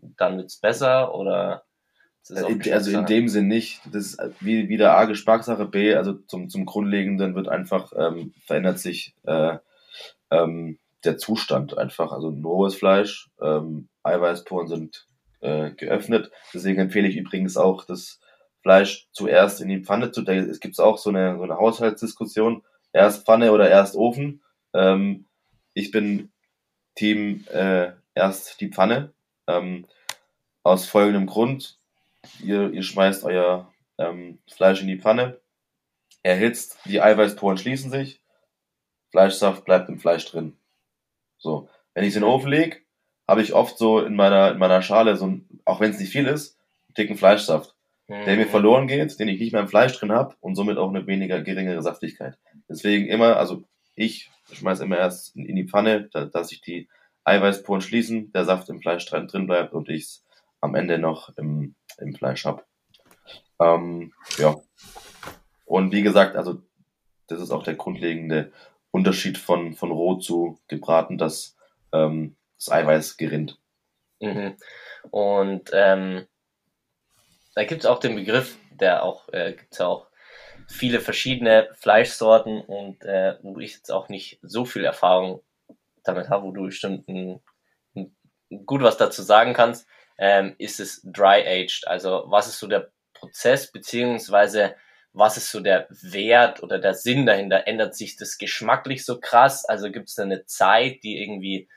dann 0.01 0.39
wird's 0.39 0.57
besser 0.57 1.15
oder 1.15 1.65
also 2.29 2.91
in 2.91 3.07
dem 3.07 3.29
Sinn 3.29 3.49
nicht. 3.49 3.81
Das 3.93 4.07
ist 4.07 4.21
wie 4.41 4.69
wieder 4.69 4.97
A 4.97 5.05
Geschmackssache, 5.05 5.67
B, 5.67 5.95
also 5.95 6.15
zum, 6.15 6.49
zum 6.49 6.67
Grundlegenden 6.67 7.35
wird 7.35 7.49
einfach, 7.49 7.93
ähm, 7.97 8.35
verändert 8.47 8.79
sich 8.79 9.15
äh, 9.25 9.59
ähm, 10.31 10.79
der 11.05 11.19
Zustand 11.19 11.77
einfach. 11.77 12.13
Also 12.13 12.31
ein 12.31 12.45
rohes 12.45 12.75
Fleisch, 12.75 13.31
ähm, 13.41 13.89
Eiweißporen 14.03 14.69
sind 14.69 15.07
äh, 15.41 15.71
geöffnet. 15.71 16.31
Deswegen 16.55 16.81
empfehle 16.81 17.09
ich 17.09 17.17
übrigens 17.17 17.57
auch, 17.57 17.85
das 17.85 18.21
Fleisch 18.63 19.09
zuerst 19.13 19.61
in 19.61 19.69
die 19.69 19.83
Pfanne 19.83 20.13
zu. 20.13 20.23
Da 20.23 20.33
es 20.33 20.61
gibt 20.61 20.79
auch 20.79 20.99
so 20.99 21.11
eine, 21.11 21.37
so 21.37 21.43
eine 21.43 21.57
Haushaltsdiskussion. 21.57 22.63
Erst 22.93 23.25
Pfanne 23.25 23.53
oder 23.53 23.71
erst 23.71 23.97
Ofen. 23.97 24.43
Ähm, 24.75 25.27
ich 25.75 25.91
bin 25.91 26.31
Team 26.95 27.45
äh, 27.53 27.93
erst 28.15 28.61
die 28.61 28.69
Pfanne. 28.69 29.13
Ähm, 29.47 29.87
aus 30.63 30.87
folgendem 30.87 31.27
Grund. 31.27 31.79
Ihr, 32.43 32.73
ihr 32.73 32.83
schmeißt 32.83 33.25
euer 33.25 33.73
ähm, 33.99 34.41
Fleisch 34.51 34.81
in 34.81 34.89
die 34.89 34.99
Pfanne, 34.99 35.41
erhitzt, 36.23 36.79
die 36.85 37.01
Eiweißporen 37.01 37.59
schließen 37.59 37.91
sich, 37.91 38.23
Fleischsaft 39.11 39.65
bleibt 39.65 39.89
im 39.89 39.99
Fleisch 39.99 40.27
drin. 40.27 40.57
So, 41.39 41.69
wenn 41.95 42.05
ich 42.05 42.11
es 42.11 42.17
in 42.17 42.23
den 42.23 42.31
Ofen 42.31 42.51
lege, 42.51 42.79
habe 43.27 43.43
ich 43.43 43.55
oft 43.55 43.79
so 43.79 44.01
in 44.01 44.17
meiner, 44.17 44.53
in 44.53 44.59
meiner 44.59 44.83
Schale, 44.83 45.17
so 45.17 45.27
ein, 45.27 45.61
auch 45.65 45.81
wenn 45.81 45.91
es 45.91 45.99
nicht 45.99 46.13
viel 46.13 46.27
ist, 46.27 46.59
einen 46.89 46.95
dicken 46.95 47.17
Fleischsaft, 47.17 47.75
der 48.09 48.37
mir 48.37 48.47
Mhm. 48.47 48.51
verloren 48.51 48.89
geht, 48.89 49.19
den 49.21 49.29
ich 49.29 49.39
nicht 49.39 49.53
mehr 49.53 49.63
im 49.63 49.69
Fleisch 49.69 49.97
drin 49.97 50.11
habe 50.13 50.35
und 50.41 50.57
somit 50.57 50.79
auch 50.79 50.89
eine 50.89 51.07
weniger 51.07 51.41
geringere 51.43 51.83
Saftigkeit. 51.83 52.37
Deswegen 52.69 53.07
immer, 53.07 53.37
also 53.37 53.63
ich 53.95 54.31
schmeiß 54.53 54.81
immer 54.81 54.99
erst 54.99 55.37
in, 55.37 55.47
in 55.47 55.57
die 55.57 55.69
Pfanne, 55.69 56.09
da, 56.13 56.25
dass 56.25 56.49
sich 56.49 56.61
die 56.61 56.89
Eiweißporen 57.25 57.81
schließen, 57.81 58.33
der 58.33 58.45
Saft 58.45 58.69
im 58.69 58.81
Fleisch 58.81 59.07
drin, 59.07 59.29
drin 59.29 59.47
bleibt 59.47 59.73
und 59.73 59.89
ich 59.89 60.03
es 60.03 60.25
am 60.61 60.75
Ende 60.75 60.99
noch 60.99 61.37
im, 61.37 61.77
im 61.99 62.15
Fleisch 62.15 62.45
hab. 62.45 62.67
Ähm, 63.61 64.13
ja. 64.39 64.57
Und 65.65 65.93
wie 65.93 66.03
gesagt, 66.03 66.37
also 66.37 66.63
das 67.29 67.41
ist 67.41 67.51
auch 67.51 67.63
der 67.63 67.75
grundlegende 67.75 68.53
Unterschied 68.91 69.39
von, 69.39 69.75
von 69.75 69.93
roh 69.93 70.17
zu 70.17 70.59
gebraten, 70.69 71.19
dass 71.19 71.57
ähm, 71.93 72.37
das 72.57 72.71
Eiweiß 72.71 73.17
gerinnt. 73.17 73.59
Mhm. 74.21 74.57
Und 75.11 75.71
ähm, 75.73 76.27
da 77.55 77.65
gibt 77.65 77.83
es 77.83 77.87
auch 77.87 78.01
den 78.01 78.17
Begriff, 78.17 78.57
der 78.73 79.03
auch, 79.03 79.29
äh, 79.33 79.53
gibt 79.53 79.79
ja 79.79 79.87
auch 79.87 80.09
viele 80.67 81.01
verschiedene 81.01 81.69
Fleischsorten 81.75 82.61
und 82.63 83.05
äh, 83.05 83.37
wo 83.43 83.59
ich 83.59 83.75
jetzt 83.75 83.91
auch 83.91 84.09
nicht 84.09 84.39
so 84.43 84.65
viel 84.65 84.85
Erfahrung 84.85 85.43
damit 86.05 86.29
habe, 86.29 86.47
wo 86.47 86.53
du 86.53 86.63
bestimmt 86.63 87.09
ein, 87.09 87.41
ein, 87.95 88.17
gut 88.67 88.83
was 88.83 88.97
dazu 88.97 89.23
sagen 89.23 89.53
kannst, 89.53 89.87
ähm, 90.21 90.55
ist 90.59 90.79
es 90.79 91.01
dry 91.03 91.43
aged. 91.47 91.89
Also 91.89 92.25
was 92.27 92.47
ist 92.47 92.59
so 92.59 92.69
der 92.69 92.93
Prozess 93.15 93.73
beziehungsweise 93.73 94.77
was 95.13 95.37
ist 95.37 95.51
so 95.51 95.61
der 95.61 95.89
Wert 95.91 96.63
oder 96.63 96.79
der 96.79 96.95
Sinn 96.95 97.27
dahinter? 97.27 97.67
Ändert 97.67 97.97
sich 97.97 98.17
das 98.17 98.39
geschmacklich 98.39 99.05
so 99.05 99.19
krass? 99.19 99.65
Also 99.65 99.91
gibt 99.91 100.09
es 100.09 100.15
da 100.15 100.23
eine 100.23 100.45
Zeit, 100.45 101.03
die 101.03 101.21
irgendwie 101.21 101.69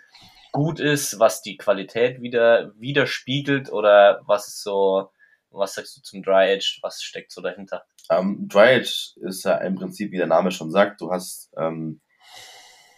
gut 0.52 0.80
ist, 0.80 1.20
was 1.20 1.42
die 1.42 1.58
Qualität 1.58 2.22
wieder 2.22 2.74
widerspiegelt 2.78 3.72
oder 3.72 4.22
was 4.28 4.50
ist 4.50 4.62
so, 4.62 5.10
was 5.50 5.74
sagst 5.74 5.98
du 5.98 6.02
zum 6.02 6.22
Dry 6.22 6.54
Age? 6.54 6.80
Was 6.84 7.02
steckt 7.02 7.32
so 7.32 7.42
dahinter? 7.42 7.86
Ähm, 8.12 8.48
Dry 8.48 8.80
Age 8.80 9.16
ist 9.22 9.46
ja 9.46 9.58
im 9.58 9.76
Prinzip, 9.76 10.12
wie 10.12 10.18
der 10.18 10.28
Name 10.28 10.52
schon 10.52 10.70
sagt, 10.70 11.02
du 11.02 11.12
hast 11.12 11.52
ähm, 11.58 12.02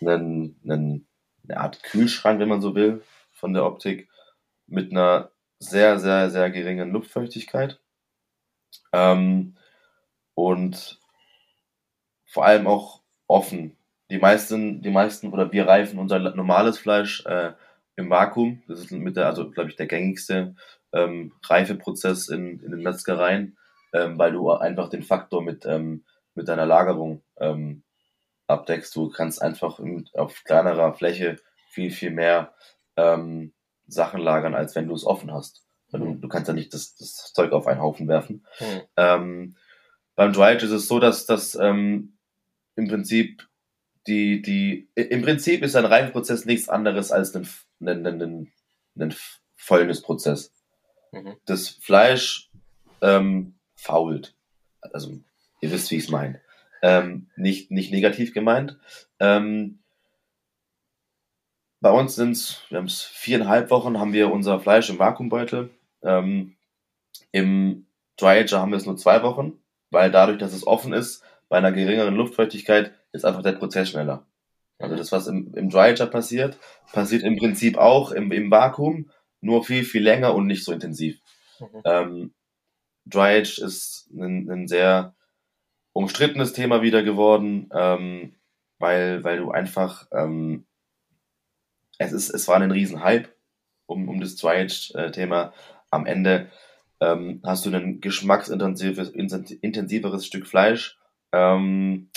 einen, 0.01 0.59
einen, 0.63 1.07
eine 1.47 1.59
Art 1.59 1.81
Kühlschrank, 1.83 2.39
wenn 2.41 2.49
man 2.49 2.61
so 2.61 2.75
will, 2.75 3.03
von 3.31 3.53
der 3.53 3.65
Optik, 3.65 4.09
mit 4.67 4.91
einer 4.91 5.31
sehr, 5.69 5.99
sehr, 5.99 6.29
sehr 6.29 6.49
geringen 6.51 6.91
Luftfeuchtigkeit. 6.91 7.79
Ähm, 8.93 9.55
und 10.33 10.99
vor 12.25 12.45
allem 12.45 12.67
auch 12.67 13.01
offen. 13.27 13.77
Die 14.09 14.19
meisten, 14.19 14.81
die 14.81 14.91
meisten 14.91 15.31
oder 15.31 15.51
wir 15.51 15.67
reifen 15.67 15.99
unser 15.99 16.19
normales 16.19 16.77
Fleisch 16.77 17.25
äh, 17.25 17.53
im 17.95 18.09
Vakuum. 18.09 18.61
Das 18.67 18.79
ist 18.79 18.91
mit 18.91 19.17
der, 19.17 19.27
also 19.27 19.49
glaube 19.49 19.69
ich, 19.69 19.75
der 19.75 19.87
gängigste 19.87 20.55
ähm, 20.93 21.33
Reifeprozess 21.45 22.29
in, 22.29 22.59
in 22.59 22.71
den 22.71 22.83
Metzgereien, 22.83 23.57
ähm, 23.93 24.19
weil 24.19 24.31
du 24.31 24.51
einfach 24.51 24.89
den 24.89 25.03
Faktor 25.03 25.41
mit, 25.41 25.65
ähm, 25.65 26.05
mit 26.35 26.47
deiner 26.47 26.65
Lagerung 26.65 27.23
ähm, 27.39 27.83
abdeckst. 28.47 28.95
Du 28.95 29.09
kannst 29.09 29.41
einfach 29.41 29.79
auf 30.13 30.43
kleinerer 30.43 30.93
Fläche 30.93 31.37
viel, 31.69 31.91
viel 31.91 32.11
mehr 32.11 32.53
ähm, 32.97 33.53
Sachen 33.87 34.21
lagern, 34.21 34.55
als 34.55 34.75
wenn 34.75 34.87
du 34.87 34.95
es 34.95 35.05
offen 35.05 35.31
hast. 35.31 35.63
Du, 35.91 36.13
du 36.13 36.27
kannst 36.27 36.47
ja 36.47 36.53
nicht 36.53 36.73
das, 36.73 36.95
das 36.97 37.31
Zeug 37.33 37.53
auf 37.53 37.67
einen 37.67 37.81
Haufen 37.81 38.07
werfen. 38.07 38.45
Hm. 38.57 38.81
Ähm, 38.97 39.55
beim 40.15 40.33
Dry 40.33 40.55
Age 40.55 40.63
ist 40.63 40.71
es 40.71 40.87
so, 40.87 40.99
dass 40.99 41.25
das 41.25 41.55
ähm, 41.55 42.17
im 42.75 42.87
Prinzip 42.87 43.47
die, 44.07 44.41
die, 44.41 44.87
im 44.95 45.21
Prinzip 45.21 45.63
ist 45.63 45.75
ein 45.75 45.85
Reifeprozess 45.85 46.45
nichts 46.45 46.69
anderes 46.69 47.11
als 47.11 47.35
ein, 47.35 47.47
ein, 47.81 48.05
ein, 48.05 48.21
ein, 48.21 48.51
ein 48.99 49.15
Fäulnisprozess. 49.55 50.53
Mhm. 51.11 51.35
Das 51.45 51.69
Fleisch 51.69 52.51
ähm, 53.01 53.55
fault. 53.75 54.35
Also, 54.81 55.19
ihr 55.61 55.71
wisst, 55.71 55.89
wie 55.91 55.95
ich 55.95 56.03
es 56.03 56.09
meine. 56.09 56.41
Ähm, 56.81 57.29
nicht, 57.35 57.71
nicht 57.71 57.91
negativ 57.91 58.33
gemeint. 58.33 58.77
Ähm, 59.19 59.79
bei 61.85 61.91
uns 61.91 62.15
sind 62.15 62.31
es, 62.31 62.63
wir 62.69 62.79
haben 62.79 62.87
es 62.87 63.03
viereinhalb 63.03 63.69
Wochen, 63.69 63.99
haben 63.99 64.11
wir 64.11 64.31
unser 64.31 64.59
Fleisch 64.59 64.89
im 64.89 64.97
Vakuumbeutel. 64.97 65.69
Ähm, 66.01 66.55
Im 67.31 67.85
Dry 68.17 68.39
Ager 68.39 68.59
haben 68.59 68.71
wir 68.71 68.77
es 68.77 68.87
nur 68.87 68.97
zwei 68.97 69.21
Wochen, 69.21 69.59
weil 69.91 70.09
dadurch, 70.09 70.39
dass 70.39 70.51
es 70.51 70.65
offen 70.65 70.93
ist, 70.93 71.23
bei 71.47 71.59
einer 71.59 71.71
geringeren 71.71 72.15
Luftfeuchtigkeit, 72.15 72.91
ist 73.11 73.23
einfach 73.23 73.43
der 73.43 73.51
Prozess 73.51 73.91
schneller. 73.91 74.25
Also 74.79 74.95
das, 74.95 75.11
was 75.11 75.27
im, 75.27 75.53
im 75.53 75.69
Dry 75.69 75.91
Ager 75.91 76.07
passiert, 76.07 76.57
passiert 76.91 77.21
im 77.21 77.37
Prinzip 77.37 77.77
auch 77.77 78.09
im, 78.09 78.31
im 78.31 78.49
Vakuum, 78.49 79.11
nur 79.41 79.63
viel, 79.63 79.83
viel 79.83 80.01
länger 80.01 80.33
und 80.33 80.47
nicht 80.47 80.65
so 80.65 80.71
intensiv. 80.71 81.19
Mhm. 81.59 81.81
Ähm, 81.85 82.33
Dry 83.05 83.41
Age 83.41 83.59
ist 83.59 84.09
ein, 84.11 84.49
ein 84.49 84.67
sehr 84.67 85.13
umstrittenes 85.93 86.51
Thema 86.51 86.81
wieder 86.81 87.03
geworden, 87.03 87.69
ähm, 87.71 88.33
weil, 88.79 89.23
weil 89.23 89.37
du 89.37 89.51
einfach, 89.51 90.07
ähm, 90.11 90.65
es 91.97 92.11
ist, 92.11 92.29
es 92.29 92.47
war 92.47 92.57
ein 92.59 92.71
Riesenhype 92.71 93.29
um, 93.85 94.09
um 94.09 94.19
das 94.19 94.35
Dry 94.35 94.61
Age 94.61 94.91
äh, 94.95 95.11
Thema. 95.11 95.53
Am 95.91 96.05
Ende 96.05 96.49
ähm, 96.99 97.41
hast 97.43 97.65
du 97.65 97.73
ein 97.73 98.01
geschmacksintensives, 98.01 99.09
intensiveres 99.09 100.25
Stück 100.25 100.47
Fleisch 100.47 100.97
ähm, 101.31 102.09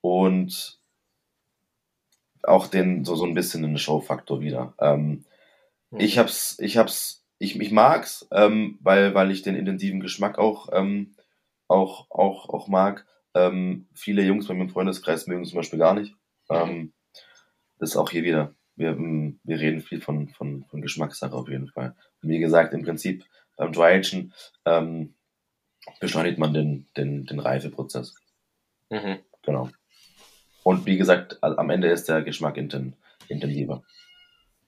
und 0.00 0.80
auch 2.42 2.68
den 2.68 3.04
so, 3.04 3.16
so 3.16 3.24
ein 3.24 3.34
bisschen 3.34 3.64
einen 3.64 3.78
Showfaktor 3.78 4.40
wieder. 4.40 4.74
Ähm, 4.80 5.24
Mhm. 5.90 6.00
ich 6.00 6.18
hab's, 6.18 6.58
ich 6.58 6.76
hab's, 6.76 7.24
ich, 7.38 7.58
ich 7.60 7.72
mag's, 7.72 8.26
ähm, 8.32 8.78
weil, 8.80 9.14
weil 9.14 9.30
ich 9.30 9.42
den 9.42 9.54
intensiven 9.56 10.00
Geschmack 10.00 10.38
auch, 10.38 10.68
ähm, 10.72 11.14
auch, 11.68 12.10
auch, 12.10 12.48
auch 12.48 12.68
mag. 12.68 13.06
Ähm, 13.34 13.86
viele 13.94 14.22
Jungs 14.22 14.46
bei 14.46 14.54
mir 14.54 14.62
im 14.62 14.70
Freundeskreis 14.70 15.26
mögen 15.26 15.42
es 15.42 15.50
zum 15.50 15.58
Beispiel 15.58 15.78
gar 15.78 15.94
nicht. 15.94 16.14
Ähm, 16.50 16.92
das 17.78 17.90
ist 17.90 17.96
auch 17.96 18.10
hier 18.10 18.24
wieder. 18.24 18.54
Wir, 18.76 18.90
ähm, 18.90 19.40
wir 19.44 19.58
reden 19.58 19.80
viel 19.80 20.00
von, 20.00 20.28
von, 20.28 20.64
von 20.64 20.82
Geschmackssache 20.82 21.34
auf 21.34 21.48
jeden 21.48 21.68
Fall. 21.68 21.94
Und 22.22 22.28
wie 22.28 22.38
gesagt, 22.38 22.74
im 22.74 22.84
Prinzip 22.84 23.24
beim 23.56 23.72
Dry 23.72 23.94
Agen 23.94 24.32
ähm, 24.64 25.14
beschleunigt 26.00 26.38
man 26.38 26.52
den, 26.54 26.86
den, 26.96 27.24
den 27.26 27.40
Reifeprozess. 27.40 28.14
Mhm. 28.90 29.18
Genau. 29.42 29.70
Und 30.62 30.84
wie 30.86 30.96
gesagt, 30.96 31.38
am 31.42 31.70
Ende 31.70 31.88
ist 31.88 32.08
der 32.08 32.22
Geschmack 32.22 32.56
inten, 32.56 32.96
intensiver 33.28 33.84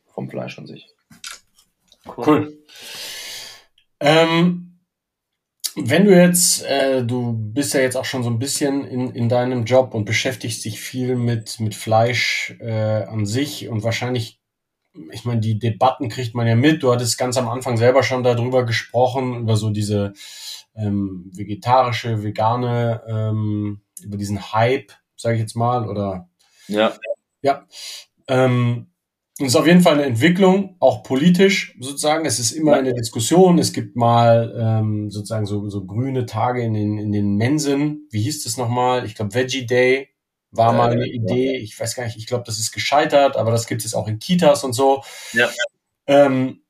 vom 0.07 0.31
Fleisch 0.31 0.59
an 0.59 0.67
sich. 0.67 0.89
Cool. 2.17 2.57
Ähm, 4.01 4.68
Wenn 5.83 6.05
du 6.05 6.15
jetzt, 6.15 6.65
äh, 6.65 7.05
du 7.05 7.35
bist 7.35 7.75
ja 7.75 7.81
jetzt 7.81 7.97
auch 7.97 8.05
schon 8.05 8.23
so 8.23 8.31
ein 8.31 8.39
bisschen 8.39 8.85
in, 8.85 9.11
in 9.11 9.29
deinem 9.29 9.65
Job 9.65 9.95
und 9.95 10.05
beschäftigst 10.05 10.65
dich 10.65 10.81
viel 10.81 11.17
mit, 11.17 11.61
mit 11.61 11.75
Fleisch 11.75 12.57
äh, 12.61 13.05
an 13.05 13.27
sich 13.27 13.69
und 13.69 13.83
wahrscheinlich, 13.83 14.41
ich 15.13 15.25
meine, 15.25 15.41
die 15.41 15.59
Debatten 15.59 16.09
kriegt 16.09 16.35
man 16.35 16.47
ja 16.47 16.57
mit. 16.57 16.83
Du 16.83 16.93
hattest 16.93 17.19
ganz 17.19 17.37
am 17.37 17.49
Anfang 17.49 17.77
selber 17.77 18.03
schon 18.03 18.23
darüber 18.23 18.65
gesprochen, 18.65 19.41
über 19.41 19.57
so 19.57 19.71
diese 19.71 20.13
ähm, 20.75 21.31
vegetarische, 21.35 22.23
vegane, 22.23 23.03
ähm, 23.07 23.83
über 24.03 24.17
diesen 24.17 24.53
Hype, 24.53 24.93
sage 25.17 25.37
ich 25.37 25.41
jetzt 25.41 25.57
mal, 25.57 25.89
oder 25.89 26.29
ja. 26.69 26.93
Ja. 27.43 27.67
Ähm, 28.27 28.91
ist 29.47 29.57
auf 29.57 29.67
jeden 29.67 29.83
Fall 29.83 29.95
eine 29.95 30.05
Entwicklung, 30.05 30.77
auch 30.81 31.05
politisch 31.05 31.77
sozusagen. 31.79 32.27
Es 32.27 32.41
ist 32.41 32.51
immer 32.51 32.75
eine 32.75 32.93
Diskussion. 32.93 33.59
Es 33.59 33.73
gibt 33.73 33.95
mal 33.95 34.53
ähm, 34.61 35.11
sozusagen 35.11 35.47
so, 35.47 35.69
so 35.69 35.85
grüne 35.85 36.27
Tage 36.27 36.63
in 36.63 36.75
den, 36.75 36.99
in 36.99 37.13
den 37.13 37.37
Mensen. 37.37 38.09
Wie 38.11 38.23
hieß 38.23 38.43
das 38.43 38.57
nochmal? 38.57 39.05
Ich 39.07 39.15
glaube, 39.15 39.35
Veggie 39.35 39.67
Day 39.67 40.09
war 40.51 40.73
mal 40.73 40.91
eine 40.91 41.07
Idee. 41.07 41.57
Ich 41.57 41.79
weiß 41.79 41.95
gar 41.95 42.05
nicht, 42.05 42.17
ich 42.17 42.27
glaube, 42.27 42.45
das 42.47 42.59
ist 42.59 42.73
gescheitert, 42.73 43.37
aber 43.37 43.53
das 43.53 43.67
gibt 43.67 43.85
es 43.85 43.95
auch 43.95 44.09
in 44.09 44.19
Kitas 44.19 44.65
und 44.65 44.73
so. 44.73 45.03
Ja. 45.33 45.49
Ähm, 46.07 46.63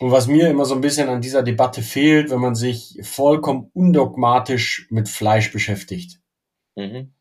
und 0.00 0.10
was 0.10 0.26
mir 0.26 0.48
immer 0.48 0.64
so 0.64 0.74
ein 0.74 0.80
bisschen 0.80 1.08
an 1.08 1.20
dieser 1.20 1.42
Debatte 1.42 1.82
fehlt, 1.82 2.30
wenn 2.30 2.40
man 2.40 2.54
sich 2.54 2.98
vollkommen 3.02 3.70
undogmatisch 3.74 4.86
mit 4.90 5.08
Fleisch 5.08 5.52
beschäftigt. 5.52 6.20
Mhm. 6.74 7.12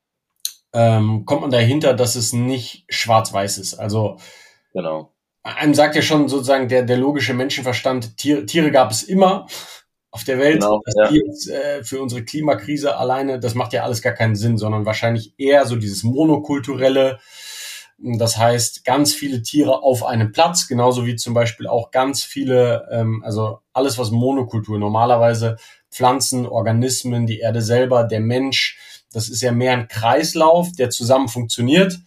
Ähm, 0.72 1.26
kommt 1.26 1.42
man 1.42 1.52
dahinter, 1.52 1.94
dass 1.94 2.16
es 2.16 2.32
nicht 2.32 2.86
schwarz-weiß 2.88 3.58
ist. 3.58 3.74
Also 3.74 4.18
Genau. 4.74 5.14
Einem 5.44 5.74
sagt 5.74 5.96
ja 5.96 6.02
schon 6.02 6.28
sozusagen 6.28 6.68
der, 6.68 6.84
der 6.84 6.98
logische 6.98 7.34
Menschenverstand, 7.34 8.18
Tiere, 8.18 8.46
Tiere 8.46 8.72
gab 8.72 8.92
es 8.92 9.04
immer 9.04 9.48
auf 10.12 10.24
der 10.24 10.40
Welt. 10.40 10.62
Genau, 10.62 10.82
das 10.86 10.96
ja. 10.96 11.12
jetzt, 11.12 11.50
äh, 11.50 11.84
für 11.84 12.02
unsere 12.02 12.24
Klimakrise 12.24 12.98
alleine, 12.98 13.40
das 13.40 13.56
macht 13.56 13.74
ja 13.74 13.84
alles 13.84 14.02
gar 14.02 14.14
keinen 14.14 14.36
Sinn, 14.36 14.58
sondern 14.58 14.86
wahrscheinlich 14.86 15.34
eher 15.38 15.66
so 15.66 15.76
dieses 15.76 16.04
monokulturelle. 16.04 17.20
Das 17.98 18.38
heißt, 18.38 18.86
ganz 18.86 19.14
viele 19.14 19.42
Tiere 19.42 19.84
auf 19.84 20.06
einem 20.06 20.32
Platz, 20.32 20.68
genauso 20.68 21.06
wie 21.06 21.16
zum 21.16 21.34
Beispiel 21.34 21.68
auch 21.68 21.92
ganz 21.92 22.24
viele, 22.24 22.88
ähm, 22.92 23.22
also 23.26 23.60
alles 23.74 23.98
was 23.98 24.12
Monokultur, 24.12 24.80
normalerweise 24.80 25.58
Pflanzen, 25.92 26.46
Organismen, 26.46 27.26
die 27.26 27.40
Erde 27.40 27.62
selber, 27.62 28.04
der 28.04 28.22
Mensch, 28.22 28.78
das 29.12 29.28
ist 29.28 29.42
ja 29.42 29.52
mehr 29.52 29.74
ein 29.74 29.88
Kreislauf, 29.88 30.72
der 30.72 30.90
zusammen 30.90 31.28
funktioniert. 31.28 32.00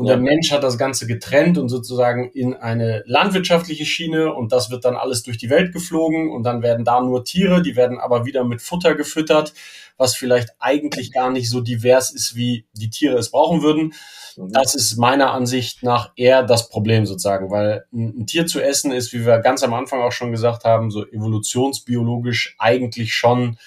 Und 0.00 0.06
ja. 0.06 0.14
der 0.14 0.22
Mensch 0.22 0.50
hat 0.50 0.62
das 0.62 0.78
Ganze 0.78 1.06
getrennt 1.06 1.58
und 1.58 1.68
sozusagen 1.68 2.30
in 2.30 2.54
eine 2.54 3.02
landwirtschaftliche 3.04 3.84
Schiene 3.84 4.32
und 4.32 4.50
das 4.50 4.70
wird 4.70 4.86
dann 4.86 4.96
alles 4.96 5.24
durch 5.24 5.36
die 5.36 5.50
Welt 5.50 5.74
geflogen 5.74 6.30
und 6.30 6.42
dann 6.42 6.62
werden 6.62 6.86
da 6.86 7.02
nur 7.02 7.22
Tiere, 7.22 7.60
die 7.60 7.76
werden 7.76 8.00
aber 8.00 8.24
wieder 8.24 8.42
mit 8.42 8.62
Futter 8.62 8.94
gefüttert, 8.94 9.52
was 9.98 10.16
vielleicht 10.16 10.54
eigentlich 10.58 11.12
gar 11.12 11.30
nicht 11.30 11.50
so 11.50 11.60
divers 11.60 12.14
ist, 12.14 12.34
wie 12.34 12.64
die 12.72 12.88
Tiere 12.88 13.18
es 13.18 13.30
brauchen 13.30 13.60
würden. 13.60 13.92
Mhm. 14.38 14.52
Das 14.52 14.74
ist 14.74 14.96
meiner 14.96 15.32
Ansicht 15.32 15.82
nach 15.82 16.12
eher 16.16 16.44
das 16.44 16.70
Problem 16.70 17.04
sozusagen, 17.04 17.50
weil 17.50 17.84
ein, 17.92 18.24
Tier 18.24 18.46
zu 18.46 18.58
essen 18.62 18.92
ist, 18.92 19.12
wie 19.12 19.26
wir 19.26 19.40
ganz 19.40 19.62
am 19.62 19.74
Anfang 19.74 20.00
auch 20.00 20.12
schon 20.12 20.32
gesagt 20.32 20.64
haben, 20.64 20.90
so 20.90 21.06
evolutionsbiologisch 21.06 22.56
eigentlich 22.58 23.12
schon, 23.12 23.58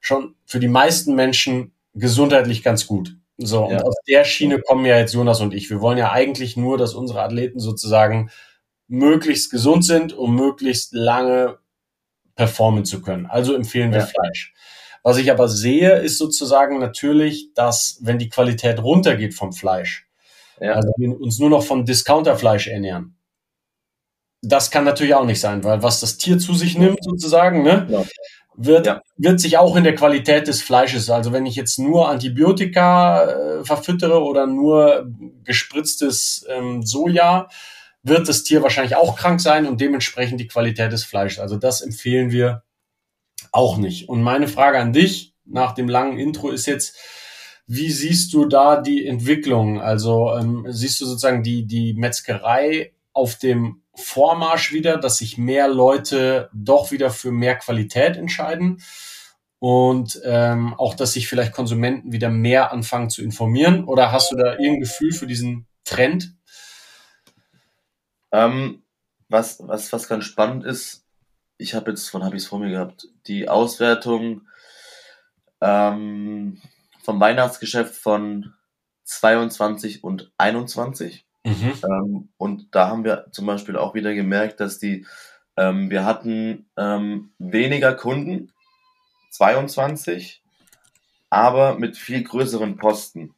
schon 0.00 0.34
für 0.44 0.60
die 0.60 0.68
meisten 0.68 1.14
Menschen 1.14 1.72
gesundheitlich 1.94 2.62
ganz 2.62 2.86
gut. 2.86 3.16
So, 3.38 3.68
ja. 3.70 3.78
und 3.78 3.84
aus 3.84 3.96
der 4.06 4.24
Schiene 4.24 4.60
kommen 4.60 4.84
ja 4.84 4.98
jetzt 4.98 5.14
Jonas 5.14 5.40
und 5.40 5.54
ich. 5.54 5.70
Wir 5.70 5.80
wollen 5.80 5.98
ja 5.98 6.12
eigentlich 6.12 6.56
nur, 6.56 6.78
dass 6.78 6.94
unsere 6.94 7.22
Athleten 7.22 7.60
sozusagen 7.60 8.30
möglichst 8.88 9.50
gesund 9.50 9.84
sind, 9.84 10.12
um 10.12 10.36
möglichst 10.36 10.92
lange 10.92 11.58
performen 12.34 12.84
zu 12.84 13.02
können. 13.02 13.26
Also 13.26 13.54
empfehlen 13.54 13.92
wir 13.92 14.00
ja. 14.00 14.06
Fleisch. 14.06 14.54
Was 15.02 15.16
ich 15.18 15.30
aber 15.30 15.48
sehe, 15.48 15.98
ist 15.98 16.18
sozusagen 16.18 16.78
natürlich, 16.78 17.52
dass 17.54 17.98
wenn 18.02 18.18
die 18.18 18.28
Qualität 18.28 18.80
runtergeht 18.82 19.34
vom 19.34 19.52
Fleisch, 19.52 20.06
ja. 20.60 20.74
also 20.74 20.92
wir 20.96 21.20
uns 21.20 21.38
nur 21.38 21.50
noch 21.50 21.64
von 21.64 21.84
Discounterfleisch 21.84 22.68
ernähren, 22.68 23.16
das 24.42 24.70
kann 24.70 24.84
natürlich 24.84 25.14
auch 25.14 25.24
nicht 25.24 25.40
sein, 25.40 25.64
weil 25.64 25.82
was 25.82 26.00
das 26.00 26.18
Tier 26.18 26.38
zu 26.38 26.54
sich 26.54 26.76
nimmt 26.76 27.02
sozusagen, 27.02 27.62
ne, 27.62 27.86
ja 27.90 28.04
wird, 28.56 28.86
ja. 28.86 29.02
wird 29.16 29.40
sich 29.40 29.58
auch 29.58 29.76
in 29.76 29.84
der 29.84 29.94
Qualität 29.94 30.46
des 30.46 30.62
Fleisches, 30.62 31.10
also 31.10 31.32
wenn 31.32 31.46
ich 31.46 31.56
jetzt 31.56 31.78
nur 31.78 32.08
Antibiotika 32.08 33.24
äh, 33.24 33.64
verfüttere 33.64 34.22
oder 34.22 34.46
nur 34.46 35.10
gespritztes 35.44 36.44
ähm, 36.48 36.82
Soja, 36.82 37.48
wird 38.02 38.28
das 38.28 38.42
Tier 38.42 38.62
wahrscheinlich 38.62 38.96
auch 38.96 39.16
krank 39.16 39.40
sein 39.40 39.66
und 39.66 39.80
dementsprechend 39.80 40.40
die 40.40 40.48
Qualität 40.48 40.92
des 40.92 41.04
Fleisches. 41.04 41.38
Also 41.38 41.56
das 41.56 41.80
empfehlen 41.80 42.30
wir 42.30 42.64
auch 43.52 43.76
nicht. 43.76 44.08
Und 44.08 44.22
meine 44.22 44.48
Frage 44.48 44.78
an 44.78 44.92
dich 44.92 45.34
nach 45.44 45.72
dem 45.72 45.88
langen 45.88 46.18
Intro 46.18 46.50
ist 46.50 46.66
jetzt, 46.66 46.96
wie 47.66 47.90
siehst 47.90 48.32
du 48.34 48.46
da 48.46 48.80
die 48.80 49.06
Entwicklung? 49.06 49.80
Also 49.80 50.34
ähm, 50.36 50.66
siehst 50.68 51.00
du 51.00 51.06
sozusagen 51.06 51.42
die, 51.42 51.66
die 51.66 51.94
Metzgerei 51.94 52.92
auf 53.12 53.36
dem 53.36 53.81
Vormarsch 53.94 54.72
wieder, 54.72 54.96
dass 54.96 55.18
sich 55.18 55.38
mehr 55.38 55.68
Leute 55.68 56.48
doch 56.52 56.90
wieder 56.90 57.10
für 57.10 57.30
mehr 57.30 57.56
Qualität 57.56 58.16
entscheiden 58.16 58.82
und 59.58 60.20
ähm, 60.24 60.74
auch, 60.74 60.94
dass 60.94 61.12
sich 61.12 61.28
vielleicht 61.28 61.52
Konsumenten 61.52 62.10
wieder 62.10 62.30
mehr 62.30 62.72
anfangen 62.72 63.10
zu 63.10 63.22
informieren? 63.22 63.84
Oder 63.84 64.10
hast 64.10 64.32
du 64.32 64.36
da 64.36 64.52
irgendein 64.52 64.80
Gefühl 64.80 65.12
für 65.12 65.26
diesen 65.26 65.68
Trend? 65.84 66.34
Ähm, 68.32 68.82
was, 69.28 69.58
was, 69.60 69.92
was 69.92 70.08
ganz 70.08 70.24
spannend 70.24 70.64
ist, 70.64 71.06
ich 71.58 71.74
habe 71.74 71.90
jetzt, 71.90 72.12
wann 72.12 72.24
habe 72.24 72.36
ich 72.36 72.42
es 72.42 72.48
vor 72.48 72.58
mir 72.58 72.70
gehabt, 72.70 73.08
die 73.26 73.48
Auswertung 73.48 74.48
ähm, 75.60 76.60
vom 77.02 77.20
Weihnachtsgeschäft 77.20 77.94
von 77.94 78.54
22 79.04 80.02
und 80.02 80.32
21. 80.38 81.24
Mhm. 81.44 81.72
Ähm, 81.84 82.28
und 82.36 82.74
da 82.74 82.88
haben 82.88 83.04
wir 83.04 83.26
zum 83.32 83.46
Beispiel 83.46 83.76
auch 83.76 83.94
wieder 83.94 84.14
gemerkt, 84.14 84.60
dass 84.60 84.78
die, 84.78 85.06
ähm, 85.56 85.90
wir 85.90 86.04
hatten 86.04 86.66
ähm, 86.76 87.30
weniger 87.38 87.94
Kunden, 87.94 88.52
22, 89.30 90.42
aber 91.30 91.78
mit 91.78 91.96
viel 91.96 92.22
größeren 92.22 92.76
Posten. 92.76 93.34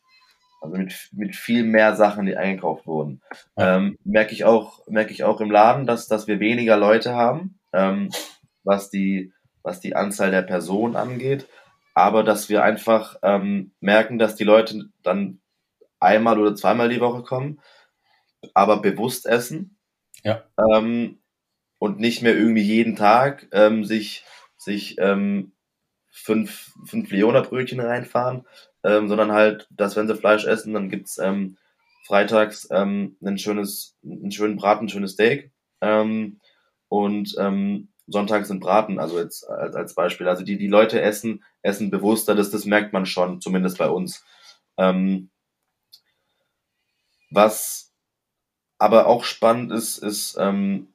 Also 0.60 0.76
mit, 0.76 1.10
mit 1.12 1.36
viel 1.36 1.62
mehr 1.62 1.94
Sachen, 1.94 2.26
die 2.26 2.36
eingekauft 2.36 2.86
wurden. 2.86 3.20
Ähm, 3.56 3.98
merke 4.02 4.32
ich 4.32 4.44
auch, 4.44 4.86
merke 4.86 5.12
ich 5.12 5.22
auch 5.22 5.40
im 5.40 5.50
Laden, 5.50 5.86
dass, 5.86 6.08
dass 6.08 6.26
wir 6.26 6.40
weniger 6.40 6.76
Leute 6.78 7.14
haben, 7.14 7.58
ähm, 7.72 8.10
was 8.64 8.88
die, 8.88 9.32
was 9.62 9.80
die 9.80 9.94
Anzahl 9.94 10.30
der 10.30 10.42
Personen 10.42 10.96
angeht. 10.96 11.46
Aber 11.94 12.24
dass 12.24 12.48
wir 12.48 12.64
einfach 12.64 13.16
ähm, 13.22 13.72
merken, 13.80 14.18
dass 14.18 14.36
die 14.36 14.44
Leute 14.44 14.86
dann 15.02 15.40
einmal 16.00 16.38
oder 16.40 16.56
zweimal 16.56 16.88
die 16.88 17.00
Woche 17.00 17.22
kommen 17.22 17.60
aber 18.54 18.82
bewusst 18.82 19.26
essen. 19.26 19.78
Ja. 20.22 20.42
Ähm, 20.58 21.18
und 21.78 22.00
nicht 22.00 22.22
mehr 22.22 22.34
irgendwie 22.36 22.62
jeden 22.62 22.96
Tag 22.96 23.46
ähm, 23.52 23.84
sich, 23.84 24.24
sich 24.56 24.96
ähm, 24.98 25.52
fünf, 26.10 26.72
fünf 26.86 27.10
Leona-Brötchen 27.10 27.80
reinfahren, 27.80 28.46
ähm, 28.82 29.08
sondern 29.08 29.32
halt, 29.32 29.68
dass 29.70 29.96
wenn 29.96 30.06
sie 30.08 30.16
Fleisch 30.16 30.46
essen, 30.46 30.72
dann 30.72 30.88
gibt's 30.88 31.18
ähm, 31.18 31.58
freitags 32.06 32.68
ähm, 32.70 33.16
ein 33.22 33.36
schönes, 33.38 33.96
einen 34.02 34.32
schönen 34.32 34.56
Braten, 34.56 34.86
ein 34.86 34.88
schönes 34.88 35.12
Steak. 35.12 35.52
Und 36.88 37.36
sonntags 38.06 38.48
sind 38.48 38.60
Braten, 38.60 38.98
also 38.98 39.18
jetzt 39.18 39.48
als, 39.48 39.74
als 39.74 39.94
Beispiel. 39.94 40.28
Also 40.28 40.44
die, 40.44 40.56
die 40.56 40.68
Leute 40.68 41.02
essen, 41.02 41.42
essen 41.60 41.90
bewusster, 41.90 42.34
das, 42.34 42.50
das 42.50 42.64
merkt 42.64 42.94
man 42.94 43.04
schon, 43.04 43.42
zumindest 43.42 43.76
bei 43.76 43.88
uns. 43.88 44.24
Was 47.30 47.93
aber 48.84 49.06
auch 49.06 49.24
spannend 49.24 49.72
ist, 49.72 49.96
ist 49.96 50.36
ähm, 50.38 50.88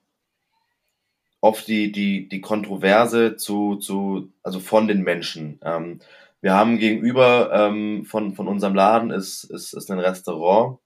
oft 1.42 1.68
die, 1.68 1.92
die, 1.92 2.30
die 2.30 2.40
Kontroverse 2.40 3.36
zu, 3.36 3.78
zu, 3.78 4.32
also 4.44 4.60
von 4.60 4.88
den 4.88 5.02
Menschen. 5.02 5.60
Ähm, 5.64 6.00
wir 6.40 6.54
haben 6.54 6.78
gegenüber 6.78 7.50
ähm, 7.52 8.06
von, 8.06 8.36
von 8.36 8.48
unserem 8.48 8.76
Laden 8.76 9.10
ist, 9.10 9.44
ist, 9.44 9.74
ist 9.74 9.90
ein 9.90 9.98
Restaurant, 9.98 10.78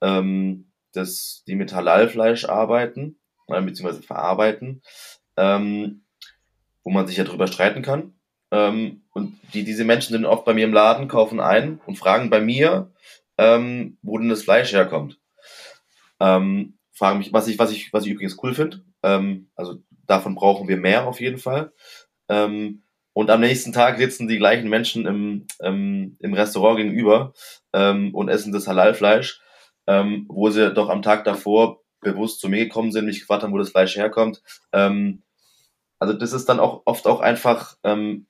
ähm, 0.00 0.70
das, 0.92 1.42
die 1.48 1.56
mit 1.56 1.74
Halalfleisch 1.74 2.44
arbeiten, 2.44 3.18
äh, 3.48 3.60
beziehungsweise 3.60 4.04
verarbeiten, 4.04 4.80
ähm, 5.36 6.04
wo 6.84 6.90
man 6.90 7.08
sich 7.08 7.16
ja 7.16 7.24
drüber 7.24 7.48
streiten 7.48 7.82
kann. 7.82 8.14
Ähm, 8.52 9.02
und 9.12 9.40
die, 9.54 9.64
diese 9.64 9.84
Menschen 9.84 10.12
sind 10.12 10.24
oft 10.24 10.44
bei 10.44 10.54
mir 10.54 10.66
im 10.66 10.72
Laden, 10.72 11.08
kaufen 11.08 11.40
ein 11.40 11.80
und 11.84 11.98
fragen 11.98 12.30
bei 12.30 12.40
mir, 12.40 12.92
ähm, 13.38 13.98
wo 14.02 14.18
denn 14.18 14.28
das 14.28 14.44
Fleisch 14.44 14.72
herkommt. 14.72 15.18
Ähm, 16.24 16.78
frage 16.92 17.18
mich, 17.18 17.32
was 17.32 17.48
ich, 17.48 17.58
was 17.58 17.70
ich, 17.72 17.92
was 17.92 18.06
ich 18.06 18.12
übrigens 18.12 18.38
cool 18.42 18.54
finde. 18.54 18.84
Ähm, 19.02 19.50
also 19.54 19.82
davon 20.06 20.34
brauchen 20.34 20.68
wir 20.68 20.76
mehr 20.76 21.06
auf 21.06 21.20
jeden 21.20 21.38
Fall. 21.38 21.72
Ähm, 22.28 22.82
und 23.12 23.30
am 23.30 23.40
nächsten 23.40 23.72
Tag 23.72 23.98
sitzen 23.98 24.26
die 24.26 24.38
gleichen 24.38 24.68
Menschen 24.68 25.06
im, 25.06 25.46
ähm, 25.60 26.16
im 26.20 26.34
Restaurant 26.34 26.78
gegenüber 26.78 27.32
ähm, 27.72 28.14
und 28.14 28.28
essen 28.28 28.52
das 28.52 28.66
Halalfleisch, 28.66 29.40
ähm, 29.86 30.26
wo 30.28 30.50
sie 30.50 30.72
doch 30.72 30.88
am 30.88 31.02
Tag 31.02 31.24
davor 31.24 31.82
bewusst 32.00 32.40
zu 32.40 32.48
mir 32.48 32.64
gekommen 32.64 32.90
sind, 32.90 33.06
mich 33.06 33.20
gefragt 33.20 33.42
haben, 33.42 33.52
wo 33.52 33.58
das 33.58 33.70
Fleisch 33.70 33.96
herkommt. 33.96 34.42
Ähm, 34.72 35.22
also 35.98 36.14
das 36.14 36.32
ist 36.32 36.48
dann 36.48 36.60
auch 36.60 36.82
oft 36.86 37.06
auch 37.06 37.20
einfach 37.20 37.76
ähm, 37.84 38.26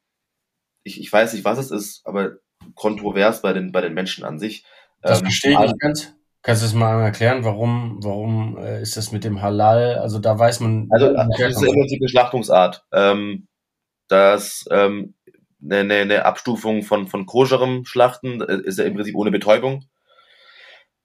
ich, 0.84 1.00
ich 1.00 1.12
weiß 1.12 1.32
nicht, 1.32 1.44
was 1.44 1.58
es 1.58 1.70
ist, 1.70 2.06
aber 2.06 2.36
kontrovers 2.74 3.42
bei 3.42 3.52
den, 3.52 3.72
bei 3.72 3.80
den 3.80 3.94
Menschen 3.94 4.24
an 4.24 4.38
sich. 4.38 4.64
Das 5.00 5.18
ähm, 5.18 5.24
verstehe 5.24 5.52
ich 5.52 5.58
nicht 5.58 5.80
ganz. 5.80 6.14
Kannst 6.44 6.60
du 6.60 6.66
es 6.66 6.74
mal 6.74 7.02
erklären, 7.02 7.42
warum, 7.42 8.00
warum 8.02 8.58
äh, 8.58 8.82
ist 8.82 8.98
das 8.98 9.12
mit 9.12 9.24
dem 9.24 9.40
Halal? 9.40 9.96
Also 9.96 10.18
da 10.18 10.38
weiß 10.38 10.60
man. 10.60 10.88
Also 10.90 11.14
das 11.14 11.56
ist 11.56 11.62
im 11.62 11.72
Prinzip 11.72 12.02
eine 12.02 12.08
Schlachtungsart. 12.10 12.84
Ähm, 12.92 13.48
das 14.08 14.66
ähm, 14.70 15.14
eine, 15.62 15.78
eine, 15.78 15.94
eine 15.94 16.24
Abstufung 16.26 16.82
von, 16.82 17.08
von 17.08 17.24
koscherem 17.24 17.86
Schlachten 17.86 18.42
äh, 18.42 18.58
ist 18.58 18.78
ja 18.78 18.84
im 18.84 18.94
Prinzip 18.94 19.16
ohne 19.16 19.30
Betäubung. 19.30 19.86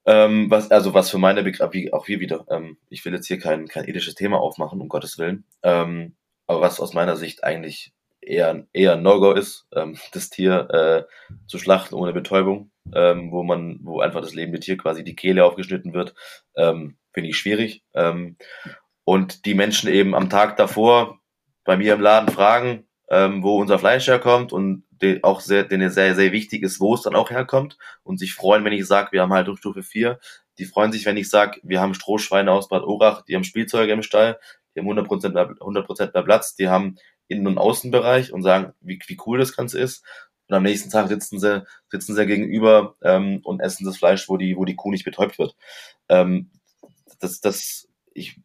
Ähm, 0.06 0.52
was, 0.52 0.72
also 0.72 0.94
was 0.94 1.10
für 1.10 1.20
meine 1.20 1.42
Begriffe, 1.42 1.94
auch 1.94 2.06
hier 2.06 2.20
wieder, 2.20 2.46
ähm, 2.50 2.78
ich 2.90 3.06
will 3.06 3.14
jetzt 3.14 3.28
hier 3.28 3.40
kein, 3.40 3.70
kein 3.70 3.88
ethisches 3.88 4.16
Thema 4.16 4.42
aufmachen, 4.42 4.82
um 4.82 4.90
Gottes 4.90 5.18
Willen. 5.18 5.46
Ähm, 5.64 6.18
aber 6.48 6.60
was 6.60 6.82
aus 6.82 6.94
meiner 6.94 7.16
Sicht 7.16 7.46
eigentlich 7.46 7.94
eher, 8.22 8.66
eher 8.74 8.96
No-Go 8.96 9.34
ist, 9.34 9.68
ähm, 9.76 9.98
das 10.14 10.30
Tier 10.30 10.70
äh, 10.70 11.38
zu 11.48 11.58
schlachten 11.58 11.96
ohne 11.96 12.14
Betäubung, 12.14 12.72
ähm, 12.94 13.32
wo 13.32 13.44
man, 13.44 13.80
wo 13.84 14.00
einfach 14.00 14.22
das 14.22 14.34
lebende 14.34 14.60
Tier 14.60 14.78
quasi 14.78 15.04
die 15.04 15.16
Kehle 15.16 15.46
aufgeschnitten 15.46 15.94
wird, 15.94 16.14
ähm, 16.56 16.98
finde 17.14 17.30
ich 17.30 17.38
schwierig. 17.38 17.84
Ähm, 17.94 18.38
und 19.04 19.46
die 19.46 19.56
Menschen 19.56 19.90
eben 19.90 20.14
am 20.14 20.30
Tag 20.30 20.58
davor 20.58 21.20
bei 21.64 21.78
mir 21.78 21.94
im 21.94 22.02
Laden 22.02 22.30
fragen, 22.30 22.88
ähm, 23.10 23.44
wo 23.44 23.60
unser 23.60 23.80
Fleisch 23.80 24.08
herkommt 24.08 24.54
und 24.54 24.84
den 25.02 25.24
auch 25.24 25.40
sehr, 25.42 25.64
denen 25.64 25.90
sehr, 25.90 26.16
sehr 26.16 26.32
wichtig 26.32 26.64
ist, 26.64 26.80
wo 26.80 26.94
es 26.94 27.02
dann 27.02 27.16
auch 27.16 27.30
herkommt 27.30 27.78
und 28.04 28.20
sich 28.20 28.34
freuen, 28.34 28.64
wenn 28.66 28.74
ich 28.74 28.86
sage, 28.86 29.12
wir 29.12 29.22
haben 29.22 29.34
Haltungsstufe 29.34 29.82
4. 29.82 30.20
Die 30.58 30.66
freuen 30.66 30.92
sich, 30.92 31.06
wenn 31.06 31.18
ich 31.18 31.30
sage, 31.30 31.60
wir 31.64 31.80
haben 31.80 31.94
Strohschweine 31.94 32.52
aus 32.52 32.68
Bad 32.68 32.84
Urach, 32.84 33.24
die 33.24 33.36
haben 33.36 33.44
Spielzeuge 33.44 33.94
im 33.94 34.04
Stall, 34.04 34.40
die 34.76 34.82
haben 34.82 34.88
100% 34.88 35.30
mehr, 35.30 35.50
100% 35.50 36.14
mehr 36.14 36.24
Platz, 36.24 36.56
die 36.56 36.70
haben 36.70 36.98
Innen- 37.30 37.48
und 37.48 37.58
Außenbereich 37.58 38.34
und 38.34 38.44
sagen, 38.44 38.74
wie, 38.82 39.00
wie 39.08 39.18
cool 39.26 39.40
das 39.40 39.56
Ganze 39.56 39.80
ist. 39.80 40.04
Und 40.48 40.56
am 40.56 40.64
nächsten 40.64 40.90
Tag 40.90 41.08
sitzen 41.08 41.40
sie, 41.40 41.64
sitzen 41.90 42.16
sie 42.16 42.26
gegenüber 42.26 42.96
ähm, 43.04 43.40
und 43.44 43.62
essen 43.62 43.86
das 43.86 43.98
Fleisch, 43.98 44.28
wo 44.28 44.36
die, 44.36 44.58
wo 44.58 44.66
die 44.66 44.76
Kuh 44.76 44.92
nicht 44.92 45.06
betäubt 45.06 45.40
wird. 45.40 45.56
Ähm, 46.10 46.50
das, 47.20 47.40
das, 47.40 47.88
ich 48.14 48.42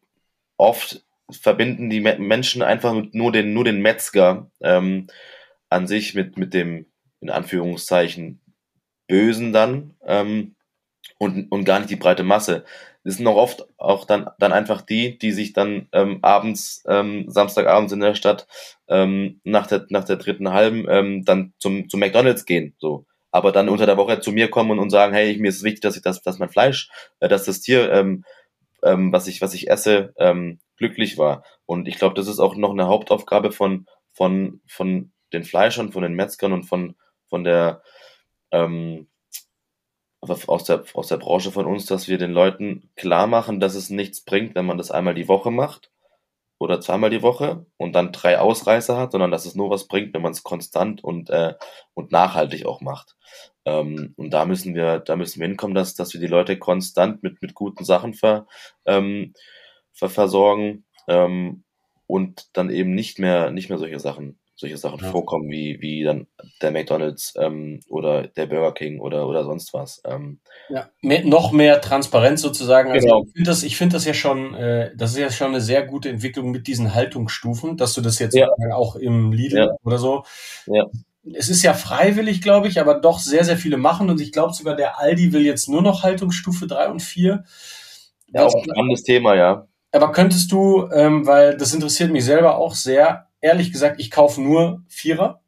oft 0.56 1.04
verbinden 1.30 1.88
die 1.88 2.00
Menschen 2.00 2.62
einfach 2.62 2.94
nur 3.12 3.32
den, 3.32 3.54
nur 3.54 3.64
den 3.64 3.80
Metzger 3.80 4.50
ähm, 4.60 5.06
an 5.70 5.86
sich 5.86 6.14
mit, 6.14 6.36
mit 6.36 6.52
dem, 6.52 6.86
in 7.20 7.30
Anführungszeichen, 7.30 8.40
Bösen 9.06 9.52
dann 9.52 9.96
ähm, 10.04 10.54
und, 11.18 11.50
und 11.50 11.64
gar 11.64 11.78
nicht 11.78 11.90
die 11.90 11.96
breite 11.96 12.22
Masse. 12.22 12.64
Das 13.04 13.16
sind 13.16 13.26
auch 13.26 13.36
oft 13.36 13.66
auch 13.76 14.06
dann, 14.06 14.30
dann 14.38 14.52
einfach 14.52 14.80
die, 14.80 15.18
die 15.18 15.32
sich 15.32 15.52
dann 15.52 15.88
ähm, 15.92 16.20
abends, 16.22 16.82
ähm, 16.88 17.26
Samstagabends 17.28 17.92
in 17.92 18.00
der 18.00 18.14
Stadt 18.14 18.46
ähm, 18.88 19.40
nach, 19.44 19.66
der, 19.66 19.86
nach 19.90 20.04
der 20.04 20.16
dritten 20.16 20.52
halben 20.52 20.86
ähm, 20.88 21.24
dann 21.24 21.52
zum, 21.58 21.88
zum 21.90 22.00
McDonalds 22.00 22.46
gehen. 22.46 22.74
So. 22.78 23.04
Aber 23.30 23.52
dann 23.52 23.68
unter 23.68 23.84
der 23.84 23.98
Woche 23.98 24.20
zu 24.20 24.32
mir 24.32 24.48
kommen 24.48 24.78
und 24.78 24.90
sagen, 24.90 25.12
hey, 25.12 25.36
mir 25.38 25.48
ist 25.48 25.62
wichtig, 25.62 25.82
dass 25.82 25.96
ich 25.96 26.02
das, 26.02 26.22
dass 26.22 26.38
mein 26.38 26.48
Fleisch, 26.48 26.88
äh, 27.20 27.28
dass 27.28 27.44
das 27.44 27.60
Tier, 27.60 27.92
ähm, 27.92 28.24
ähm, 28.82 29.12
was 29.12 29.26
ich, 29.26 29.42
was 29.42 29.52
ich 29.52 29.68
esse, 29.68 30.14
ähm, 30.16 30.60
glücklich 30.78 31.18
war. 31.18 31.44
Und 31.66 31.88
ich 31.88 31.96
glaube, 31.96 32.14
das 32.14 32.26
ist 32.26 32.40
auch 32.40 32.56
noch 32.56 32.70
eine 32.70 32.86
Hauptaufgabe 32.86 33.52
von, 33.52 33.86
von, 34.12 34.60
von 34.66 35.12
den 35.32 35.44
Fleischern, 35.44 35.92
von 35.92 36.02
den 36.02 36.14
Metzgern 36.14 36.52
und 36.52 36.64
von, 36.64 36.94
von 37.28 37.44
der, 37.44 37.82
ähm, 38.50 39.08
aus 40.28 40.64
der, 40.64 40.84
aus 40.94 41.08
der 41.08 41.16
Branche 41.16 41.50
von 41.50 41.66
uns, 41.66 41.86
dass 41.86 42.08
wir 42.08 42.18
den 42.18 42.32
Leuten 42.32 42.90
klar 42.96 43.26
machen, 43.26 43.60
dass 43.60 43.74
es 43.74 43.90
nichts 43.90 44.22
bringt, 44.24 44.54
wenn 44.54 44.66
man 44.66 44.78
das 44.78 44.90
einmal 44.90 45.14
die 45.14 45.28
Woche 45.28 45.50
macht 45.50 45.90
oder 46.58 46.80
zweimal 46.80 47.10
die 47.10 47.22
Woche 47.22 47.66
und 47.76 47.92
dann 47.94 48.12
drei 48.12 48.38
Ausreißer 48.38 48.96
hat, 48.96 49.12
sondern 49.12 49.30
dass 49.30 49.44
es 49.44 49.54
nur 49.54 49.70
was 49.70 49.86
bringt, 49.86 50.14
wenn 50.14 50.22
man 50.22 50.32
es 50.32 50.42
konstant 50.42 51.02
und, 51.02 51.30
äh, 51.30 51.54
und 51.94 52.12
nachhaltig 52.12 52.66
auch 52.66 52.80
macht. 52.80 53.16
Ähm, 53.64 54.14
und 54.16 54.30
da 54.30 54.44
müssen 54.44 54.74
wir, 54.74 54.98
da 55.00 55.16
müssen 55.16 55.40
wir 55.40 55.48
hinkommen, 55.48 55.74
dass, 55.74 55.94
dass 55.94 56.14
wir 56.14 56.20
die 56.20 56.26
Leute 56.26 56.58
konstant 56.58 57.22
mit, 57.22 57.42
mit 57.42 57.54
guten 57.54 57.84
Sachen 57.84 58.14
ver, 58.14 58.46
ähm, 58.86 59.34
ver 59.92 60.08
versorgen 60.08 60.84
ähm, 61.08 61.64
und 62.06 62.48
dann 62.56 62.70
eben 62.70 62.94
nicht 62.94 63.18
mehr, 63.18 63.50
nicht 63.50 63.68
mehr 63.68 63.78
solche 63.78 64.00
Sachen 64.00 64.38
solche 64.56 64.76
Sachen 64.76 65.00
ja. 65.00 65.10
vorkommen, 65.10 65.50
wie, 65.50 65.78
wie 65.80 66.04
dann 66.04 66.26
der 66.62 66.70
McDonalds 66.70 67.34
ähm, 67.38 67.80
oder 67.88 68.28
der 68.28 68.46
Burger 68.46 68.72
King 68.72 69.00
oder, 69.00 69.28
oder 69.28 69.44
sonst 69.44 69.74
was. 69.74 70.00
Ähm. 70.06 70.40
Ja, 70.68 70.88
mehr, 71.02 71.24
noch 71.24 71.50
mehr 71.52 71.80
Transparenz 71.80 72.40
sozusagen. 72.40 72.92
Also 72.92 73.06
genau. 73.06 73.24
ich 73.26 73.32
finde 73.32 73.50
das, 73.50 73.62
ich 73.64 73.76
finde 73.76 73.94
das 73.94 74.04
ja 74.04 74.14
schon, 74.14 74.54
äh, 74.54 74.92
das 74.96 75.12
ist 75.12 75.18
ja 75.18 75.30
schon 75.30 75.48
eine 75.48 75.60
sehr 75.60 75.84
gute 75.84 76.08
Entwicklung 76.08 76.50
mit 76.50 76.66
diesen 76.66 76.94
Haltungsstufen, 76.94 77.76
dass 77.76 77.94
du 77.94 78.00
das 78.00 78.18
jetzt 78.18 78.36
ja. 78.36 78.48
auch 78.72 78.96
im 78.96 79.32
Lidl 79.32 79.58
ja. 79.58 79.76
oder 79.84 79.98
so. 79.98 80.24
Ja. 80.66 80.86
Es 81.32 81.48
ist 81.48 81.62
ja 81.62 81.72
freiwillig, 81.72 82.42
glaube 82.42 82.68
ich, 82.68 82.78
aber 82.80 82.94
doch 82.94 83.18
sehr, 83.18 83.44
sehr 83.44 83.56
viele 83.56 83.78
machen 83.78 84.10
und 84.10 84.20
ich 84.20 84.30
glaube 84.30 84.52
sogar 84.52 84.76
der 84.76 85.00
Aldi 85.00 85.32
will 85.32 85.44
jetzt 85.44 85.68
nur 85.68 85.80
noch 85.80 86.02
Haltungsstufe 86.02 86.66
3 86.66 86.90
und 86.90 87.00
4. 87.00 87.44
Ja, 88.34 88.44
auch 88.44 88.54
ein 88.54 88.64
spannendes 88.64 89.02
Thema, 89.04 89.34
ja. 89.34 89.66
Aber 89.90 90.12
könntest 90.12 90.50
du, 90.52 90.88
ähm, 90.92 91.26
weil 91.26 91.56
das 91.56 91.72
interessiert 91.72 92.10
mich 92.10 92.24
selber 92.24 92.58
auch 92.58 92.74
sehr, 92.74 93.23
ehrlich 93.44 93.70
gesagt, 93.70 94.00
ich 94.00 94.10
kaufe 94.10 94.40
nur 94.40 94.82
Vierer. 94.88 95.40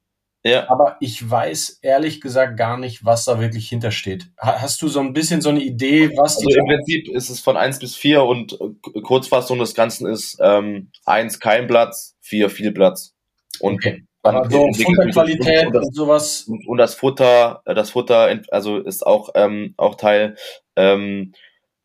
Ja. 0.45 0.71
Aber 0.71 0.97
ich 1.01 1.29
weiß 1.29 1.81
ehrlich 1.83 2.21
gesagt 2.21 2.57
gar 2.57 2.79
nicht, 2.79 3.05
was 3.05 3.25
da 3.25 3.41
wirklich 3.41 3.69
hintersteht. 3.69 4.31
Hast 4.39 4.81
du 4.81 4.87
so 4.87 5.01
ein 5.01 5.13
bisschen 5.13 5.41
so 5.41 5.49
eine 5.49 5.61
Idee, 5.61 6.11
was 6.17 6.37
also 6.37 6.49
die. 6.49 6.55
Im 6.55 6.67
Prinzip 6.67 7.09
ist 7.09 7.31
es 7.31 7.41
von 7.41 7.57
eins 7.57 7.81
bis 7.81 7.97
vier 7.97 8.23
und 8.23 8.57
Kurzfassung 9.03 9.59
des 9.59 9.75
Ganzen 9.75 10.07
ist 10.07 10.39
ähm, 10.41 10.93
eins 11.05 11.41
kein 11.41 11.67
Platz, 11.67 12.15
vier 12.21 12.49
viel 12.49 12.71
Platz. 12.71 13.15
Und 13.59 13.75
okay. 13.75 14.05
Aber 14.23 14.49
so 14.49 14.69
Futterqualität 14.73 15.67
und, 15.67 15.75
das, 15.75 15.87
und 15.87 15.95
sowas. 15.95 16.43
Und, 16.43 16.67
und, 16.69 16.79
das 16.79 16.95
Futter, 16.95 17.63
äh, 17.65 17.75
das 17.75 17.91
Futter, 17.91 18.41
also 18.51 18.79
ist 18.79 19.05
auch, 19.05 19.31
ähm, 19.35 19.75
auch 19.77 19.97
Teil 19.97 20.37
ähm, 20.77 21.33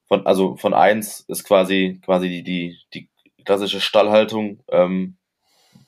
von, 0.08 0.28
also 0.28 0.56
von 0.58 0.74
eins 0.76 1.22
ist 1.28 1.46
quasi 1.46 2.00
quasi 2.04 2.30
die, 2.30 2.44
die, 2.44 2.78
die 2.94 3.10
klassische 3.44 3.82
Stallhaltung. 3.82 4.60
Ähm, 4.70 5.18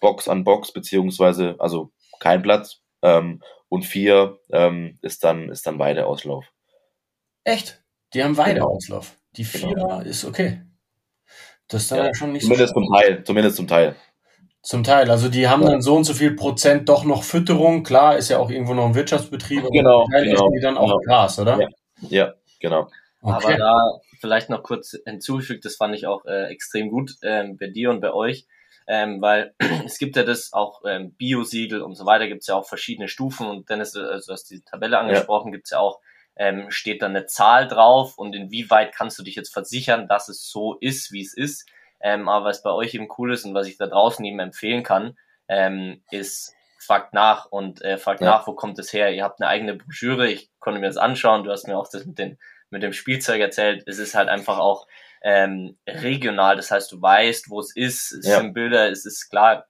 Box 0.03 0.27
an 0.27 0.43
Box, 0.43 0.73
beziehungsweise, 0.73 1.55
also 1.59 1.91
kein 2.19 2.41
Platz. 2.41 2.81
Ähm, 3.01 3.41
und 3.69 3.85
vier 3.85 4.37
ähm, 4.51 4.99
ist 5.01 5.23
dann, 5.23 5.49
ist 5.49 5.65
dann 5.65 5.79
Weideauslauf. 5.79 6.45
Echt? 7.45 7.81
Die 8.13 8.21
haben 8.21 8.37
Weideauslauf. 8.37 9.15
Die 9.37 9.45
vier 9.45 9.69
genau. 9.69 10.01
ist 10.01 10.25
okay. 10.25 10.61
Das 11.69 11.83
ist 11.83 11.91
dann 11.91 12.05
ja, 12.05 12.13
schon 12.13 12.33
nicht 12.33 12.43
zumindest 12.43 12.73
so. 12.73 12.81
Zumindest 12.81 12.91
zum 12.91 13.15
Teil, 13.15 13.23
zumindest 13.23 13.55
zum 13.55 13.67
Teil. 13.67 13.95
Zum 14.61 14.83
Teil. 14.83 15.09
Also 15.09 15.29
die 15.29 15.47
haben 15.47 15.63
ja. 15.63 15.69
dann 15.71 15.81
so 15.81 15.95
und 15.95 16.03
so 16.03 16.13
viel 16.13 16.35
Prozent 16.35 16.89
doch 16.89 17.05
noch 17.05 17.23
Fütterung. 17.23 17.83
Klar, 17.83 18.17
ist 18.17 18.29
ja 18.29 18.39
auch 18.39 18.49
irgendwo 18.49 18.73
noch 18.73 18.85
ein 18.85 18.95
Wirtschaftsbetrieb. 18.95 19.63
Genau. 19.71 20.05
genau 20.05 20.49
die 20.49 20.59
dann 20.61 20.77
auch 20.77 20.87
genau. 20.87 20.99
Gras, 20.99 21.39
oder? 21.39 21.59
Ja, 21.59 21.67
ja 22.09 22.33
genau. 22.59 22.89
Okay. 23.21 23.45
Aber 23.45 23.57
da 23.57 24.01
vielleicht 24.19 24.49
noch 24.49 24.63
kurz 24.63 24.97
hinzugefügt, 25.05 25.63
das 25.65 25.77
fand 25.77 25.95
ich 25.95 26.07
auch 26.07 26.25
äh, 26.25 26.47
extrem 26.51 26.89
gut 26.89 27.15
äh, 27.21 27.45
bei 27.57 27.67
dir 27.67 27.89
und 27.89 28.01
bei 28.01 28.13
euch 28.13 28.45
ähm, 28.87 29.21
weil 29.21 29.53
es 29.85 29.97
gibt 29.97 30.15
ja 30.15 30.23
das 30.23 30.53
auch 30.53 30.81
ähm, 30.85 31.13
Bio-Siegel 31.13 31.81
und 31.81 31.95
so 31.95 32.05
weiter, 32.05 32.27
gibt 32.27 32.41
es 32.41 32.47
ja 32.47 32.55
auch 32.55 32.67
verschiedene 32.67 33.07
Stufen 33.07 33.47
und 33.47 33.69
dann 33.69 33.81
ist, 33.81 33.95
also 33.95 34.27
du 34.27 34.33
hast 34.33 34.49
die 34.49 34.61
Tabelle 34.61 34.99
angesprochen, 34.99 35.49
ja. 35.49 35.55
gibt 35.55 35.67
es 35.67 35.71
ja 35.71 35.79
auch, 35.79 35.99
ähm, 36.35 36.71
steht 36.71 37.01
da 37.01 37.05
eine 37.05 37.25
Zahl 37.27 37.67
drauf 37.67 38.17
und 38.17 38.35
inwieweit 38.35 38.93
kannst 38.93 39.19
du 39.19 39.23
dich 39.23 39.35
jetzt 39.35 39.53
versichern, 39.53 40.07
dass 40.07 40.29
es 40.29 40.49
so 40.49 40.75
ist, 40.79 41.11
wie 41.11 41.21
es 41.21 41.33
ist. 41.33 41.69
Ähm, 42.01 42.27
aber 42.27 42.45
was 42.45 42.63
bei 42.63 42.71
euch 42.71 42.93
eben 42.95 43.07
cool 43.17 43.33
ist 43.33 43.45
und 43.45 43.53
was 43.53 43.67
ich 43.67 43.77
da 43.77 43.87
draußen 43.87 44.25
eben 44.25 44.39
empfehlen 44.39 44.83
kann, 44.83 45.17
ähm, 45.47 46.03
ist 46.11 46.53
fragt 46.83 47.13
nach 47.13 47.45
und 47.45 47.81
äh, 47.81 47.97
fragt 47.97 48.21
ja. 48.21 48.27
nach, 48.27 48.47
wo 48.47 48.53
kommt 48.53 48.77
es 48.77 48.93
her. 48.93 49.13
Ihr 49.13 49.23
habt 49.23 49.41
eine 49.41 49.49
eigene 49.49 49.75
Broschüre, 49.75 50.27
ich 50.29 50.49
konnte 50.59 50.79
mir 50.79 50.87
das 50.87 50.97
anschauen, 50.97 51.43
du 51.43 51.51
hast 51.51 51.67
mir 51.67 51.77
auch 51.77 51.89
das 51.89 52.05
mit, 52.05 52.19
den, 52.19 52.37
mit 52.69 52.83
dem 52.83 52.93
Spielzeug 52.93 53.39
erzählt. 53.39 53.83
Es 53.87 53.99
ist 53.99 54.15
halt 54.15 54.29
einfach 54.29 54.59
auch 54.59 54.87
ähm, 55.23 55.77
regional, 55.87 56.57
das 56.57 56.69
heißt, 56.69 56.91
du 56.91 57.01
weißt, 57.01 57.49
wo 57.49 57.61
es 57.61 57.75
ist, 57.75 58.11
es 58.11 58.27
ja. 58.27 58.39
sind 58.39 58.53
Bilder, 58.53 58.89
es 58.89 59.05
ist 59.05 59.29
klar, 59.29 59.67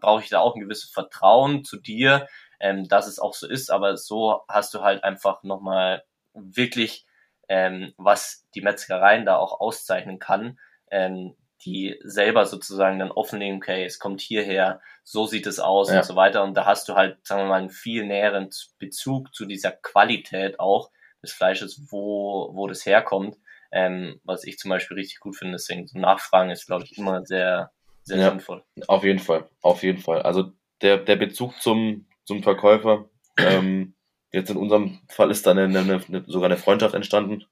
brauche 0.00 0.22
ich 0.22 0.28
da 0.28 0.40
auch 0.40 0.56
ein 0.56 0.60
gewisses 0.60 0.90
Vertrauen 0.90 1.64
zu 1.64 1.76
dir, 1.78 2.26
ähm, 2.58 2.88
dass 2.88 3.06
es 3.06 3.20
auch 3.20 3.34
so 3.34 3.48
ist, 3.48 3.70
aber 3.70 3.96
so 3.96 4.42
hast 4.48 4.74
du 4.74 4.82
halt 4.82 5.04
einfach 5.04 5.44
nochmal 5.44 6.02
wirklich, 6.34 7.06
ähm, 7.48 7.94
was 7.96 8.46
die 8.56 8.60
Metzgereien 8.60 9.24
da 9.24 9.36
auch 9.36 9.60
auszeichnen 9.60 10.18
kann, 10.18 10.58
ähm, 10.90 11.36
die 11.64 12.00
selber 12.02 12.44
sozusagen 12.46 12.98
dann 12.98 13.12
offenlegen, 13.12 13.58
okay, 13.58 13.84
es 13.84 14.00
kommt 14.00 14.20
hierher, 14.20 14.80
so 15.04 15.26
sieht 15.26 15.46
es 15.46 15.60
aus 15.60 15.90
ja. 15.90 15.98
und 15.98 16.04
so 16.04 16.16
weiter. 16.16 16.42
Und 16.42 16.54
da 16.54 16.66
hast 16.66 16.88
du 16.88 16.94
halt, 16.94 17.24
sagen 17.24 17.42
wir 17.42 17.48
mal, 17.48 17.60
einen 17.60 17.70
viel 17.70 18.04
näheren 18.04 18.50
Bezug 18.80 19.32
zu 19.32 19.46
dieser 19.46 19.70
Qualität 19.70 20.58
auch 20.58 20.90
des 21.22 21.32
Fleisches, 21.32 21.86
wo, 21.90 22.50
wo 22.52 22.66
das 22.66 22.84
herkommt 22.84 23.36
ähm, 23.72 24.20
was 24.24 24.44
ich 24.44 24.58
zum 24.58 24.68
Beispiel 24.68 24.96
richtig 24.96 25.20
gut 25.20 25.36
finde. 25.36 25.52
Deswegen 25.52 25.86
so 25.86 25.98
Nachfragen 25.98 26.50
ist, 26.50 26.66
glaube 26.66 26.84
ich, 26.84 26.96
immer 26.98 27.24
sehr, 27.24 27.72
sehr 28.04 28.18
ja, 28.18 28.30
sinnvoll. 28.30 28.62
Auf 28.86 29.04
jeden 29.04 29.18
Fall, 29.18 29.48
auf 29.62 29.82
jeden 29.82 29.98
Fall. 29.98 30.22
Also 30.22 30.52
der, 30.82 30.98
der 30.98 31.16
Bezug 31.16 31.60
zum, 31.60 32.06
zum 32.24 32.42
Verkäufer, 32.42 33.08
ähm, 33.38 33.94
jetzt 34.32 34.50
in 34.50 34.56
unserem 34.56 35.00
Fall 35.08 35.30
ist 35.30 35.46
da 35.46 35.52
eine, 35.52 35.64
eine, 35.64 35.80
eine, 35.80 36.24
sogar 36.26 36.46
eine 36.50 36.58
Freundschaft 36.58 36.94
entstanden, 36.94 37.44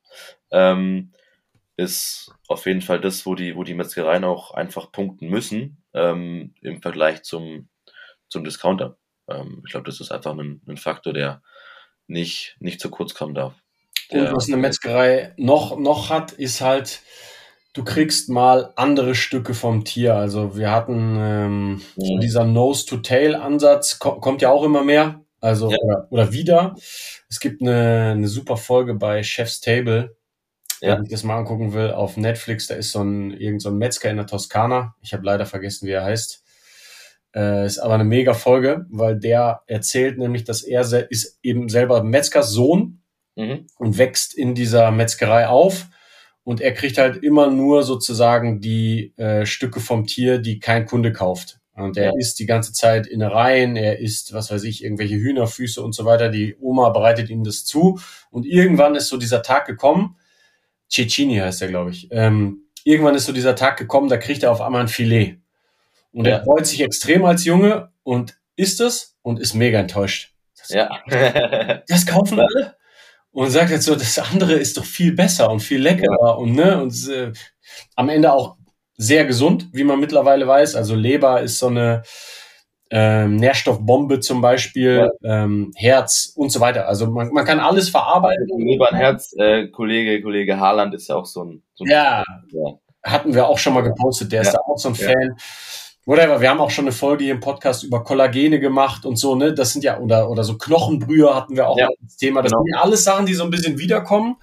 ähm, 0.51 1.13
ist 1.77 2.33
auf 2.49 2.67
jeden 2.67 2.83
Fall 2.83 3.01
das, 3.01 3.25
wo 3.25 3.35
die, 3.35 3.57
wo 3.57 3.65
die 3.65 3.75
Metzgereien 3.75 4.25
auch 4.25 4.51
einfach 4.51 4.93
punkten 4.93 5.29
müssen 5.29 5.83
ähm, 5.95 6.55
im 6.61 6.83
Vergleich 6.83 7.23
zum, 7.23 7.71
zum 8.29 8.45
Discounter. 8.45 8.99
Ähm, 9.29 9.63
ich 9.65 9.73
glaube, 9.73 9.87
das 9.87 10.01
ist 10.01 10.11
einfach 10.11 10.37
ein, 10.37 10.61
ein 10.69 10.77
Faktor, 10.77 11.15
der 11.15 11.43
nicht, 12.07 12.57
nicht 12.61 12.81
zu 12.81 12.91
kurz 12.91 13.15
kommen 13.15 13.35
darf. 13.35 13.55
Und 14.13 14.33
was 14.33 14.49
eine 14.49 14.57
Metzgerei 14.57 15.33
noch, 15.37 15.79
noch 15.79 16.11
hat, 16.11 16.33
ist 16.33 16.61
halt, 16.61 17.01
du 17.73 17.85
kriegst 17.85 18.29
mal 18.29 18.73
andere 18.77 19.15
Stücke 19.15 19.55
vom 19.55 19.85
Tier. 19.85 20.15
Also 20.15 20.57
wir 20.57 20.71
hatten 20.71 21.17
ähm, 21.19 21.83
so 21.97 22.15
Mhm. 22.17 22.21
dieser 22.21 22.45
Nose-to-Tail-Ansatz, 22.45 23.99
ko 23.99 24.21
kommt 24.21 24.43
ja 24.43 24.51
auch 24.51 24.65
immer 24.65 24.85
mehr. 24.85 25.21
Also 25.41 25.71
Ja. 25.71 25.77
oder, 25.83 26.07
oder 26.11 26.33
wieder. 26.33 26.75
Es 27.29 27.41
gibt 27.41 27.63
eine, 27.63 28.11
eine 28.13 28.29
super 28.29 28.57
Folge 28.57 28.95
bei 28.95 29.23
Chef's 29.23 29.61
Table. 29.61 30.17
Ja. 30.83 30.97
Wenn 30.97 31.05
ich 31.05 31.11
das 31.11 31.25
mal 31.25 31.37
angucken 31.39 31.73
will, 31.75 31.91
auf 31.93 32.17
Netflix, 32.17 32.67
da 32.67 32.75
ist 32.75 32.93
so 32.93 33.03
ein, 33.03 33.33
irgend 33.33 33.63
so 33.63 33.69
ein 33.69 33.77
Metzger 33.77 34.11
in 34.11 34.17
der 34.17 34.27
Toskana. 34.27 34.95
Ich 35.03 35.13
habe 35.13 35.25
leider 35.27 35.47
vergessen, 35.47 35.87
wie 35.87 35.93
er 35.93 36.05
heißt. 36.05 36.43
Äh, 37.35 37.65
ist 37.67 37.79
aber 37.79 37.95
eine 37.95 38.05
mega 38.05 38.35
Folge, 38.35 38.87
weil 38.91 39.19
der 39.19 39.63
erzählt 39.67 40.19
nämlich, 40.19 40.45
dass 40.45 40.63
er 40.63 40.83
se 40.85 40.99
ist 41.01 41.39
eben 41.43 41.69
selber 41.69 42.03
Metzgers 42.03 42.51
Sohn 42.51 43.00
Mhm. 43.37 43.67
und 43.79 43.97
wächst 43.99 44.35
in 44.35 44.55
dieser 44.55 44.91
Metzgerei 44.91 45.49
auf. 45.49 45.87
Und 46.45 46.61
er 46.61 46.73
kriegt 46.73 46.99
halt 46.99 47.23
immer 47.23 47.51
nur 47.51 47.83
sozusagen 47.83 48.61
die 48.61 49.13
äh, 49.17 49.47
Stücke 49.47 49.79
vom 49.81 50.07
Tier, 50.07 50.39
die 50.39 50.59
kein 50.59 50.87
Kunde 50.87 51.13
kauft. 51.13 51.59
Und 51.75 51.97
er 51.97 52.07
Ja. 52.07 52.13
isst 52.19 52.39
die 52.41 52.47
ganze 52.47 52.73
Zeit 52.73 53.07
Innereien, 53.07 53.77
er 53.77 54.01
isst, 54.01 54.33
was 54.35 54.51
weiß 54.51 54.65
ich, 54.65 54.83
irgendwelche 54.85 55.15
Hühnerfüße 55.17 55.81
und 55.83 55.95
so 55.95 56.05
weiter. 56.05 56.29
Die 56.29 56.57
Oma 56.61 56.89
bereitet 56.91 57.31
ihm 57.31 57.45
das 57.45 57.65
zu. 57.65 58.01
Und 58.31 58.45
irgendwann 58.47 58.95
ist 58.97 59.09
so 59.09 59.17
dieser 59.17 59.43
Tag 59.43 59.67
gekommen, 59.67 60.17
Cecchini 60.91 61.37
heißt 61.37 61.63
er, 61.63 61.69
glaube 61.69 61.91
ich. 61.91 62.09
Ähm, 62.11 62.65
irgendwann 62.85 63.15
ist 63.15 63.27
so 63.27 63.33
dieser 63.33 63.55
Tag 63.55 63.77
gekommen, 63.79 64.09
da 64.09 64.17
kriegt 64.17 64.43
er 64.43 64.51
auf 64.51 64.61
einmal 64.61 64.81
ein 64.83 64.89
Filet. 64.89 65.37
Und 66.13 66.27
Ja. 66.27 66.39
er 66.39 66.45
freut 66.45 66.67
sich 66.67 66.81
extrem 66.81 67.25
als 67.25 67.45
Junge 67.45 67.93
und 68.03 68.37
isst 68.57 68.81
es 68.81 69.17
und 69.23 69.39
ist 69.39 69.55
mega 69.55 69.79
enttäuscht. 69.79 70.35
Ja. 70.69 70.91
Das 71.89 72.07
kaufen 72.07 72.41
alle. 72.41 72.75
Und 73.33 73.51
sagt 73.51 73.71
jetzt 73.71 73.85
so, 73.85 73.95
das 73.95 74.19
andere 74.19 74.55
ist 74.55 74.77
doch 74.77 74.85
viel 74.85 75.13
besser 75.15 75.51
und 75.51 75.61
viel 75.61 75.81
leckerer 75.81 76.39
und 76.39 76.53
ne 76.55 76.83
und 76.83 77.09
äh, 77.09 77.33
am 77.97 78.09
Ende 78.09 78.33
auch 78.33 78.57
sehr 78.97 79.25
gesund, 79.25 79.69
wie 79.73 79.85
man 79.85 80.01
mittlerweile 80.01 80.47
weiß. 80.47 80.75
Also 80.75 80.95
Leber 80.95 81.41
ist 81.41 81.59
so 81.59 81.69
eine 81.69 82.03
ähm, 82.91 83.37
Nährstoffbombe 83.37 84.19
zum 84.19 84.41
Beispiel, 84.41 85.11
ähm, 85.23 85.71
Herz 85.77 86.33
und 86.35 86.51
so 86.51 86.59
weiter. 86.61 86.89
Also 86.89 87.07
man, 87.07 87.31
man 87.33 87.45
kann 87.45 87.61
alles 87.61 87.89
verarbeiten. 87.89 88.49
Leber 88.59 88.91
ein 88.91 88.97
Herz, 88.97 89.33
äh, 89.39 89.69
Kollege, 89.69 90.21
Kollege 90.23 90.59
Haaland 90.59 90.93
ist 90.95 91.09
ja 91.09 91.15
auch 91.15 91.27
so 91.27 91.45
ein, 91.45 91.63
so 91.75 91.85
ein 91.85 91.91
Ja, 91.91 92.25
Ja. 92.51 92.73
hatten 93.05 93.33
wir 93.33 93.47
auch 93.47 93.59
schon 93.59 93.75
mal 93.75 93.83
gepostet. 93.83 94.33
Der 94.33 94.41
ist 94.43 94.49
Ja. 94.49 94.53
da 94.55 94.59
auch 94.67 94.77
so 94.79 94.89
ein 94.89 94.95
Ja. 94.97 95.07
Fan. 95.07 95.37
Whatever, 96.11 96.41
wir 96.41 96.51
haben 96.51 96.59
auch 96.61 96.71
schon 96.73 96.87
eine 96.87 96.93
Folge 96.93 97.23
hier 97.23 97.35
im 97.35 97.39
Podcast 97.39 97.85
über 97.85 98.03
Kollagene 98.03 98.59
gemacht 98.59 99.07
und 99.07 99.15
so, 99.15 99.37
ne? 99.37 99.55
Das 99.55 99.73
sind 99.73 99.85
ja, 99.85 99.97
oder, 100.01 100.29
oder 100.29 100.43
so 100.43 100.59
Knochenbrühe 100.59 101.33
hatten 101.33 101.55
wir 101.55 101.69
auch 101.69 101.79
Ja. 101.79 101.87
als 102.03 102.17
Thema. 102.17 102.43
Das 102.43 102.51
Genau. 102.51 102.65
sind 102.65 102.73
ja 102.75 102.81
alles 102.83 103.05
Sachen, 103.05 103.27
die 103.27 103.35
so 103.35 103.45
ein 103.45 103.51
bisschen 103.51 103.79
wiederkommen. 103.79 104.37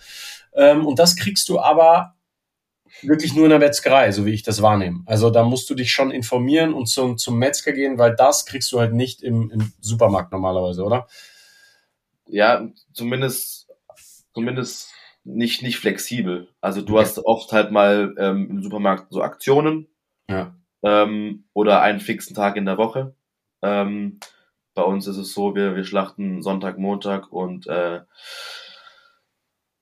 Ähm, 0.53 0.85
und 0.85 0.97
das 0.97 1.17
kriegst 1.17 1.49
du 1.49 1.59
aber 1.59 2.15
wirklich 3.01 3.35
nur 3.35 3.43
in 3.43 3.49
der 3.49 3.59
Metzgerei, 3.59 4.13
so 4.13 4.25
wie 4.25 4.31
ich 4.31 4.43
das 4.43 4.61
wahrnehme. 4.61 5.01
Also 5.07 5.29
da 5.29 5.43
musst 5.43 5.69
du 5.69 5.75
dich 5.75 5.91
schon 5.91 6.09
informieren 6.09 6.73
und 6.73 6.87
zum, 6.87 7.17
zum 7.17 7.37
Metzger 7.37 7.73
gehen, 7.73 7.97
weil 7.97 8.15
das 8.15 8.45
kriegst 8.45 8.71
du 8.71 8.79
halt 8.79 8.93
nicht 8.93 9.21
im, 9.21 9.51
im 9.51 9.73
Supermarkt 9.81 10.31
normalerweise, 10.31 10.85
oder? 10.85 11.07
ja, 12.29 12.65
zumindest, 12.93 13.67
zumindest 14.33 14.89
nicht, 15.25 15.63
nicht 15.63 15.79
flexibel. 15.79 16.47
Also 16.61 16.81
du 16.81 16.93
Okay. 16.93 17.01
hast 17.03 17.19
oft 17.19 17.51
halt 17.51 17.71
mal 17.71 18.15
ähm, 18.17 18.49
im 18.51 18.63
Supermarkt 18.63 19.07
so 19.11 19.21
Aktionen 19.21 19.87
Ja. 20.29 20.53
Ähm, 20.83 21.45
oder 21.53 21.81
einen 21.81 21.99
fixen 21.99 22.35
Tag 22.35 22.55
in 22.57 22.65
der 22.65 22.77
Woche. 22.77 23.15
Ähm, 23.61 24.19
bei 24.73 24.83
uns 24.83 25.07
ist 25.07 25.17
es 25.17 25.33
so, 25.33 25.55
wir, 25.55 25.75
wir 25.75 25.83
schlachten 25.83 26.41
Sonntag, 26.41 26.77
Montag 26.77 27.31
und 27.31 27.67
äh, 27.67 28.01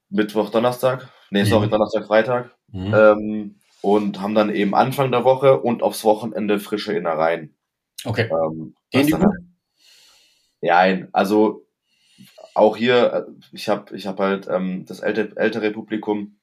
Mittwoch, 0.09 0.49
Donnerstag. 0.49 1.09
Nee, 1.31 1.41
Mhm. 1.43 1.45
sorry, 1.47 1.69
Donnerstag, 1.69 2.05
Freitag. 2.05 2.55
Mhm. 2.71 2.93
Ähm, 2.93 3.55
und 3.81 4.21
haben 4.21 4.35
dann 4.35 4.49
eben 4.53 4.73
Anfang 4.73 5.11
der 5.11 5.23
Woche 5.23 5.59
und 5.61 5.83
aufs 5.83 6.03
Wochenende 6.03 6.59
frische 6.59 6.93
Innereien. 6.93 7.55
Okay. 8.03 8.29
Ähm, 8.31 8.75
Gehen 8.91 9.07
die 9.07 9.13
gut? 9.13 9.25
ja, 10.61 10.79
ein- 10.79 11.09
also 11.11 11.65
auch 12.53 12.77
hier, 12.77 13.13
äh, 13.27 13.45
ich 13.51 13.69
habe 13.69 13.95
ich 13.95 14.07
hab 14.07 14.19
halt 14.19 14.47
ähm, 14.49 14.85
das 14.85 15.01
ältere 15.01 15.71
Publikum, 15.71 16.39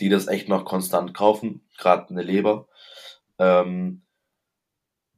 die 0.00 0.08
das 0.08 0.26
echt 0.28 0.48
noch 0.48 0.64
konstant 0.64 1.14
kaufen, 1.14 1.62
gerade 1.76 2.10
eine 2.10 2.22
Leber. 2.22 2.66
Ähm, 3.38 4.02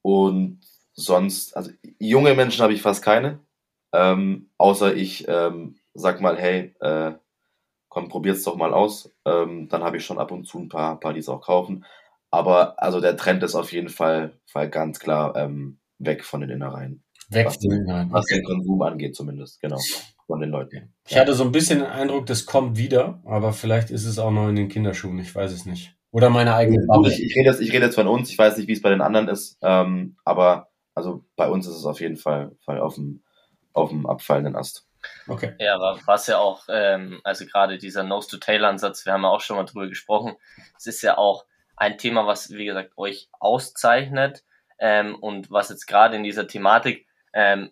und 0.03 0.61
sonst, 0.93 1.57
also 1.57 1.71
junge 1.99 2.35
Menschen 2.35 2.63
habe 2.63 2.73
ich 2.73 2.83
fast 2.83 3.03
keine, 3.03 3.41
ähm, 3.93 4.51
außer 4.59 4.95
ich 4.95 5.27
ähm, 5.29 5.77
sag 5.95 6.21
mal, 6.21 6.37
hey, 6.39 6.75
äh, 6.81 7.13
komm, 7.89 8.09
probier's 8.09 8.43
doch 8.45 8.57
mal 8.57 8.73
aus. 8.73 9.13
Ähm, 9.27 9.69
dann 9.69 9.83
habe 9.83 9.97
ich 9.99 10.05
schon 10.07 10.19
ab 10.19 10.31
und 10.31 10.47
zu 10.47 10.59
ein 10.59 10.69
paar, 10.69 10.99
paar, 11.01 11.13
die 11.13 11.21
es 11.21 11.29
auch 11.29 11.43
kaufen. 11.43 11.85
Aber 12.31 12.81
also 12.83 13.01
der 13.01 13.17
Trend 13.17 13.43
ist 13.43 13.55
auf 13.57 13.73
jeden 13.73 13.89
Fall, 13.89 14.39
Fall 14.47 14.71
ganz 14.71 15.01
klar 15.01 15.37
ähm, 15.37 15.79
weg 15.99 16.25
von 16.25 16.41
den 16.41 16.51
Innereien. 16.51 17.03
Weg 17.29 17.47
was- 17.47 17.57
von 17.57 17.71
den 17.71 17.83
Inhalten. 17.83 18.13
Was 18.13 18.27
den 18.27 18.45
Konsum 18.45 18.83
angeht, 18.83 19.17
zumindest, 19.17 19.61
genau. 19.61 19.79
Von 20.27 20.41
den 20.41 20.51
Leuten. 20.51 20.95
Ich 21.09 21.19
hatte 21.19 21.35
so 21.35 21.43
ein 21.45 21.51
bisschen 21.53 21.81
den 21.81 21.89
Eindruck, 21.89 22.27
das 22.27 22.47
kommt 22.47 22.79
wieder, 22.79 23.21
aber 23.25 23.53
vielleicht 23.53 23.91
ist 23.91 24.05
es 24.07 24.21
auch 24.21 24.31
noch 24.31 24.49
in 24.49 24.55
den 24.57 24.69
Kinderschuhen, 24.69 25.19
ich 25.19 25.35
weiß 25.35 25.51
es 25.51 25.67
nicht. 25.67 25.97
Oder 26.13 26.31
meine 26.31 26.55
eigene 26.55 26.85
Bubble. 26.87 27.13
ich, 27.13 27.23
ich, 27.23 27.37
rede 27.37 27.51
jetzt, 27.51 27.61
ich 27.61 27.73
rede 27.73 27.87
jetzt 27.87 27.95
von 27.95 28.09
uns, 28.09 28.31
ich 28.31 28.39
weiß 28.39 28.57
nicht, 28.57 28.67
wie 28.67 28.73
es 28.73 28.83
bei 28.83 28.91
den 28.91 29.01
anderen 29.01 29.29
ist, 29.29 29.59
ähm, 29.63 30.17
aber 30.25 30.71
also 30.95 31.25
bei 31.37 31.49
uns 31.49 31.67
ist 31.67 31.77
es 31.77 31.87
auf 31.87 32.01
jeden 32.01 32.17
Fall, 32.17 32.53
Fall 32.65 32.81
auf, 32.81 32.97
dem, 32.97 33.23
auf 33.73 33.91
dem 33.91 34.07
abfallenden 34.07 34.57
Ast. 34.57 34.87
Okay. 35.29 35.55
Ja, 35.59 35.77
aber 35.77 35.99
was 36.05 36.27
ja 36.27 36.39
auch, 36.39 36.65
ähm, 36.69 37.21
also 37.25 37.47
gerade 37.47 37.79
dieser 37.79 38.03
Nose-to-Tail-Ansatz, 38.03 39.07
wir 39.07 39.13
haben 39.13 39.23
ja 39.23 39.29
auch 39.29 39.41
schon 39.41 39.57
mal 39.57 39.65
drüber 39.65 39.89
gesprochen, 39.89 40.37
es 40.77 40.87
ist 40.87 41.03
ja 41.03 41.17
auch 41.17 41.47
ein 41.77 41.97
Thema, 41.97 42.27
was, 42.27 42.51
wie 42.51 42.67
gesagt, 42.67 42.93
euch 42.97 43.29
auszeichnet 43.39 44.45
ähm, 44.79 45.15
und 45.15 45.51
was 45.51 45.71
jetzt 45.71 45.87
gerade 45.87 46.17
in 46.17 46.25
dieser 46.25 46.47
Thematik, 46.47 47.07
ähm, 47.33 47.71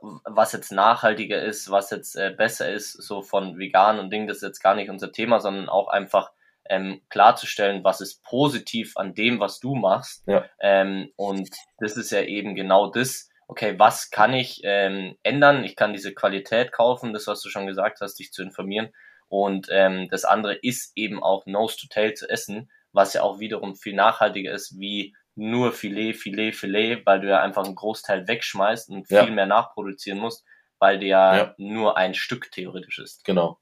was 0.00 0.52
jetzt 0.52 0.70
nachhaltiger 0.70 1.42
ist, 1.42 1.70
was 1.70 1.90
jetzt 1.90 2.14
äh, 2.14 2.32
besser 2.36 2.70
ist, 2.70 2.92
so 2.92 3.22
von 3.22 3.58
vegan 3.58 3.98
und 3.98 4.10
Ding, 4.10 4.28
das 4.28 4.38
ist 4.38 4.42
jetzt 4.44 4.62
gar 4.62 4.76
nicht 4.76 4.90
unser 4.90 5.10
Thema, 5.10 5.40
sondern 5.40 5.68
auch 5.68 5.88
einfach 5.88 6.30
ähm, 6.68 7.00
klarzustellen, 7.08 7.84
was 7.84 8.00
ist 8.00 8.22
positiv 8.22 8.96
an 8.96 9.14
dem, 9.14 9.40
was 9.40 9.60
du 9.60 9.74
machst. 9.74 10.22
Ja. 10.26 10.44
Ähm, 10.60 11.10
und 11.16 11.48
das 11.78 11.96
ist 11.96 12.10
ja 12.10 12.22
eben 12.22 12.54
genau 12.54 12.90
das, 12.90 13.28
okay, 13.46 13.78
was 13.78 14.10
kann 14.10 14.34
ich 14.34 14.60
ähm, 14.64 15.16
ändern? 15.22 15.64
Ich 15.64 15.76
kann 15.76 15.92
diese 15.92 16.12
Qualität 16.14 16.72
kaufen, 16.72 17.12
das, 17.12 17.26
was 17.26 17.40
du 17.42 17.48
schon 17.48 17.66
gesagt 17.66 18.00
hast, 18.00 18.18
dich 18.18 18.32
zu 18.32 18.42
informieren. 18.42 18.90
Und 19.28 19.68
ähm, 19.70 20.08
das 20.10 20.24
andere 20.24 20.54
ist 20.54 20.92
eben 20.96 21.22
auch 21.22 21.44
Nose 21.46 21.76
to 21.78 21.86
Tail 21.90 22.14
zu 22.14 22.28
essen, 22.28 22.70
was 22.92 23.12
ja 23.14 23.22
auch 23.22 23.40
wiederum 23.40 23.76
viel 23.76 23.94
nachhaltiger 23.94 24.52
ist, 24.52 24.78
wie 24.78 25.14
nur 25.34 25.72
Filet, 25.72 26.14
Filet, 26.14 26.52
Filet, 26.52 27.02
weil 27.04 27.20
du 27.20 27.28
ja 27.28 27.40
einfach 27.40 27.64
einen 27.64 27.74
Großteil 27.74 28.26
wegschmeißt 28.26 28.88
und 28.90 29.06
viel 29.06 29.16
Ja. 29.18 29.26
mehr 29.26 29.46
nachproduzieren 29.46 30.18
musst, 30.18 30.44
weil 30.78 30.98
der 30.98 31.08
ja, 31.08 31.36
Ja. 31.36 31.54
nur 31.58 31.96
ein 31.96 32.14
Stück 32.14 32.50
theoretisch 32.50 32.98
ist. 32.98 33.24
Genau. 33.24 33.58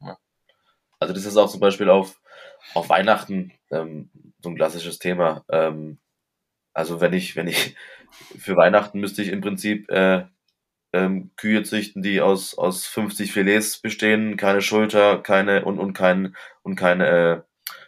Also 1.01 1.13
das 1.13 1.25
ist 1.27 1.37
auch 1.37 1.51
zum 1.51 1.61
Beispiel 1.61 1.91
auf, 1.91 2.19
auf 2.75 2.89
Weihnachten 2.89 3.53
ähm, 3.71 4.11
so 4.41 4.51
ein 4.51 4.57
klassisches 4.57 4.99
Thema. 4.99 5.45
Ähm, 5.51 5.99
also 6.73 7.01
wenn 7.01 7.13
ich, 7.13 7.37
wenn 7.37 7.49
ich 7.49 7.77
für 8.39 8.57
Weihnachten 8.57 9.01
müsste 9.01 9.23
ich 9.23 9.29
im 9.29 9.41
Prinzip 9.41 9.91
äh, 9.91 10.25
ähm, 10.93 11.31
Kühe 11.37 11.63
züchten, 11.63 12.03
die 12.03 12.21
aus, 12.21 12.57
aus 12.57 12.87
50 12.87 13.33
Filets 13.33 13.79
bestehen, 13.79 14.37
keine 14.37 14.63
Schulter, 14.63 15.19
keine 15.23 15.65
und, 15.65 15.79
und 15.79 15.93
kein, 15.93 16.35
und 16.63 16.77
keine, 16.77 17.07
äh, 17.07 17.43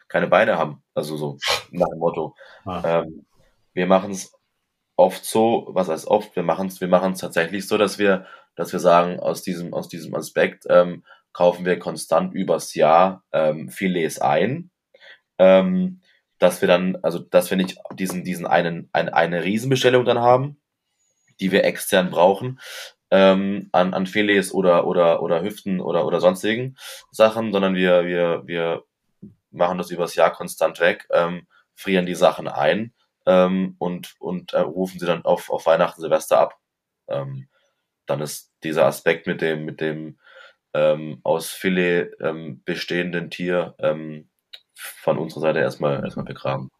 keine 0.08 0.26
Beine 0.28 0.58
haben. 0.58 0.82
Also 0.94 1.16
so 1.16 1.38
nach 1.70 1.88
dem 1.88 1.98
Motto. 1.98 2.34
Ah. 2.64 3.02
Ähm, 3.02 3.26
wir 3.72 3.86
machen 3.86 4.10
es 4.10 4.32
oft 4.96 5.24
so, 5.24 5.68
was 5.70 5.88
heißt 5.88 6.08
oft, 6.08 6.34
wir 6.34 6.42
machen 6.42 6.66
es 6.66 6.80
wir 6.80 6.88
machen 6.88 7.12
es 7.12 7.20
tatsächlich 7.20 7.68
so, 7.68 7.78
dass 7.78 7.98
wir, 7.98 8.26
dass 8.56 8.72
wir 8.72 8.80
sagen, 8.80 9.20
aus 9.20 9.42
diesem, 9.42 9.72
aus 9.72 9.88
diesem 9.88 10.14
Aspekt 10.14 10.64
ähm, 10.68 11.04
kaufen 11.38 11.64
wir 11.64 11.78
konstant 11.78 12.34
übers 12.34 12.74
Jahr 12.74 13.22
ähm, 13.30 13.68
Filets 13.68 14.20
ein. 14.20 14.72
Ähm, 15.38 16.00
dass 16.40 16.60
wir 16.60 16.66
dann, 16.66 16.96
also 17.02 17.20
dass 17.20 17.48
wir 17.50 17.56
nicht 17.56 17.78
diesen, 17.92 18.24
diesen 18.24 18.44
einen, 18.44 18.88
ein, 18.92 19.08
eine 19.08 19.44
Riesenbestellung 19.44 20.04
dann 20.04 20.18
haben, 20.18 20.60
die 21.38 21.52
wir 21.52 21.62
extern 21.62 22.10
brauchen, 22.10 22.58
ähm, 23.12 23.68
an, 23.70 23.94
an 23.94 24.08
Filets 24.08 24.52
oder, 24.52 24.84
oder, 24.84 25.22
oder 25.22 25.40
Hüften 25.42 25.80
oder, 25.80 26.06
oder 26.06 26.18
sonstigen 26.18 26.76
Sachen, 27.12 27.52
sondern 27.52 27.76
wir, 27.76 28.04
wir, 28.04 28.42
wir 28.44 28.82
machen 29.52 29.78
das 29.78 29.92
übers 29.92 30.16
Jahr 30.16 30.32
konstant 30.32 30.80
weg, 30.80 31.06
ähm, 31.12 31.46
frieren 31.76 32.06
die 32.06 32.16
Sachen 32.16 32.48
ein 32.48 32.92
ähm, 33.26 33.76
und, 33.78 34.16
und 34.18 34.54
äh, 34.54 34.60
rufen 34.60 34.98
sie 34.98 35.06
dann 35.06 35.24
auf, 35.24 35.50
auf 35.50 35.66
Weihnachten, 35.66 36.00
Silvester 36.00 36.40
ab. 36.40 36.58
Ähm, 37.06 37.46
dann 38.06 38.20
ist 38.22 38.52
dieser 38.64 38.86
Aspekt 38.86 39.28
mit 39.28 39.40
dem, 39.40 39.64
mit 39.64 39.80
dem 39.80 40.18
ähm, 40.74 41.20
aus 41.22 41.50
Filet 41.50 42.10
ähm, 42.20 42.62
bestehenden 42.64 43.30
Tier 43.30 43.74
ähm, 43.78 44.28
von 44.74 45.18
unserer 45.18 45.40
Seite 45.40 45.58
erstmal, 45.60 46.04
erstmal 46.04 46.26
begraben. 46.26 46.70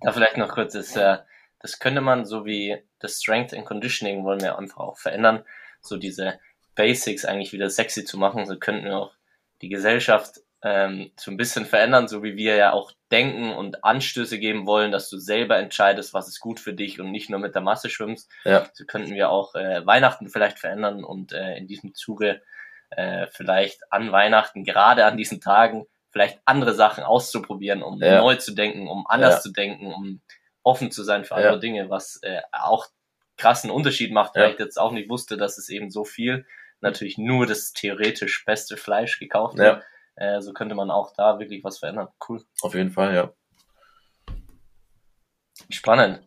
Da 0.00 0.12
vielleicht 0.12 0.36
noch 0.36 0.50
kurz, 0.50 0.74
ist, 0.74 0.96
äh, 0.96 1.18
das 1.60 1.78
könnte 1.78 2.00
man 2.00 2.24
so 2.24 2.44
wie 2.44 2.76
das 2.98 3.20
Strength 3.20 3.54
and 3.54 3.66
Conditioning 3.66 4.24
wollen 4.24 4.40
wir 4.40 4.58
einfach 4.58 4.78
auch 4.78 4.98
verändern, 4.98 5.44
so 5.80 5.96
diese 5.96 6.38
Basics 6.74 7.24
eigentlich 7.24 7.52
wieder 7.52 7.70
sexy 7.70 8.04
zu 8.04 8.18
machen. 8.18 8.46
So 8.46 8.58
könnten 8.58 8.84
wir 8.84 8.96
auch 8.96 9.14
die 9.62 9.68
Gesellschaft 9.68 10.40
ähm, 10.62 11.10
so 11.16 11.30
ein 11.30 11.36
bisschen 11.36 11.66
verändern, 11.66 12.08
so 12.08 12.22
wie 12.22 12.36
wir 12.36 12.56
ja 12.56 12.72
auch 12.72 12.92
denken 13.10 13.52
und 13.52 13.84
Anstöße 13.84 14.38
geben 14.38 14.66
wollen, 14.66 14.92
dass 14.92 15.10
du 15.10 15.18
selber 15.18 15.58
entscheidest, 15.58 16.14
was 16.14 16.28
ist 16.28 16.40
gut 16.40 16.60
für 16.60 16.72
dich 16.72 17.00
und 17.00 17.10
nicht 17.10 17.30
nur 17.30 17.40
mit 17.40 17.54
der 17.54 17.62
Masse 17.62 17.90
schwimmst. 17.90 18.30
Ja. 18.44 18.68
So 18.72 18.84
könnten 18.84 19.14
wir 19.14 19.30
auch 19.30 19.54
äh, 19.54 19.84
Weihnachten 19.84 20.28
vielleicht 20.28 20.58
verändern 20.58 21.04
und 21.04 21.32
äh, 21.32 21.56
in 21.56 21.66
diesem 21.66 21.94
Zuge 21.94 22.42
äh, 22.90 23.26
vielleicht 23.30 23.80
an 23.92 24.12
Weihnachten, 24.12 24.64
gerade 24.64 25.04
an 25.04 25.16
diesen 25.16 25.40
Tagen, 25.40 25.86
vielleicht 26.10 26.40
andere 26.44 26.74
Sachen 26.74 27.04
auszuprobieren, 27.04 27.82
um 27.82 28.00
ja. 28.00 28.20
neu 28.20 28.36
zu 28.36 28.52
denken, 28.52 28.88
um 28.88 29.06
anders 29.06 29.36
ja. 29.36 29.40
zu 29.40 29.52
denken, 29.52 29.92
um 29.92 30.20
offen 30.62 30.90
zu 30.90 31.02
sein 31.02 31.24
für 31.24 31.36
andere 31.36 31.60
Dinge, 31.60 31.88
was 31.88 32.20
äh, 32.22 32.42
auch 32.52 32.86
krassen 33.36 33.70
Unterschied 33.70 34.12
macht, 34.12 34.36
weil 34.36 34.52
ich 34.52 34.58
jetzt 34.58 34.78
auch 34.78 34.92
nicht 34.92 35.08
wusste, 35.08 35.36
dass 35.36 35.56
es 35.56 35.68
eben 35.68 35.90
so 35.90 36.04
viel 36.04 36.46
natürlich 36.80 37.16
nur 37.16 37.46
das 37.46 37.72
theoretisch 37.72 38.44
beste 38.44 38.76
Fleisch 38.76 39.18
gekauft 39.18 39.56
wird. 39.56 39.82
Äh, 40.16 40.40
so 40.40 40.52
könnte 40.52 40.74
man 40.74 40.90
auch 40.90 41.12
da 41.14 41.38
wirklich 41.38 41.64
was 41.64 41.78
verändern. 41.78 42.08
Cool. 42.28 42.42
Auf 42.60 42.74
jeden 42.74 42.90
Fall, 42.90 43.14
ja. 43.14 43.32
Spannend. 45.68 46.22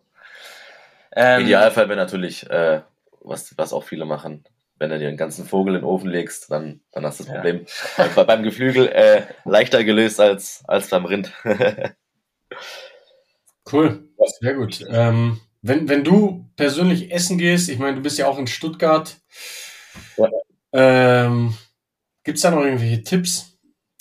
Ähm, 1.16 1.42
Idealfall 1.42 1.90
wäre 1.90 1.98
natürlich, 1.98 2.50
äh, 2.50 2.82
was, 3.22 3.58
was 3.58 3.74
auch 3.74 3.84
viele 3.84 4.06
machen, 4.06 4.46
wenn 4.78 4.90
du 4.90 5.00
dir 5.00 5.08
einen 5.08 5.18
ganzen 5.18 5.46
Vogel 5.46 5.76
in 5.76 5.82
den 5.82 5.88
Ofen 5.88 6.10
legst, 6.10 6.52
dann, 6.52 6.82
dann 6.92 7.06
hast 7.06 7.20
du 7.20 7.24
das 7.24 7.34
Problem 7.34 7.66
ja. 7.98 8.24
beim 8.24 8.44
Geflügel 8.44 8.88
äh, 8.88 9.24
leichter 9.46 9.84
gelöst 9.84 10.20
als, 10.20 10.64
als 10.68 10.90
beim 10.90 11.06
Rind. 11.06 11.32
cool, 13.72 14.10
sehr 14.40 14.56
gut. 14.56 14.84
Ähm, 14.90 15.40
wenn, 15.62 15.88
wenn 15.88 16.04
du 16.04 16.50
persönlich 16.58 17.12
essen 17.12 17.38
gehst, 17.38 17.70
ich 17.70 17.80
meine, 17.80 17.96
du 17.96 18.02
bist 18.02 18.18
ja 18.18 18.28
auch 18.28 18.38
in 18.38 18.48
Stuttgart, 18.48 19.16
ja. 20.18 20.30
ähm, 20.74 21.56
gibt 22.24 22.38
es 22.38 22.42
da 22.42 22.52
noch 22.52 22.64
irgendwelche 22.64 23.04
Tipps, 23.04 23.53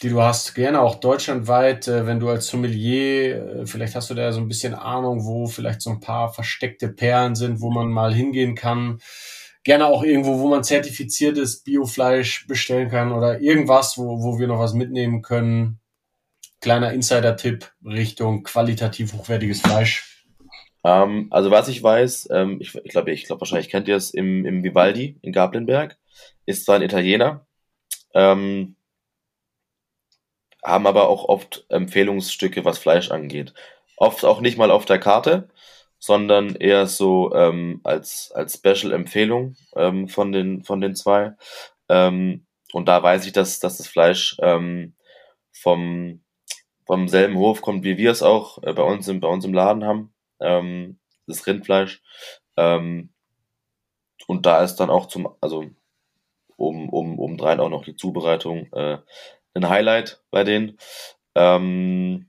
die 0.03 0.09
du 0.09 0.21
hast, 0.21 0.55
gerne 0.55 0.81
auch 0.81 0.97
deutschlandweit, 0.97 1.87
äh, 1.87 2.07
wenn 2.07 2.19
du 2.19 2.29
als 2.29 2.49
Sommelier, 2.49 3.61
äh, 3.61 3.67
vielleicht 3.67 3.95
hast 3.95 4.11
du 4.11 4.15
da 4.15 4.33
so 4.33 4.41
ein 4.41 4.49
bisschen 4.49 4.75
Ahnung, 4.75 5.25
wo 5.25 5.47
vielleicht 5.47 5.81
so 5.81 5.91
ein 5.91 6.01
paar 6.01 6.33
versteckte 6.33 6.89
Perlen 6.89 7.37
sind, 7.37 7.61
wo 7.61 7.71
man 7.71 7.89
mal 7.89 8.13
hingehen 8.13 8.55
kann. 8.57 9.01
Gerne 9.63 9.87
auch 9.87 10.03
irgendwo, 10.03 10.41
wo 10.41 10.49
man 10.49 10.65
zertifiziertes 10.65 11.63
Biofleisch 11.63 12.49
bestellen 12.49 12.89
kann 12.89 13.13
oder 13.13 13.41
irgendwas, 13.41 13.97
wo, 13.97 14.23
wo 14.23 14.41
wir 14.41 14.49
noch 14.49 14.59
was 14.59 14.75
mitnehmen 14.75 15.23
können. 15.23 15.79
Kleiner 16.61 16.93
Insider-Tipp 16.93 17.71
Richtung 17.85 18.43
qualitativ 18.43 19.13
hochwertiges 19.13 19.61
Fleisch. 19.61 20.27
Ähm, 20.85 21.29
also 21.31 21.53
was 21.53 21.69
ich 21.69 21.81
weiß, 21.81 22.29
ähm, 22.33 22.59
ich, 22.61 22.75
ich 22.75 22.91
glaube, 22.91 23.13
ich 23.13 23.25
glaube 23.25 23.41
wahrscheinlich 23.41 23.69
kennt 23.69 23.87
ihr 23.87 23.97
es 23.97 24.13
im, 24.13 24.45
im 24.45 24.65
Vivaldi 24.65 25.17
in 25.23 25.33
Gablenberg, 25.33 25.97
ist 26.45 26.65
zwar 26.65 26.77
ein 26.77 26.83
Italiener, 26.83 27.47
ähm, 28.15 28.75
haben 30.63 30.87
aber 30.87 31.09
auch 31.09 31.25
oft 31.25 31.67
Empfehlungsstücke, 31.69 32.65
was 32.65 32.79
Fleisch 32.79 33.11
angeht. 33.11 33.53
Oft 33.97 34.25
auch 34.25 34.41
nicht 34.41 34.59
mal 34.59 34.71
auf 34.71 34.85
der 34.85 34.99
Karte, 34.99 35.49
sondern 35.99 36.57
eher 36.57 36.87
so 36.87 37.33
ähm, 37.35 37.81
als, 37.85 38.33
als 38.35 38.55
Special-Empfehlung 38.55 39.57
ähm, 39.77 40.09
von, 40.09 40.33
den, 40.33 40.65
von 40.65 40.81
den 40.81 40.95
zwei. 40.97 41.35
Ähm, 41.89 42.47
und 42.73 42.89
da 42.89 43.03
weiß 43.03 43.27
ich, 43.27 43.33
dass, 43.33 43.61
dass 43.61 43.79
das 43.79 43.87
Fleisch 43.87 44.37
ähm, 44.41 44.95
vom, 45.53 46.23
vom 46.87 47.09
selben 47.09 47.37
Hof 47.37 47.61
kommt, 47.61 47.85
wie 47.85 47.99
wir 47.99 48.11
es 48.11 48.23
auch 48.23 48.63
äh, 48.63 48.73
bei, 48.73 48.83
uns 48.83 49.07
im, 49.09 49.21
bei 49.21 49.29
uns 49.29 49.45
im 49.45 49.55
Laden 49.55 49.85
haben. 49.85 50.13
Ähm, 50.41 50.99
das 51.27 51.47
Rindfleisch. 51.47 52.03
Ähm, 52.57 53.11
und 54.27 54.47
da 54.47 54.63
ist 54.63 54.77
dann 54.77 54.91
auch 54.91 55.07
zum, 55.07 55.29
also 55.41 55.67
um, 56.57 56.89
um, 56.89 57.19
obendrein 57.19 57.61
auch 57.61 57.69
noch 57.69 57.85
die 57.85 57.97
Zubereitung 57.97 58.73
äh, 58.73 58.99
ein 59.55 59.69
Highlight 59.69 60.21
bei 60.31 60.45
denen. 60.45 60.79
Ähm, 61.35 62.27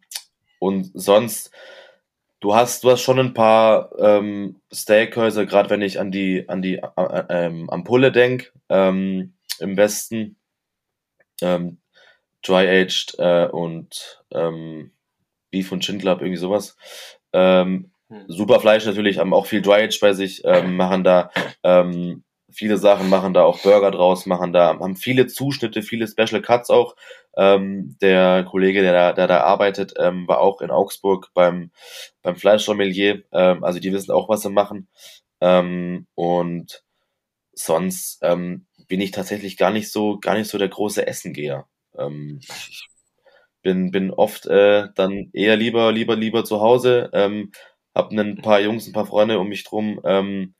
und 0.60 0.92
sonst, 0.94 1.52
du 2.40 2.56
hast, 2.56 2.84
du 2.84 2.92
hast 2.92 3.02
schon 3.02 3.20
ein 3.20 3.34
paar 3.34 3.92
ähm, 4.00 4.62
Steakhäuser, 4.72 5.46
gerade 5.46 5.70
wenn 5.70 5.82
ich 5.82 6.00
an 6.00 6.12
die, 6.12 6.48
an 6.48 6.62
die 6.62 6.78
äh, 6.78 7.24
ähm, 7.30 7.70
Ampulle 7.70 8.12
denke, 8.12 8.52
ähm, 8.70 9.34
im 9.60 9.78
Westen. 9.78 10.38
Ähm, 11.42 11.80
Dry-Aged 12.44 13.16
äh, 13.18 13.48
und 13.48 14.22
ähm, 14.32 14.92
Beef 15.50 15.72
und 15.72 15.82
Chin 15.82 16.00
Club, 16.00 16.22
irgendwie 16.22 16.38
sowas. 16.38 16.76
Ähm, 17.32 17.92
hm. 18.10 18.26
Super 18.28 18.60
Fleisch 18.60 18.86
natürlich, 18.86 19.18
haben 19.18 19.34
auch 19.34 19.46
viel 19.46 19.62
Dry-Aged 19.62 20.00
bei 20.02 20.14
sich, 20.14 20.42
ähm, 20.46 20.76
machen 20.76 21.04
da 21.04 21.32
ähm, 21.64 22.24
viele 22.54 22.78
Sachen, 22.78 23.10
machen 23.10 23.34
da 23.34 23.44
auch 23.44 23.60
Burger 23.62 23.92
draus, 23.92 24.26
machen 24.26 24.54
da, 24.54 24.80
haben 24.80 24.96
viele 24.96 25.28
Zuschnitte, 25.28 25.82
viele 25.82 26.08
Special 26.08 26.42
Cuts 26.42 26.70
auch. 26.70 26.96
Ähm, 27.36 27.98
der 28.02 28.44
Kollege, 28.44 28.82
der 28.82 28.94
da, 28.94 29.14
der 29.14 29.28
da 29.28 29.42
arbeitet, 29.42 29.94
ähm, 29.98 30.28
war 30.28 30.40
auch 30.40 30.62
in 30.62 30.72
Augsburg 30.72 31.32
beim, 31.34 31.72
beim 32.22 32.36
Fleischsommelier. 32.36 33.24
Ähm, 33.32 33.64
also 33.64 33.80
die 33.80 33.92
wissen 33.92 34.12
auch, 34.12 34.30
was 34.30 34.42
sie 34.42 34.50
machen. 34.50 34.88
Ähm, 35.42 36.08
und 36.16 36.84
sonst 37.54 38.20
ähm, 38.22 38.68
bin 38.88 39.02
ich 39.02 39.12
tatsächlich 39.12 39.58
gar 39.58 39.72
nicht 39.72 39.92
so, 39.92 40.20
gar 40.20 40.36
nicht 40.36 40.50
so 40.50 40.58
der 40.58 40.70
große 40.70 41.06
Essengeher. 41.06 41.68
Ähm, 41.98 42.40
bin, 43.62 43.92
bin 43.92 44.12
oft 44.12 44.46
äh, 44.46 44.90
dann 44.96 45.30
eher 45.34 45.56
lieber, 45.56 45.92
lieber, 45.92 46.16
lieber 46.16 46.44
zu 46.46 46.62
Hause, 46.62 47.10
ähm, 47.14 47.52
hab 47.96 48.12
ein 48.12 48.42
paar 48.42 48.60
Jungs, 48.60 48.88
ein 48.88 48.94
paar 48.94 49.06
Freunde 49.06 49.40
um 49.40 49.48
mich 49.48 49.64
drum, 49.64 50.02
ähm, 50.04 50.54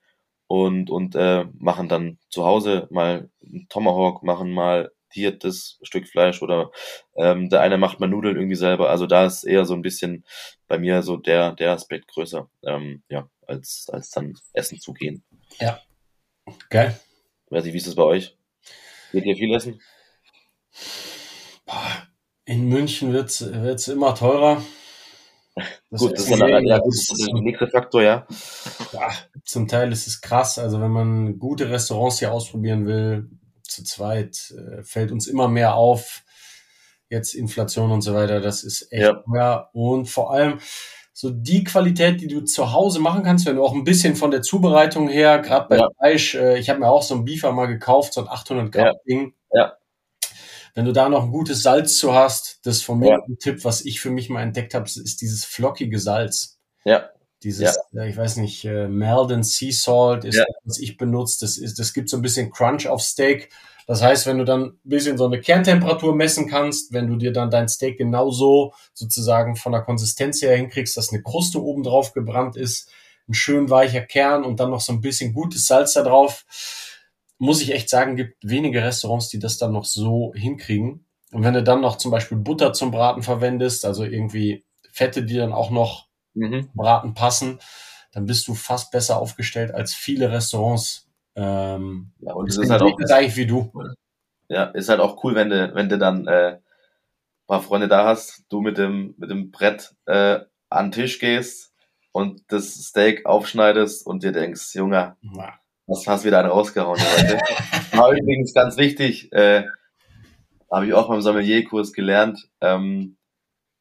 und, 0.54 0.92
und 0.92 1.16
äh, 1.16 1.46
machen 1.58 1.90
dann 1.90 2.20
zu 2.30 2.46
Hause 2.46 2.88
mal 2.92 3.32
einen 3.44 3.68
Tomahawk, 3.70 4.22
machen 4.22 4.52
mal 4.52 4.92
hier 5.12 5.32
das 5.32 5.80
Stück 5.82 6.08
Fleisch 6.08 6.44
oder 6.44 6.70
ähm, 7.16 7.50
der 7.50 7.62
eine 7.62 7.80
macht 7.80 8.00
mal 8.00 8.08
Nudeln 8.08 8.36
irgendwie 8.36 8.56
selber. 8.56 8.92
Also 8.92 9.08
da 9.08 9.26
ist 9.26 9.46
eher 9.46 9.66
so 9.66 9.74
ein 9.74 9.82
bisschen 9.82 10.26
bei 10.68 10.78
mir 10.78 11.02
so 11.02 11.18
der, 11.18 11.54
der 11.54 11.72
Aspekt 11.72 12.08
größer, 12.08 12.48
ähm, 12.68 13.02
ja, 13.10 13.28
als, 13.48 13.88
als 13.92 14.12
dann 14.12 14.36
Essen 14.54 14.80
zu 14.80 14.94
gehen. 14.94 15.24
Ja. 15.60 15.82
Geil. 16.70 17.00
Weiß 17.50 17.66
ich, 17.66 17.74
wie 17.74 17.78
ist 17.78 17.88
das 17.88 17.96
bei 17.96 18.04
euch? 18.04 18.38
Geht 19.12 19.26
ihr 19.26 19.36
viel 19.36 19.56
essen? 19.56 19.82
In 22.46 22.70
München 22.70 23.12
wird 23.12 23.30
es 23.32 23.88
immer 23.88 24.14
teurer. 24.14 24.64
Das 25.56 26.02
gut, 26.02 26.14
das 26.14 26.28
ist, 26.28 26.40
dann, 26.40 26.66
ja, 26.66 26.80
das 26.80 26.96
ist 26.96 27.28
der 27.28 27.42
nächste 27.42 27.68
Faktor, 27.68 28.02
ja. 28.02 28.26
ja. 28.92 29.10
Zum 29.44 29.68
Teil 29.68 29.92
ist 29.92 30.08
es 30.08 30.22
krass. 30.22 30.58
Also 30.58 30.82
wenn 30.82 30.92
man 30.92 31.38
gute 31.38 31.70
Restaurants 31.70 32.20
hier 32.20 32.32
ausprobieren 32.32 32.88
will, 32.88 33.30
zu 33.62 33.84
zweit, 33.84 34.54
äh, 34.58 34.84
fällt 34.84 35.12
uns 35.12 35.28
immer 35.28 35.48
mehr 35.48 35.76
auf. 35.76 36.24
Jetzt 37.10 37.36
Inflation 37.36 37.92
und 37.92 38.02
so 38.02 38.16
weiter, 38.16 38.42
das 38.42 38.64
ist 38.64 38.92
echt 38.92 39.04
ja. 39.04 39.24
mehr. 39.28 39.70
Und 39.74 40.10
vor 40.10 40.34
allem 40.34 40.60
so 41.14 41.30
die 41.30 41.64
Qualität, 41.64 42.22
die 42.22 42.28
du 42.28 42.42
zu 42.42 42.74
Hause 42.74 43.00
machen 43.00 43.24
kannst, 43.24 43.46
wenn 43.46 43.56
du 43.56 43.64
auch 43.64 43.74
ein 43.74 43.84
bisschen 43.84 44.16
von 44.16 44.32
der 44.32 44.42
Zubereitung 44.42 45.08
her, 45.08 45.40
gerade 45.40 45.68
bei 45.70 45.78
ja. 45.78 45.88
Fleisch, 46.00 46.34
äh, 46.34 46.58
ich 46.58 46.70
habe 46.70 46.80
mir 46.80 46.90
auch 46.90 47.04
so 47.04 47.14
ein 47.14 47.26
Beefer 47.26 47.52
mal 47.52 47.68
gekauft, 47.68 48.14
so 48.14 48.22
ein 48.22 48.28
800 48.28 48.72
Gramm. 48.72 48.96
Ding. 49.08 49.34
Ja. 49.52 49.74
Wenn 50.76 50.86
du 50.86 50.92
da 50.92 51.08
noch 51.10 51.24
ein 51.24 51.32
gutes 51.32 51.62
Salz 51.62 51.98
zu 51.98 52.14
hast, 52.14 52.60
das 52.64 52.82
von 52.82 53.00
mir 53.00 53.10
ja. 53.10 53.20
ein 53.28 53.38
Tipp, 53.38 53.64
was 53.64 53.86
ich 53.86 54.00
für 54.00 54.10
mich 54.10 54.30
mal 54.30 54.42
entdeckt 54.42 54.74
habe, 54.74 54.86
ist 54.86 55.22
dieses 55.22 55.46
flockige 55.46 56.00
Salz. 56.00 56.60
Ja. 56.84 57.10
Dieses, 57.44 57.78
ja. 57.92 58.06
ich 58.06 58.18
weiß 58.18 58.38
nicht, 58.38 58.66
äh, 58.66 58.88
Melden 58.88 59.44
Sea 59.44 59.72
Salt 59.72 60.24
ist, 60.24 60.38
ja. 60.38 60.46
was 60.64 60.80
ich 60.80 60.98
benutze. 60.98 61.38
Das 61.42 61.58
ist, 61.58 61.78
das 61.78 61.94
gibt 61.94 62.10
so 62.10 62.18
ein 62.18 62.22
bisschen 62.22 62.52
Crunch 62.52 62.88
auf 62.88 63.02
Steak. 63.02 63.50
Das 63.86 64.02
heißt, 64.02 64.26
wenn 64.28 64.38
du 64.38 64.46
dann 64.46 64.64
ein 64.64 64.80
bisschen 64.84 65.18
so 65.18 65.26
eine 65.26 65.42
Kerntemperatur 65.42 66.16
messen 66.16 66.48
kannst, 66.48 66.94
wenn 66.94 67.08
du 67.08 67.18
dir 67.18 67.34
dann 67.34 67.52
dein 67.52 67.68
Steak 67.68 67.98
genauso 67.98 68.74
sozusagen 68.94 69.56
von 69.58 69.74
der 69.74 69.82
Konsistenz 69.82 70.42
her 70.42 70.56
hinkriegst, 70.56 70.96
dass 70.96 71.12
eine 71.12 71.22
Kruste 71.22 71.62
oben 71.62 71.84
drauf 71.84 72.14
gebrannt 72.14 72.56
ist, 72.56 72.90
ein 73.28 73.34
schön 73.34 73.70
weicher 73.70 74.02
Kern 74.02 74.44
und 74.44 74.60
dann 74.60 74.70
noch 74.70 74.82
so 74.82 74.94
ein 74.94 75.02
bisschen 75.02 75.34
gutes 75.34 75.66
Salz 75.66 75.94
da 75.94 76.04
drauf, 76.04 76.46
muss 77.44 77.62
ich 77.62 77.74
echt 77.74 77.90
sagen, 77.90 78.16
gibt 78.16 78.38
wenige 78.42 78.82
Restaurants, 78.82 79.28
die 79.28 79.40
das 79.40 79.58
dann 79.58 79.74
noch 79.74 79.84
so 79.84 80.34
hinkriegen. 80.34 81.06
Und 81.34 81.44
wenn 81.44 81.54
du 81.54 81.62
dann 81.62 81.82
noch 81.82 81.98
zum 81.98 82.10
Beispiel 82.10 82.38
Butter 82.38 82.72
zum 82.72 82.92
Braten 82.92 83.22
verwendest, 83.22 83.86
also 83.86 84.06
irgendwie 84.06 84.64
Fette, 84.92 85.24
die 85.24 85.36
dann 85.36 85.52
auch 85.52 85.70
noch 85.70 86.08
mhm. 86.36 86.70
Braten 86.74 87.14
passen, 87.14 87.60
dann 88.14 88.26
bist 88.28 88.48
du 88.48 88.54
fast 88.54 88.92
besser 88.92 89.18
aufgestellt 89.18 89.74
als 89.74 89.94
viele 89.94 90.32
Restaurants. 90.32 91.10
Ähm, 91.36 92.14
ja, 92.20 92.34
und 92.34 92.48
das 92.48 92.58
ist 92.58 92.70
halt 92.70 92.82
auch 92.82 92.98
eigentlich 93.10 93.36
wie 93.36 93.48
du. 93.48 93.74
Ja, 94.48 94.66
ist 94.66 94.88
halt 94.88 95.02
auch 95.02 95.22
cool, 95.24 95.36
wenn 95.36 95.50
du, 95.50 95.74
wenn 95.76 95.90
du 95.90 95.98
dann 95.98 96.28
äh, 96.28 96.60
paar 97.48 97.62
Freunde 97.62 97.90
da 97.90 98.06
hast, 98.06 98.46
du 98.48 98.62
mit 98.62 98.78
dem, 98.78 99.16
mit 99.18 99.30
dem 99.30 99.52
Brett 99.52 99.96
äh, 100.06 100.40
an 100.70 100.86
den 100.86 100.92
Tisch 100.94 101.20
gehst 101.20 101.74
und 102.14 102.42
das 102.48 102.74
Steak 102.76 103.26
aufschneidest 103.26 104.08
und 104.08 104.24
dir 104.24 104.32
denkst, 104.32 104.76
Junge, 104.76 105.18
ja. 105.22 105.60
Das 105.88 106.08
hast 106.08 106.26
wieder 106.26 106.40
einen 106.40 106.50
rausgehauen 106.50 107.00
heute. 107.00 107.40
Aber 107.92 108.12
übrigens 108.12 108.54
ganz 108.54 108.78
wichtig, 108.78 109.32
äh, 109.34 109.66
habe 110.72 110.88
ich 110.88 110.94
auch 110.94 111.10
beim 111.10 111.22
Sommelierkurs 111.22 111.94
gelernt, 111.94 112.50
ähm, 112.62 113.18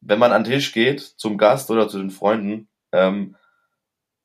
wenn 0.01 0.19
man 0.19 0.33
an 0.33 0.43
den 0.43 0.53
Tisch 0.53 0.73
geht, 0.73 1.01
zum 1.01 1.37
Gast 1.37 1.71
oder 1.71 1.87
zu 1.87 1.97
den 1.97 2.11
Freunden, 2.11 2.67
ähm, 2.91 3.35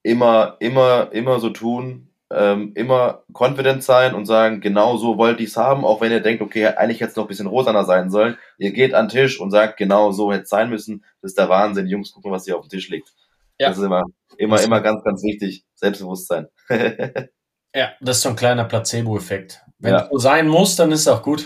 immer, 0.02 0.56
immer, 0.60 1.10
immer 1.12 1.38
so 1.40 1.50
tun, 1.50 2.10
ähm, 2.30 2.72
immer 2.74 3.22
confident 3.32 3.82
sein 3.82 4.14
und 4.14 4.26
sagen, 4.26 4.60
genau 4.60 4.96
so 4.96 5.16
wollte 5.16 5.42
ich 5.42 5.50
es 5.50 5.56
haben, 5.56 5.84
auch 5.84 6.00
wenn 6.00 6.12
ihr 6.12 6.20
denkt, 6.20 6.42
okay, 6.42 6.66
eigentlich 6.66 7.00
hätte 7.00 7.10
es 7.10 7.16
noch 7.16 7.24
ein 7.24 7.28
bisschen 7.28 7.46
rosaner 7.46 7.84
sein 7.84 8.10
sollen. 8.10 8.36
Ihr 8.58 8.72
geht 8.72 8.92
an 8.92 9.06
den 9.06 9.12
Tisch 9.12 9.40
und 9.40 9.50
sagt, 9.50 9.78
genau 9.78 10.12
so 10.12 10.32
hätte 10.32 10.42
es 10.42 10.50
sein 10.50 10.68
müssen. 10.68 11.04
Das 11.22 11.30
ist 11.30 11.38
der 11.38 11.48
Wahnsinn. 11.48 11.86
Jungs, 11.86 12.12
gucken, 12.12 12.32
was 12.32 12.44
hier 12.44 12.58
auf 12.58 12.66
dem 12.66 12.70
Tisch 12.70 12.90
liegt. 12.90 13.14
Ja. 13.58 13.68
Das 13.68 13.78
ist 13.78 13.84
immer, 13.84 14.02
immer, 14.36 14.60
immer 14.60 14.80
ganz, 14.80 15.02
ganz 15.04 15.22
wichtig. 15.22 15.64
Selbstbewusstsein. 15.74 16.48
ja, 17.74 17.92
das 18.00 18.18
ist 18.18 18.22
so 18.22 18.28
ein 18.30 18.36
kleiner 18.36 18.64
Placebo-Effekt. 18.64 19.62
Wenn 19.78 19.92
ja. 19.92 20.02
es 20.02 20.10
so 20.10 20.18
sein 20.18 20.48
muss, 20.48 20.76
dann 20.76 20.92
ist 20.92 21.00
es 21.00 21.08
auch 21.08 21.22
gut. 21.22 21.44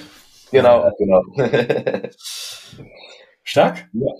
Genau, 0.50 0.90
genau. 0.98 1.22
Stark? 3.42 3.88
Ja. 3.92 4.12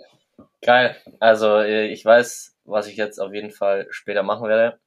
Geil. 0.62 0.96
Also 1.20 1.58
äh, 1.58 1.86
ich 1.86 2.04
weiß, 2.04 2.56
was 2.64 2.86
ich 2.86 2.96
jetzt 2.96 3.18
auf 3.18 3.32
jeden 3.34 3.50
Fall 3.50 3.86
später 3.90 4.22
machen 4.22 4.48
werde. 4.48 4.78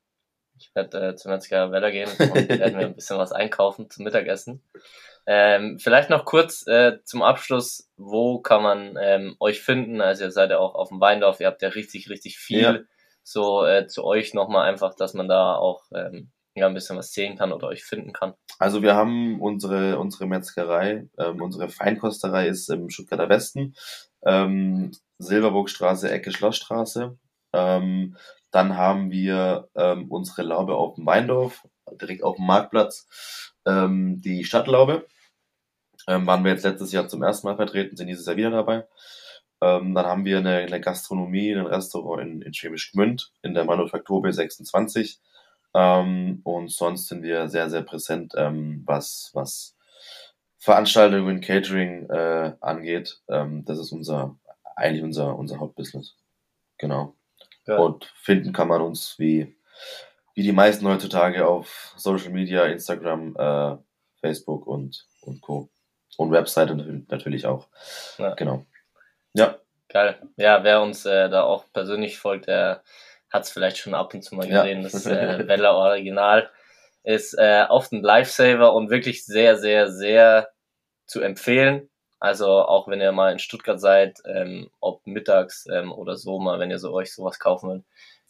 Ich 0.58 0.74
werde 0.74 1.10
äh, 1.10 1.16
zum 1.16 1.32
Metzger 1.32 1.72
Weller 1.72 1.92
gehen 1.92 2.10
und 2.10 2.20
werden 2.50 2.78
mir 2.78 2.86
ein 2.86 2.96
bisschen 2.96 3.18
was 3.18 3.32
einkaufen 3.32 3.90
zum 3.90 4.06
Mittagessen. 4.06 4.64
Ähm, 5.28 5.80
vielleicht 5.80 6.10
noch 6.10 6.24
kurz 6.24 6.66
äh, 6.68 7.00
zum 7.04 7.24
Abschluss, 7.24 7.90
wo 7.98 8.40
kann 8.40 8.62
man 8.62 8.98
ähm, 9.02 9.36
euch 9.40 9.62
finden? 9.62 10.00
Also 10.02 10.26
ihr 10.26 10.32
seid 10.32 10.52
ja 10.52 10.60
auch 10.60 10.76
auf 10.76 10.90
dem 10.90 11.02
Weindorf, 11.02 11.40
ihr 11.40 11.48
habt 11.48 11.62
ja 11.62 11.70
richtig, 11.70 12.10
richtig 12.10 12.38
viel 12.38 12.62
ja. 12.62 12.80
so 13.24 13.66
äh, 13.66 13.88
zu 13.88 14.04
euch 14.04 14.34
nochmal 14.34 14.70
einfach, 14.70 14.96
dass 14.96 15.14
man 15.14 15.28
da 15.28 15.56
auch 15.56 15.84
ähm, 15.94 16.32
ein 16.64 16.74
bisschen 16.74 16.98
was 16.98 17.12
sehen 17.12 17.38
kann 17.38 17.52
oder 17.52 17.68
euch 17.68 17.84
finden 17.84 18.14
kann. 18.14 18.34
Also 18.60 18.82
wir 18.82 18.96
haben 18.96 19.42
unsere, 19.42 20.00
unsere 20.00 20.26
Metzgerei, 20.26 21.08
ähm, 21.18 21.42
unsere 21.42 21.70
Feinkosterei 21.70 22.48
ist 22.48 22.70
im 22.70 22.90
Stuttgarter 22.90 23.28
Westen, 23.28 23.76
ähm, 24.26 24.92
Silberburgstraße, 25.18 26.10
Ecke 26.10 26.32
Schlossstraße. 26.32 27.18
Ähm, 27.54 28.18
dann 28.52 28.78
haben 28.78 29.12
wir 29.12 29.70
ähm, 29.76 30.10
unsere 30.10 30.44
Laube 30.44 30.76
auf 30.76 30.96
dem 30.96 31.06
Weindorf, 31.06 31.68
direkt 32.00 32.24
auf 32.24 32.38
dem 32.38 32.46
Marktplatz, 32.46 33.54
ähm, 33.66 34.22
die 34.22 34.46
Stadtlaube. 34.46 35.06
Ähm, 36.08 36.26
waren 36.28 36.44
wir 36.44 36.52
jetzt 36.52 36.64
letztes 36.64 36.92
Jahr 36.92 37.08
zum 37.08 37.24
ersten 37.24 37.48
Mal 37.48 37.56
vertreten, 37.56 37.98
sind 37.98 38.08
dieses 38.08 38.26
Jahr 38.26 38.38
wieder 38.38 38.52
dabei. 38.52 38.88
Ähm, 39.62 39.96
dann 39.96 40.06
haben 40.06 40.26
wir 40.26 40.38
eine, 40.38 40.58
eine 40.58 40.82
Gastronomie, 40.82 41.54
ein 41.54 41.66
Restaurant 41.66 42.22
in, 42.22 42.42
in 42.42 42.54
Schwäbisch 42.54 42.92
Gmünd, 42.92 43.32
in 43.42 43.54
der 43.54 43.66
Manufaktur 43.66 44.24
B26. 44.24 45.18
Ähm, 45.76 46.40
und 46.46 46.72
sonst 46.72 47.10
sind 47.10 47.22
wir 47.22 47.50
sehr, 47.50 47.70
sehr 47.70 47.82
präsent, 47.82 48.34
ähm, 48.38 48.84
was, 48.86 49.30
was 49.34 49.76
Veranstaltungen, 50.58 51.42
Catering 51.42 52.10
äh, 52.10 52.54
angeht. 52.62 53.22
Ähm, 53.28 53.66
das 53.66 53.78
ist 53.80 53.92
unser, 53.92 54.38
eigentlich 54.78 55.04
unser, 55.04 55.38
unser 55.38 55.60
Hauptbusiness. 55.60 56.16
Genau. 56.78 57.16
Ja. 57.68 57.78
Und 57.78 58.06
finden 58.16 58.54
kann 58.54 58.70
man 58.70 58.82
uns 58.82 59.20
wie, 59.20 59.58
wie 60.34 60.44
die 60.44 60.54
meisten 60.54 60.88
heutzutage 60.88 61.46
auf 61.46 61.94
Social 61.98 62.32
Media, 62.32 62.64
Instagram, 62.66 63.36
äh, 63.36 63.78
Facebook 64.22 64.66
und, 64.68 65.06
und 65.22 65.42
Co. 65.42 65.70
Und 66.18 66.32
Webseite 66.32 66.76
natürlich 67.10 67.46
auch. 67.46 67.68
Ja. 68.18 68.34
Genau. 68.36 68.66
Ja. 69.34 69.58
Geil. 69.90 70.22
Ja, 70.38 70.64
wer 70.64 70.82
uns 70.82 71.06
äh, 71.06 71.30
da 71.30 71.44
auch 71.44 71.66
persönlich 71.74 72.18
folgt, 72.18 72.48
der 72.48 72.82
hat 73.30 73.44
es 73.44 73.52
vielleicht 73.52 73.78
schon 73.78 73.94
ab 73.94 74.14
und 74.14 74.24
zu 74.24 74.36
mal 74.36 74.48
gesehen. 74.48 74.82
Ja. 74.82 74.90
Das 74.90 75.06
äh, 75.06 75.48
Weller 75.48 75.76
Original 75.76 76.50
ist 77.04 77.34
äh, 77.38 77.66
oft 77.70 77.92
ein 77.92 78.02
Lifesaver 78.02 78.74
und 78.74 78.90
wirklich 78.90 79.26
sehr, 79.26 79.58
sehr, 79.58 79.92
sehr 79.92 80.50
zu 81.06 81.22
empfehlen. 81.22 81.90
Also 82.20 82.48
auch 82.48 82.88
wenn 82.88 83.02
ihr 83.02 83.12
mal 83.12 83.32
in 83.32 83.40
Stuttgart 83.40 83.80
seid, 83.80 84.20
ähm, 84.26 84.72
ob 84.80 85.06
mittags 85.06 85.68
ähm, 85.72 85.92
oder 85.92 86.16
so 86.16 86.40
mal, 86.40 86.60
wenn 86.60 86.72
ihr 86.72 86.80
so 86.80 86.92
euch 86.94 87.14
sowas 87.14 87.40
kaufen 87.40 87.70
wollt, 87.70 87.84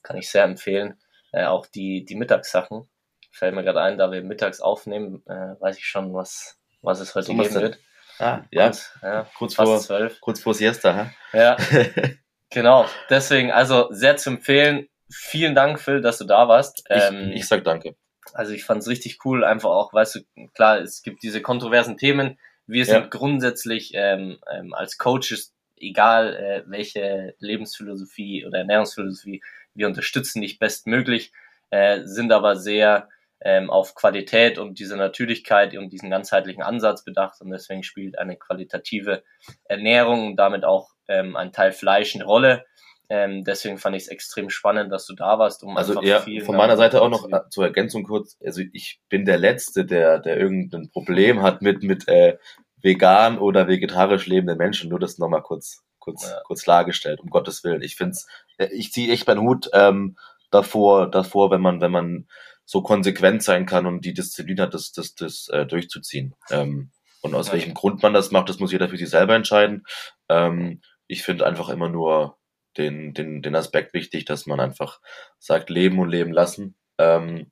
kann 0.04 0.18
ich 0.18 0.30
sehr 0.30 0.44
empfehlen. 0.44 1.00
Äh, 1.32 1.46
auch 1.46 1.68
die, 1.68 2.04
die 2.04 2.16
Mittagssachen. 2.16 2.90
Fällt 3.32 3.56
mir 3.56 3.64
gerade 3.64 3.82
ein, 3.82 3.98
da 3.98 4.12
wir 4.12 4.24
mittags 4.24 4.62
aufnehmen, 4.62 5.24
äh, 5.28 5.60
weiß 5.60 5.78
ich 5.78 5.86
schon, 5.86 6.14
was, 6.14 6.58
was 6.82 7.00
es 7.00 7.16
heute 7.16 7.28
so 7.28 7.34
geben 7.34 7.54
wird. 7.54 7.80
Ah, 8.20 8.42
ja. 8.50 8.68
Kurz, 8.68 8.94
ja, 9.02 9.28
kurz 9.38 9.56
vor 9.56 9.80
zwölf. 9.80 10.22
Kurz 10.22 10.40
vor 10.40 10.54
Siesta, 10.54 10.94
hä? 10.94 11.38
Ja. 11.38 11.58
genau. 12.56 12.88
Deswegen, 13.12 13.52
also 13.52 13.88
sehr 13.92 14.18
zu 14.18 14.32
empfehlen. 14.32 14.88
Vielen 15.12 15.54
Dank, 15.54 15.80
Phil, 15.80 16.02
dass 16.02 16.18
du 16.18 16.26
da 16.26 16.48
warst. 16.48 16.84
Ähm, 16.90 17.30
ich, 17.30 17.42
ich 17.42 17.48
sag 17.48 17.64
danke. 17.64 17.96
Also 18.34 18.54
ich 18.54 18.64
fand 18.64 18.82
es 18.82 18.88
richtig 18.88 19.20
cool, 19.24 19.44
einfach 19.44 19.70
auch, 19.70 19.94
weißt 19.94 20.16
du, 20.16 20.48
klar, 20.56 20.80
es 20.80 21.04
gibt 21.04 21.22
diese 21.22 21.42
kontroversen 21.42 21.98
Themen, 21.98 22.40
wir 22.68 22.86
sind 22.86 22.96
ja. 22.96 23.08
grundsätzlich 23.08 23.92
ähm, 23.94 24.40
ähm, 24.52 24.74
als 24.74 24.98
Coaches, 24.98 25.54
egal 25.78 26.36
äh, 26.36 26.64
welche 26.66 27.36
Lebensphilosophie 27.40 28.46
oder 28.46 28.60
Ernährungsphilosophie, 28.60 29.44
wir 29.76 29.88
unterstützen 29.88 30.42
dich 30.42 30.58
bestmöglich, 30.58 31.32
äh, 31.70 32.02
sind 32.06 32.32
aber 32.32 32.56
sehr 32.56 33.10
ähm, 33.46 33.70
auf 33.70 33.94
Qualität 33.94 34.58
und 34.58 34.80
diese 34.80 34.98
Natürlichkeit 34.98 35.78
und 35.78 35.94
diesen 35.94 36.10
ganzheitlichen 36.10 36.64
Ansatz 36.64 37.06
bedacht 37.06 37.40
und 37.42 37.52
deswegen 37.52 37.84
spielt 37.84 38.18
eine 38.18 38.38
qualitative 38.38 39.24
Ernährung 39.66 40.30
und 40.30 40.36
damit 40.36 40.66
auch 40.66 40.90
ähm, 41.08 41.36
ein 41.36 41.52
Teil 41.52 41.72
Fleisch 41.72 42.16
eine 42.16 42.26
Rolle. 42.26 42.66
Ähm, 43.08 43.44
deswegen 43.44 43.78
fand 43.78 43.96
ich 43.96 44.04
es 44.04 44.10
extrem 44.10 44.50
spannend, 44.50 44.92
dass 44.92 45.06
du 45.06 45.14
da 45.14 45.38
warst. 45.38 45.64
Um 45.64 45.78
also 45.78 46.02
ja, 46.02 46.22
von 46.22 46.58
meiner 46.58 46.76
Seite 46.76 47.04
auch 47.04 47.10
noch 47.10 47.30
äh, 47.32 47.42
zur 47.52 47.66
Ergänzung 47.66 48.04
kurz. 48.04 48.36
Also 48.44 48.64
ich 48.74 49.00
bin 49.10 49.26
der 49.26 49.38
Letzte, 49.38 49.86
der, 49.86 50.18
der 50.18 50.38
irgendein 50.38 50.90
Problem 50.90 51.44
hat 51.44 51.62
mit, 51.62 51.84
mit 51.84 52.08
äh, 52.08 52.40
vegan 52.82 53.38
oder 53.38 53.68
vegetarisch 53.68 54.26
lebenden 54.26 54.58
Menschen. 54.58 54.90
Nur 54.90 55.00
das 55.00 55.20
nochmal 55.20 55.44
kurz, 55.44 55.84
kurz, 56.00 56.28
ja. 56.28 56.42
kurz 56.46 56.64
klargestellt, 56.64 57.20
um 57.20 57.30
Gottes 57.30 57.64
Willen. 57.64 57.84
Ich 57.84 57.96
finde 57.96 58.18
äh, 58.58 58.70
ich 58.72 58.92
ziehe 58.92 59.14
echt 59.14 59.28
meinen 59.28 59.42
Hut 59.42 59.70
ähm, 59.74 60.18
davor, 60.50 61.12
davor, 61.12 61.52
wenn 61.52 61.62
man, 61.62 61.82
wenn 61.82 61.92
man 61.92 62.28
so 62.66 62.82
konsequent 62.82 63.44
sein 63.44 63.66
kann 63.66 63.86
und 63.86 64.06
die 64.06 64.14
Disziplin 64.14 64.60
hat, 64.60 64.74
das, 64.74 64.92
das, 64.92 65.16
das 65.16 65.48
äh, 65.50 65.66
durchzuziehen. 65.66 66.36
Ähm, 66.50 66.92
und 67.22 67.34
aus 67.36 67.48
ja. 67.48 67.54
welchem 67.54 67.74
Grund 67.74 68.04
man 68.04 68.14
das 68.14 68.32
macht, 68.32 68.50
das 68.50 68.60
muss 68.60 68.72
jeder 68.72 68.90
für 68.90 68.98
sich 68.98 69.10
selber 69.10 69.36
entscheiden. 69.36 69.84
Ähm, 70.30 70.82
ich 71.08 71.24
finde 71.24 71.46
einfach 71.46 71.70
immer 71.70 71.90
nur 71.90 72.38
den, 72.78 73.14
den, 73.14 73.42
den 73.42 73.56
Aspekt 73.56 73.94
wichtig, 73.94 74.26
dass 74.26 74.46
man 74.46 74.60
einfach 74.60 75.00
sagt, 75.40 75.70
leben 75.70 76.00
und 76.00 76.10
leben 76.10 76.32
lassen. 76.32 76.76
Ähm, 76.98 77.52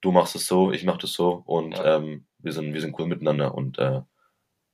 du 0.00 0.12
machst 0.12 0.36
es 0.36 0.46
so, 0.46 0.72
ich 0.72 0.84
mach 0.84 0.98
das 0.98 1.12
so 1.12 1.42
und 1.46 1.76
ja. 1.76 1.96
ähm, 1.96 2.26
wir 2.38 2.52
sind, 2.52 2.72
wir 2.72 2.80
sind 2.80 2.98
cool 2.98 3.06
miteinander 3.06 3.54
und 3.54 3.78
äh, 3.78 4.02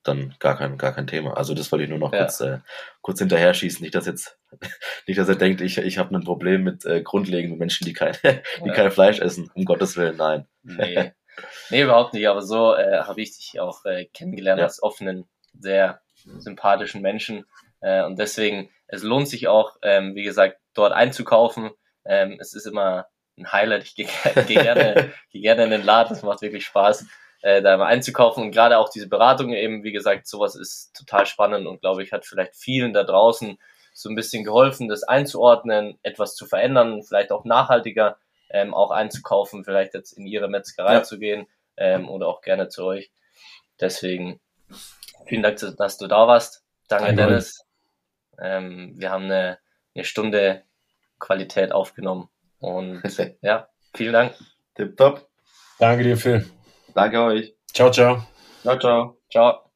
dann 0.03 0.35
gar 0.39 0.59
kein, 0.59 0.79
gar 0.79 0.93
kein 0.93 1.07
Thema. 1.07 1.37
Also 1.37 1.55
das 1.55 1.71
wollte 1.71 1.85
ich 1.85 1.91
nur 1.91 1.99
noch 1.99 2.13
ja. 2.13 2.21
kurz, 2.21 2.41
äh, 2.41 2.59
kurz 3.01 3.19
hinterher 3.19 3.55
schießen. 3.55 3.83
Nicht, 3.83 3.95
dass 3.95 4.07
jetzt, 4.07 4.39
nicht, 5.07 5.19
dass 5.19 5.29
er 5.29 5.37
denkt, 5.37 5.61
ich, 5.61 5.79
ich 5.79 5.99
habe 5.99 6.15
ein 6.15 6.25
Problem 6.25 6.65
mit 6.65 6.85
äh, 6.85 7.03
grundlegenden 7.03 7.59
Menschen, 7.59 7.85
die 7.85 7.93
kein, 7.93 8.15
die 8.23 8.69
ja. 8.69 8.75
kein 8.75 8.91
Fleisch 8.91 9.21
essen. 9.21 9.51
Um 9.55 9.65
Gottes 9.65 9.97
Willen, 9.97 10.17
nein. 10.17 10.47
Nee, 10.63 11.13
nee 11.71 11.83
überhaupt 11.83 12.15
nicht. 12.15 12.29
Aber 12.29 12.43
so 12.43 12.75
äh, 12.75 13.03
habe 13.03 13.21
ich 13.21 13.37
dich 13.37 13.61
auch 13.61 13.85
äh, 13.85 14.07
kennengelernt 14.07 14.59
ja. 14.59 14.65
als 14.65 14.83
offenen, 14.83 15.29
sehr 15.59 16.01
sympathischen 16.39 17.03
Menschen. 17.03 17.45
Äh, 17.81 18.05
und 18.05 18.19
deswegen, 18.19 18.71
es 18.87 19.03
lohnt 19.03 19.29
sich 19.29 19.49
auch, 19.49 19.77
ähm, 19.83 20.15
wie 20.15 20.23
gesagt, 20.23 20.59
dort 20.75 20.93
einzukaufen. 20.93 21.71
Ähm, 22.05 22.39
es 22.41 22.55
ist 22.55 22.67
immer 22.67 23.07
ein 23.39 23.53
Highlight. 23.53 23.85
Ich 23.85 23.95
gehe 23.95 24.09
geh 24.47 24.55
gerne, 24.55 25.13
geh 25.31 25.41
gerne 25.41 25.65
in 25.65 25.71
den 25.71 25.85
Laden. 25.85 26.17
Es 26.17 26.23
macht 26.23 26.43
wirklich 26.43 26.65
Spaß, 26.65 27.07
äh, 27.43 27.63
da 27.63 27.77
mal 27.77 27.87
einzukaufen. 27.87 28.45
Und 28.45 28.51
gerade 28.53 28.79
auch 28.79 28.89
diese 28.89 29.09
Beratung 29.09 29.53
eben, 29.53 29.85
wie 29.85 29.93
gesagt, 29.93 30.27
sowas 30.27 30.55
ist 30.55 30.95
total 30.97 31.27
spannend 31.27 31.67
und 31.67 31.81
glaube 31.81 32.03
ich, 32.03 32.13
hat 32.13 32.25
vielleicht 32.25 32.57
vielen 32.57 32.93
da 32.93 33.05
draußen 33.05 33.59
so 33.95 34.09
ein 34.09 34.15
bisschen 34.15 34.45
geholfen, 34.45 34.89
das 34.89 35.03
einzuordnen, 35.03 35.99
etwas 36.03 36.35
zu 36.35 36.47
verändern, 36.47 37.03
vielleicht 37.03 37.31
auch 37.31 37.45
nachhaltiger 37.45 38.17
ähm, 38.51 38.75
auch 38.75 38.91
einzukaufen, 38.91 39.65
vielleicht 39.65 39.95
jetzt 39.95 40.13
in 40.13 40.27
ihre 40.27 40.49
Metzgerei 40.49 40.95
ja. 40.95 41.03
zu 41.03 41.19
gehen 41.19 41.47
ähm, 41.77 42.09
oder 42.09 42.29
auch 42.29 42.43
gerne 42.43 42.69
zu 42.69 42.85
euch. 42.85 43.11
Deswegen 43.81 44.41
vielen 45.27 45.43
Dank, 45.43 45.59
dass 45.59 45.99
du 45.99 46.07
da 46.07 46.27
warst. 46.27 46.63
Danke, 46.89 47.07
Danke. 47.07 47.23
Dennis. 47.23 47.67
Ähm, 48.41 48.95
wir 48.97 49.11
haben 49.11 49.25
eine, 49.25 49.59
eine 49.95 50.05
Stunde 50.05 50.63
Qualität 51.19 51.73
aufgenommen. 51.73 52.29
Und 52.59 53.03
ja, 53.41 53.69
vielen 53.95 54.13
Dank. 54.13 54.35
Tipptopp. 54.75 55.29
Danke 55.79 56.05
dir, 56.05 56.17
Phil. 56.17 56.47
Danke 56.95 57.21
euch. 57.21 57.55
Ciao, 57.73 57.91
ciao. 57.91 58.23
Ciao, 58.63 58.79
ciao. 58.79 59.17
Ciao. 59.31 59.72